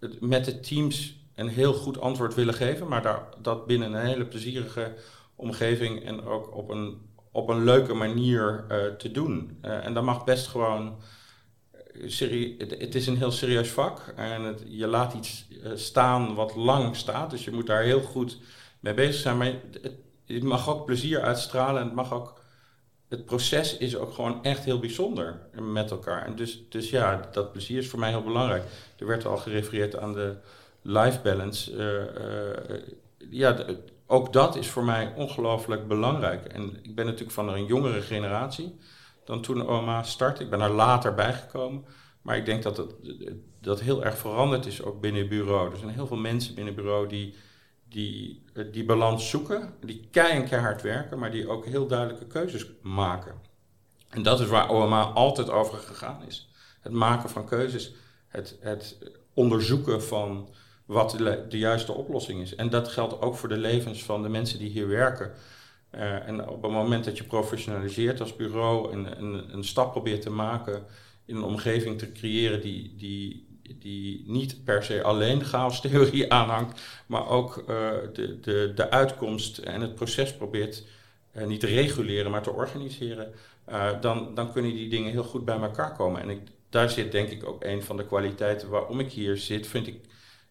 het 0.00 0.20
met 0.20 0.44
de 0.44 0.60
teams 0.60 1.16
een 1.34 1.48
heel 1.48 1.72
goed 1.72 2.00
antwoord 2.00 2.34
willen 2.34 2.54
geven, 2.54 2.88
maar 2.88 3.02
daar, 3.02 3.28
dat 3.42 3.66
binnen 3.66 3.92
een 3.92 4.06
hele 4.06 4.24
plezierige 4.24 4.94
omgeving 5.34 6.04
en 6.04 6.24
ook 6.24 6.56
op 6.56 6.70
een, 6.70 7.00
op 7.30 7.48
een 7.48 7.64
leuke 7.64 7.94
manier 7.94 8.64
te 8.98 9.10
doen. 9.10 9.58
en 9.60 9.94
dat 9.94 10.04
mag 10.04 10.24
best 10.24 10.46
gewoon 10.46 10.96
het, 12.58 12.94
is 12.94 13.06
een 13.06 13.16
heel 13.16 13.30
serieus 13.30 13.68
vak 13.68 14.12
en 14.16 14.56
je 14.66 14.86
laat 14.86 15.14
iets 15.14 15.46
eh, 15.62 15.70
staan 15.74 16.34
wat 16.34 16.54
lang 16.54 16.96
staat, 16.96 17.30
dus 17.30 17.44
je 17.44 17.50
moet 17.50 17.66
daar 17.66 17.82
heel 17.82 18.00
goed 18.00 18.38
mee 18.80 18.94
bezig 18.94 19.20
zijn. 19.20 19.36
Maar 19.36 19.46
het, 19.82 19.92
het 20.34 20.42
mag 20.42 20.68
ook 20.68 20.84
plezier 20.86 21.20
uitstralen 21.20 21.80
en 21.80 21.86
het 21.86 21.96
mag 21.96 22.12
ook 22.12 22.40
het 23.08 23.24
proces 23.24 23.76
is 23.76 23.96
ook 23.96 24.12
gewoon 24.12 24.44
echt 24.44 24.64
heel 24.64 24.78
bijzonder 24.78 25.40
met 25.60 25.90
elkaar. 25.90 26.26
En 26.26 26.36
dus, 26.36 26.64
dus 26.68 26.90
ja, 26.90 27.28
dat 27.32 27.52
plezier 27.52 27.78
is 27.78 27.88
voor 27.88 27.98
mij 27.98 28.10
heel 28.10 28.22
belangrijk. 28.22 28.64
Er 28.98 29.06
werd 29.06 29.26
al 29.26 29.36
gerefereerd 29.36 29.98
aan 29.98 30.12
de 30.12 30.36
life 30.82 31.20
balance. 31.22 31.72
Uh, 31.72 32.76
uh, 32.76 32.82
ja, 33.30 33.64
ook 34.06 34.32
dat 34.32 34.56
is 34.56 34.68
voor 34.68 34.84
mij 34.84 35.12
ongelooflijk 35.16 35.88
belangrijk. 35.88 36.44
En 36.44 36.78
ik 36.82 36.94
ben 36.94 37.04
natuurlijk 37.04 37.32
van 37.32 37.48
een 37.48 37.66
jongere 37.66 38.00
generatie 38.00 38.78
dan 39.24 39.42
toen 39.42 39.68
OMA 39.68 40.02
startte. 40.02 40.42
Ik 40.42 40.50
ben 40.50 40.60
er 40.60 40.70
later 40.70 41.14
bijgekomen. 41.14 41.84
Maar 42.22 42.36
ik 42.36 42.44
denk 42.44 42.62
dat 42.62 42.76
het 42.76 42.94
dat 43.60 43.80
heel 43.80 44.04
erg 44.04 44.18
veranderd 44.18 44.66
is 44.66 44.82
ook 44.82 45.00
binnen 45.00 45.20
het 45.20 45.30
bureau. 45.30 45.70
Er 45.70 45.78
zijn 45.78 45.90
heel 45.90 46.06
veel 46.06 46.16
mensen 46.16 46.54
binnen 46.54 46.74
het 46.74 46.82
bureau 46.82 47.08
die 47.08 47.34
die, 47.92 48.42
die 48.72 48.84
balans 48.84 49.30
zoeken, 49.30 49.74
die 49.80 50.08
keihard 50.10 50.82
werken, 50.82 51.18
maar 51.18 51.30
die 51.30 51.48
ook 51.48 51.66
heel 51.66 51.86
duidelijke 51.86 52.26
keuzes 52.26 52.66
maken. 52.82 53.34
En 54.08 54.22
dat 54.22 54.40
is 54.40 54.46
waar 54.46 54.70
OMA 54.70 55.02
altijd 55.02 55.50
over 55.50 55.78
gegaan 55.78 56.22
is. 56.26 56.50
Het 56.80 56.92
maken 56.92 57.30
van 57.30 57.46
keuzes, 57.46 57.94
het, 58.28 58.56
het 58.60 58.98
onderzoeken 59.34 60.02
van 60.02 60.48
wat 60.84 61.10
de, 61.10 61.58
juiste 61.58 61.92
oplossing 61.92 62.40
is. 62.40 62.54
En 62.54 62.70
dat 62.70 62.88
geldt 62.88 63.20
ook 63.20 63.36
voor 63.36 63.48
de 63.48 63.56
levens 63.56 64.04
van 64.04 64.22
de 64.22 64.28
mensen 64.28 64.58
die 64.58 64.70
hier 64.70 64.88
werken. 64.88 65.32
Uh, 65.94 66.28
en 66.28 66.48
op 66.48 66.62
het 66.62 66.72
moment 66.72 67.04
dat 67.04 67.16
je 67.16 67.24
professionaliseert 67.24 68.20
als 68.20 68.36
bureau 68.36 68.92
en 68.92 69.18
een, 69.22 69.54
een 69.54 69.64
stap 69.64 69.92
probeert 69.92 70.22
te 70.22 70.30
maken 70.30 70.84
in 71.24 71.36
een 71.36 71.42
omgeving 71.42 71.98
te 71.98 72.12
creëren 72.12 72.60
die, 72.60 72.94
die, 72.96 73.51
die 73.78 74.24
niet 74.26 74.64
per 74.64 74.84
se 74.84 75.02
alleen 75.02 75.44
chaos-theorie 75.44 76.32
aanhangt, 76.38 76.80
maar 77.06 77.28
ook 77.28 77.56
uh, 77.56 77.66
de, 78.12 78.40
de, 78.40 78.72
de 78.74 78.90
uitkomst 78.90 79.58
en 79.58 79.80
het 79.80 79.94
proces 79.94 80.36
probeert 80.36 80.84
uh, 81.36 81.46
niet 81.46 81.60
te 81.60 81.66
reguleren, 81.66 82.30
maar 82.30 82.42
te 82.42 82.52
organiseren, 82.52 83.32
dan, 84.00 84.34
dan 84.34 84.52
kunnen 84.52 84.74
die 84.74 84.88
dingen 84.88 85.10
heel 85.10 85.24
goed 85.24 85.44
bij 85.44 85.60
elkaar 85.60 85.96
komen. 85.96 86.20
En 86.20 86.30
ik, 86.30 86.40
daar 86.70 86.90
zit 86.90 87.12
denk 87.12 87.28
ik 87.28 87.48
ook 87.48 87.64
een 87.64 87.82
van 87.82 87.96
de 87.96 88.06
kwaliteiten 88.06 88.68
waarom 88.68 89.00
ik 89.00 89.12
hier 89.12 89.36
zit, 89.36 89.66
vind 89.66 89.86
ik 89.86 90.00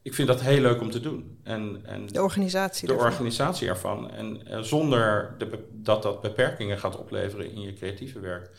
ik 0.02 0.14
vind 0.14 0.28
dat 0.28 0.42
heel 0.42 0.62
leuk 0.62 0.82
om 0.82 0.92
te 0.92 1.00
doen. 1.00 1.40
En, 1.44 1.82
en 1.86 2.08
de 2.08 2.22
organisatie 2.22 2.88
De 2.88 2.94
ervan. 2.94 3.08
organisatie 3.08 3.68
ervan. 3.68 4.12
En 4.12 4.66
zonder 4.66 5.36
de, 5.38 5.68
dat 5.72 6.04
dat 6.04 6.22
beperkingen 6.22 6.80
gaat 6.80 6.98
opleveren 6.98 7.52
in 7.52 7.62
je 7.62 7.74
creatieve 7.74 8.20
werk. 8.20 8.50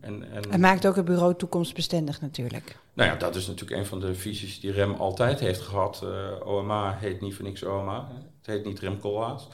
En, 0.00 0.30
en 0.30 0.50
het 0.50 0.60
maakt 0.60 0.86
ook 0.86 0.96
het 0.96 1.04
bureau 1.04 1.34
toekomstbestendig 1.36 2.20
natuurlijk. 2.20 2.76
Nou 2.92 3.10
ja, 3.10 3.16
dat 3.16 3.36
is 3.36 3.46
natuurlijk 3.46 3.80
een 3.80 3.86
van 3.86 4.00
de 4.00 4.14
visies 4.14 4.60
die 4.60 4.72
Rem 4.72 4.94
altijd 4.94 5.40
heeft 5.40 5.60
gehad. 5.60 6.02
Uh, 6.04 6.46
OMA 6.46 6.96
heet 7.00 7.20
niet 7.20 7.34
voor 7.34 7.44
niks 7.44 7.64
OMA. 7.64 8.08
Het 8.36 8.46
heet 8.46 8.64
niet 8.64 8.78
Rem 8.78 9.00
Koolhaas. 9.00 9.48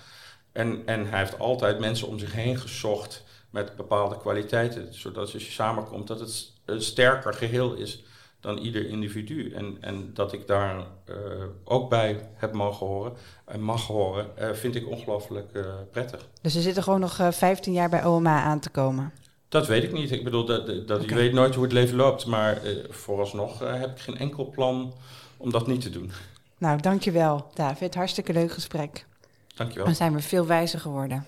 En, 0.53 0.83
en 0.87 1.07
hij 1.09 1.19
heeft 1.19 1.39
altijd 1.39 1.79
mensen 1.79 2.09
om 2.09 2.19
zich 2.19 2.33
heen 2.33 2.59
gezocht 2.59 3.25
met 3.51 3.77
bepaalde 3.77 4.19
kwaliteiten. 4.19 4.95
Zodat 4.95 5.33
als 5.33 5.33
je 5.33 5.51
samenkomt 5.51 6.07
dat 6.07 6.21
het 6.21 6.53
een 6.65 6.83
sterker 6.83 7.35
geheel 7.35 7.75
is 7.75 8.05
dan 8.41 8.59
ieder 8.59 8.89
individu. 8.89 9.53
En, 9.53 9.77
en 9.81 10.15
dat 10.15 10.33
ik 10.33 10.47
daar 10.47 10.77
uh, 10.77 11.17
ook 11.65 11.91
bij 11.91 12.29
heb 12.35 12.53
mogen 12.53 12.87
horen 12.87 13.13
en 13.45 13.61
mag 13.61 13.87
horen, 13.87 14.27
uh, 14.41 14.53
vind 14.53 14.75
ik 14.75 14.89
ongelooflijk 14.89 15.65
prettig. 15.91 16.29
Dus 16.41 16.55
er 16.55 16.63
zitten 16.63 16.83
gewoon 16.83 17.01
nog 17.01 17.29
15 17.31 17.73
jaar 17.73 17.89
bij 17.89 18.05
OMA 18.05 18.43
aan 18.43 18.61
te 18.61 18.71
komen? 18.71 19.13
Dat 19.53 19.67
weet 19.67 19.83
ik 19.83 19.93
niet. 19.93 20.11
Ik 20.11 20.25
bedoel, 20.25 20.45
dat, 20.45 20.67
dat, 20.67 20.77
okay. 20.91 21.09
je 21.09 21.15
weet 21.15 21.33
nooit 21.33 21.55
hoe 21.55 21.65
het 21.65 21.73
leven 21.73 21.97
loopt. 21.97 22.27
Maar 22.27 22.61
vooralsnog 22.91 23.59
heb 23.59 23.91
ik 23.91 23.99
geen 23.99 24.19
enkel 24.19 24.51
plan 24.51 24.93
om 25.37 25.51
dat 25.51 25.67
niet 25.67 25.81
te 25.81 25.91
doen. 25.91 26.13
Nou, 26.59 26.81
dankjewel 26.81 27.51
David. 27.55 27.95
Hartstikke 27.95 28.33
leuk 28.33 28.53
gesprek. 28.53 29.07
Dankjewel. 29.55 29.85
Dan 29.85 29.95
zijn 29.95 30.15
we 30.15 30.23
veel 30.23 30.47
wijzer 30.47 30.81
geworden. 30.81 31.27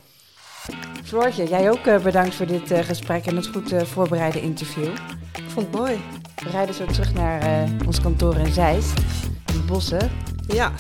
Floortje, 1.02 1.48
jij 1.48 1.70
ook 1.70 2.02
bedankt 2.02 2.34
voor 2.34 2.46
dit 2.46 2.72
gesprek 2.72 3.26
en 3.26 3.36
het 3.36 3.46
goed 3.46 3.74
voorbereide 3.82 4.40
interview. 4.40 4.92
Ik 5.36 5.44
vond 5.48 5.66
het 5.66 5.76
mooi. 5.76 6.00
We 6.42 6.50
rijden 6.50 6.74
zo 6.74 6.84
terug 6.84 7.14
naar 7.14 7.68
uh, 7.68 7.86
ons 7.86 8.00
kantoor 8.00 8.36
in 8.36 8.52
Zeist, 8.52 8.98
in 9.46 9.54
de 9.60 9.64
bossen. 9.66 10.10
Ja. 10.46 10.72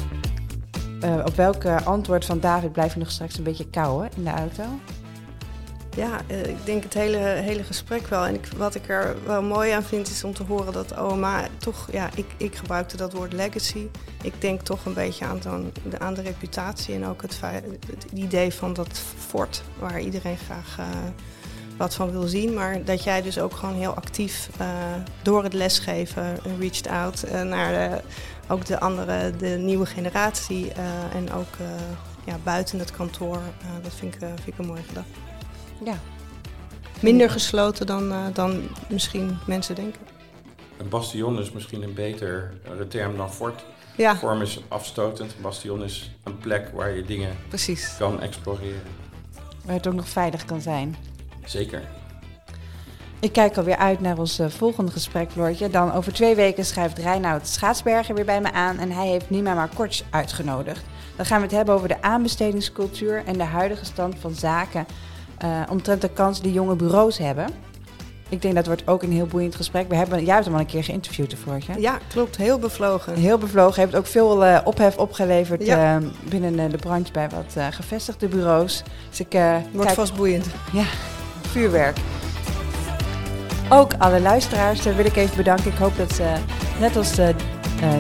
Uh, 1.04 1.22
op 1.26 1.34
welk 1.34 1.64
antwoord 1.66 2.24
van 2.24 2.40
David 2.40 2.72
blijf 2.72 2.92
je 2.92 2.98
nog 2.98 3.10
straks 3.10 3.38
een 3.38 3.44
beetje 3.44 3.70
kauwen 3.70 4.08
in 4.16 4.24
de 4.24 4.30
auto? 4.30 4.64
Ja, 5.96 6.20
uh, 6.30 6.44
ik 6.44 6.64
denk 6.64 6.82
het 6.82 6.94
hele, 6.94 7.16
hele 7.18 7.64
gesprek 7.64 8.06
wel. 8.06 8.26
En 8.26 8.34
ik, 8.34 8.46
wat 8.56 8.74
ik 8.74 8.88
er 8.88 9.16
wel 9.26 9.42
mooi 9.42 9.70
aan 9.70 9.82
vind 9.82 10.08
is 10.08 10.24
om 10.24 10.34
te 10.34 10.42
horen 10.42 10.72
dat 10.72 10.98
OMA 10.98 11.46
toch... 11.58 11.88
Ja, 11.92 12.10
ik, 12.14 12.26
ik 12.36 12.54
gebruikte 12.54 12.96
dat 12.96 13.12
woord 13.12 13.32
legacy. 13.32 13.86
Ik 14.22 14.40
denk 14.40 14.60
toch 14.60 14.84
een 14.84 14.94
beetje 14.94 15.24
aan, 15.24 15.38
dan, 15.42 15.72
de, 15.88 15.98
aan 15.98 16.14
de 16.14 16.22
reputatie 16.22 16.94
en 16.94 17.06
ook 17.06 17.22
het, 17.22 17.40
idee 18.12 18.54
van 18.54 18.72
dat 18.72 19.00
fort... 19.18 19.62
waar 19.78 20.00
iedereen 20.00 20.36
graag 20.36 20.78
wat 21.76 21.94
van 21.94 22.10
wil 22.10 22.26
zien. 22.26 22.54
Maar 22.54 22.84
dat 22.84 23.04
jij 23.04 23.22
dus 23.22 23.38
ook 23.38 23.54
gewoon 23.54 23.74
heel 23.74 23.94
actief 23.94 24.48
uh, 24.60 24.66
door 25.22 25.42
het 25.42 25.52
lesgeven 25.52 26.38
reached 26.58 26.86
out 26.86 27.24
naar 27.44 27.72
de, 27.72 28.00
ook 28.48 28.64
de 28.64 28.80
andere, 28.80 29.36
de 29.36 29.48
nieuwe 29.48 29.86
generatie. 29.86 30.72
en 31.12 31.32
ook 31.32 31.56
ja, 32.24 32.36
buiten 32.42 32.78
het 32.78 32.90
kantoor. 32.90 33.40
dat 33.82 33.94
vind 33.94 34.14
ik, 34.14 34.20
vind 34.20 34.46
ik 34.46 34.58
een 34.58 34.66
mooie 34.66 34.82
gedachte. 34.82 35.23
Ja. 35.84 35.98
Minder 37.00 37.30
gesloten 37.30 37.86
dan, 37.86 38.12
dan 38.32 38.62
misschien 38.88 39.38
mensen 39.46 39.74
denken. 39.74 40.00
Een 40.76 40.88
bastion 40.88 41.38
is 41.38 41.52
misschien 41.52 41.82
een 41.82 41.94
betere 41.94 42.48
term 42.88 43.16
dan 43.16 43.32
fort. 43.32 43.64
Ja. 43.96 44.16
Vorm 44.16 44.42
is 44.42 44.60
afstotend. 44.68 45.34
Een 45.34 45.42
bastion 45.42 45.82
is 45.84 46.10
een 46.22 46.38
plek 46.38 46.70
waar 46.74 46.90
je 46.90 47.04
dingen 47.04 47.36
Precies. 47.48 47.94
kan 47.98 48.20
exploreren. 48.20 48.82
Waar 49.64 49.74
het 49.74 49.86
ook 49.86 49.94
nog 49.94 50.08
veilig 50.08 50.44
kan 50.44 50.60
zijn. 50.60 50.96
Zeker. 51.44 51.82
Ik 53.20 53.32
kijk 53.32 53.56
alweer 53.56 53.76
uit 53.76 54.00
naar 54.00 54.18
ons 54.18 54.40
uh, 54.40 54.48
volgende 54.48 54.92
gesprek, 54.92 55.30
Floortje. 55.30 55.70
Dan 55.70 55.92
over 55.92 56.12
twee 56.12 56.34
weken 56.34 56.64
schrijft 56.64 56.98
Reinoud 56.98 57.48
Schaatsberger 57.48 58.14
weer 58.14 58.24
bij 58.24 58.40
me 58.40 58.52
aan. 58.52 58.78
En 58.78 58.90
hij 58.90 59.06
heeft 59.06 59.30
Nima 59.30 59.54
Markorts 59.54 60.04
uitgenodigd. 60.10 60.84
Dan 61.16 61.26
gaan 61.26 61.38
we 61.38 61.46
het 61.46 61.54
hebben 61.54 61.74
over 61.74 61.88
de 61.88 62.02
aanbestedingscultuur 62.02 63.22
en 63.26 63.38
de 63.38 63.44
huidige 63.44 63.84
stand 63.84 64.14
van 64.18 64.34
zaken. 64.34 64.86
Uh, 65.44 65.60
omtrent 65.70 66.00
de 66.00 66.08
kans 66.08 66.40
die 66.40 66.52
jonge 66.52 66.74
bureaus 66.74 67.18
hebben. 67.18 67.46
Ik 68.28 68.42
denk 68.42 68.54
dat 68.54 68.66
wordt 68.66 68.88
ook 68.88 69.02
een 69.02 69.12
heel 69.12 69.26
boeiend 69.26 69.54
gesprek. 69.54 69.88
We 69.88 69.96
hebben, 69.96 70.24
jij 70.24 70.34
hebt 70.34 70.46
hem 70.46 70.54
al 70.54 70.60
een 70.60 70.66
keer 70.66 70.84
geïnterviewd 70.84 71.32
ervoor. 71.32 71.58
Ja, 71.78 71.98
klopt. 72.08 72.36
Heel 72.36 72.58
bevlogen. 72.58 73.14
Heel 73.14 73.38
bevlogen. 73.38 73.82
Heeft 73.82 73.94
ook 73.94 74.06
veel 74.06 74.46
uh, 74.46 74.58
ophef 74.64 74.96
opgeleverd 74.96 75.66
ja. 75.66 76.00
uh, 76.00 76.08
binnen 76.28 76.70
de 76.70 76.76
branche 76.76 77.12
bij 77.12 77.28
wat 77.28 77.74
gevestigde 77.74 78.28
bureaus. 78.28 78.82
Dus 79.08 79.20
ik, 79.20 79.32
wordt 79.72 79.86
kijk... 79.86 79.98
vast 79.98 80.14
boeiend. 80.14 80.46
Ja, 80.72 80.84
vuurwerk. 81.40 81.96
Ook 83.68 83.92
alle 83.98 84.20
luisteraars 84.20 84.82
wil 84.82 85.04
ik 85.04 85.16
even 85.16 85.36
bedanken. 85.36 85.70
Ik 85.70 85.78
hoop 85.78 85.96
dat 85.96 86.12
ze 86.12 86.34
net 86.80 86.96
als 86.96 87.14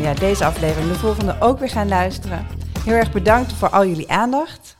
ja, 0.00 0.14
deze 0.14 0.44
aflevering 0.44 0.92
de 0.92 0.98
volgende 0.98 1.36
ook 1.40 1.58
weer 1.58 1.68
gaan 1.68 1.88
luisteren. 1.88 2.46
Heel 2.84 2.94
erg 2.94 3.12
bedankt 3.12 3.52
voor 3.52 3.68
al 3.68 3.86
jullie 3.86 4.10
aandacht. 4.10 4.76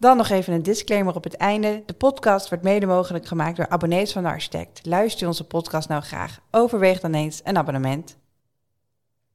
Dan 0.00 0.16
nog 0.16 0.28
even 0.28 0.52
een 0.52 0.62
disclaimer 0.62 1.14
op 1.14 1.24
het 1.24 1.36
einde. 1.36 1.82
De 1.86 1.92
podcast 1.92 2.48
wordt 2.48 2.64
mede 2.64 2.86
mogelijk 2.86 3.26
gemaakt 3.26 3.56
door 3.56 3.68
abonnees 3.68 4.12
van 4.12 4.22
de 4.22 4.28
architect. 4.28 4.86
Luister 4.86 5.20
je 5.20 5.26
onze 5.26 5.46
podcast 5.46 5.88
nou 5.88 6.02
graag? 6.02 6.40
Overweeg 6.50 7.00
dan 7.00 7.14
eens 7.14 7.40
een 7.44 7.56
abonnement. 7.56 8.17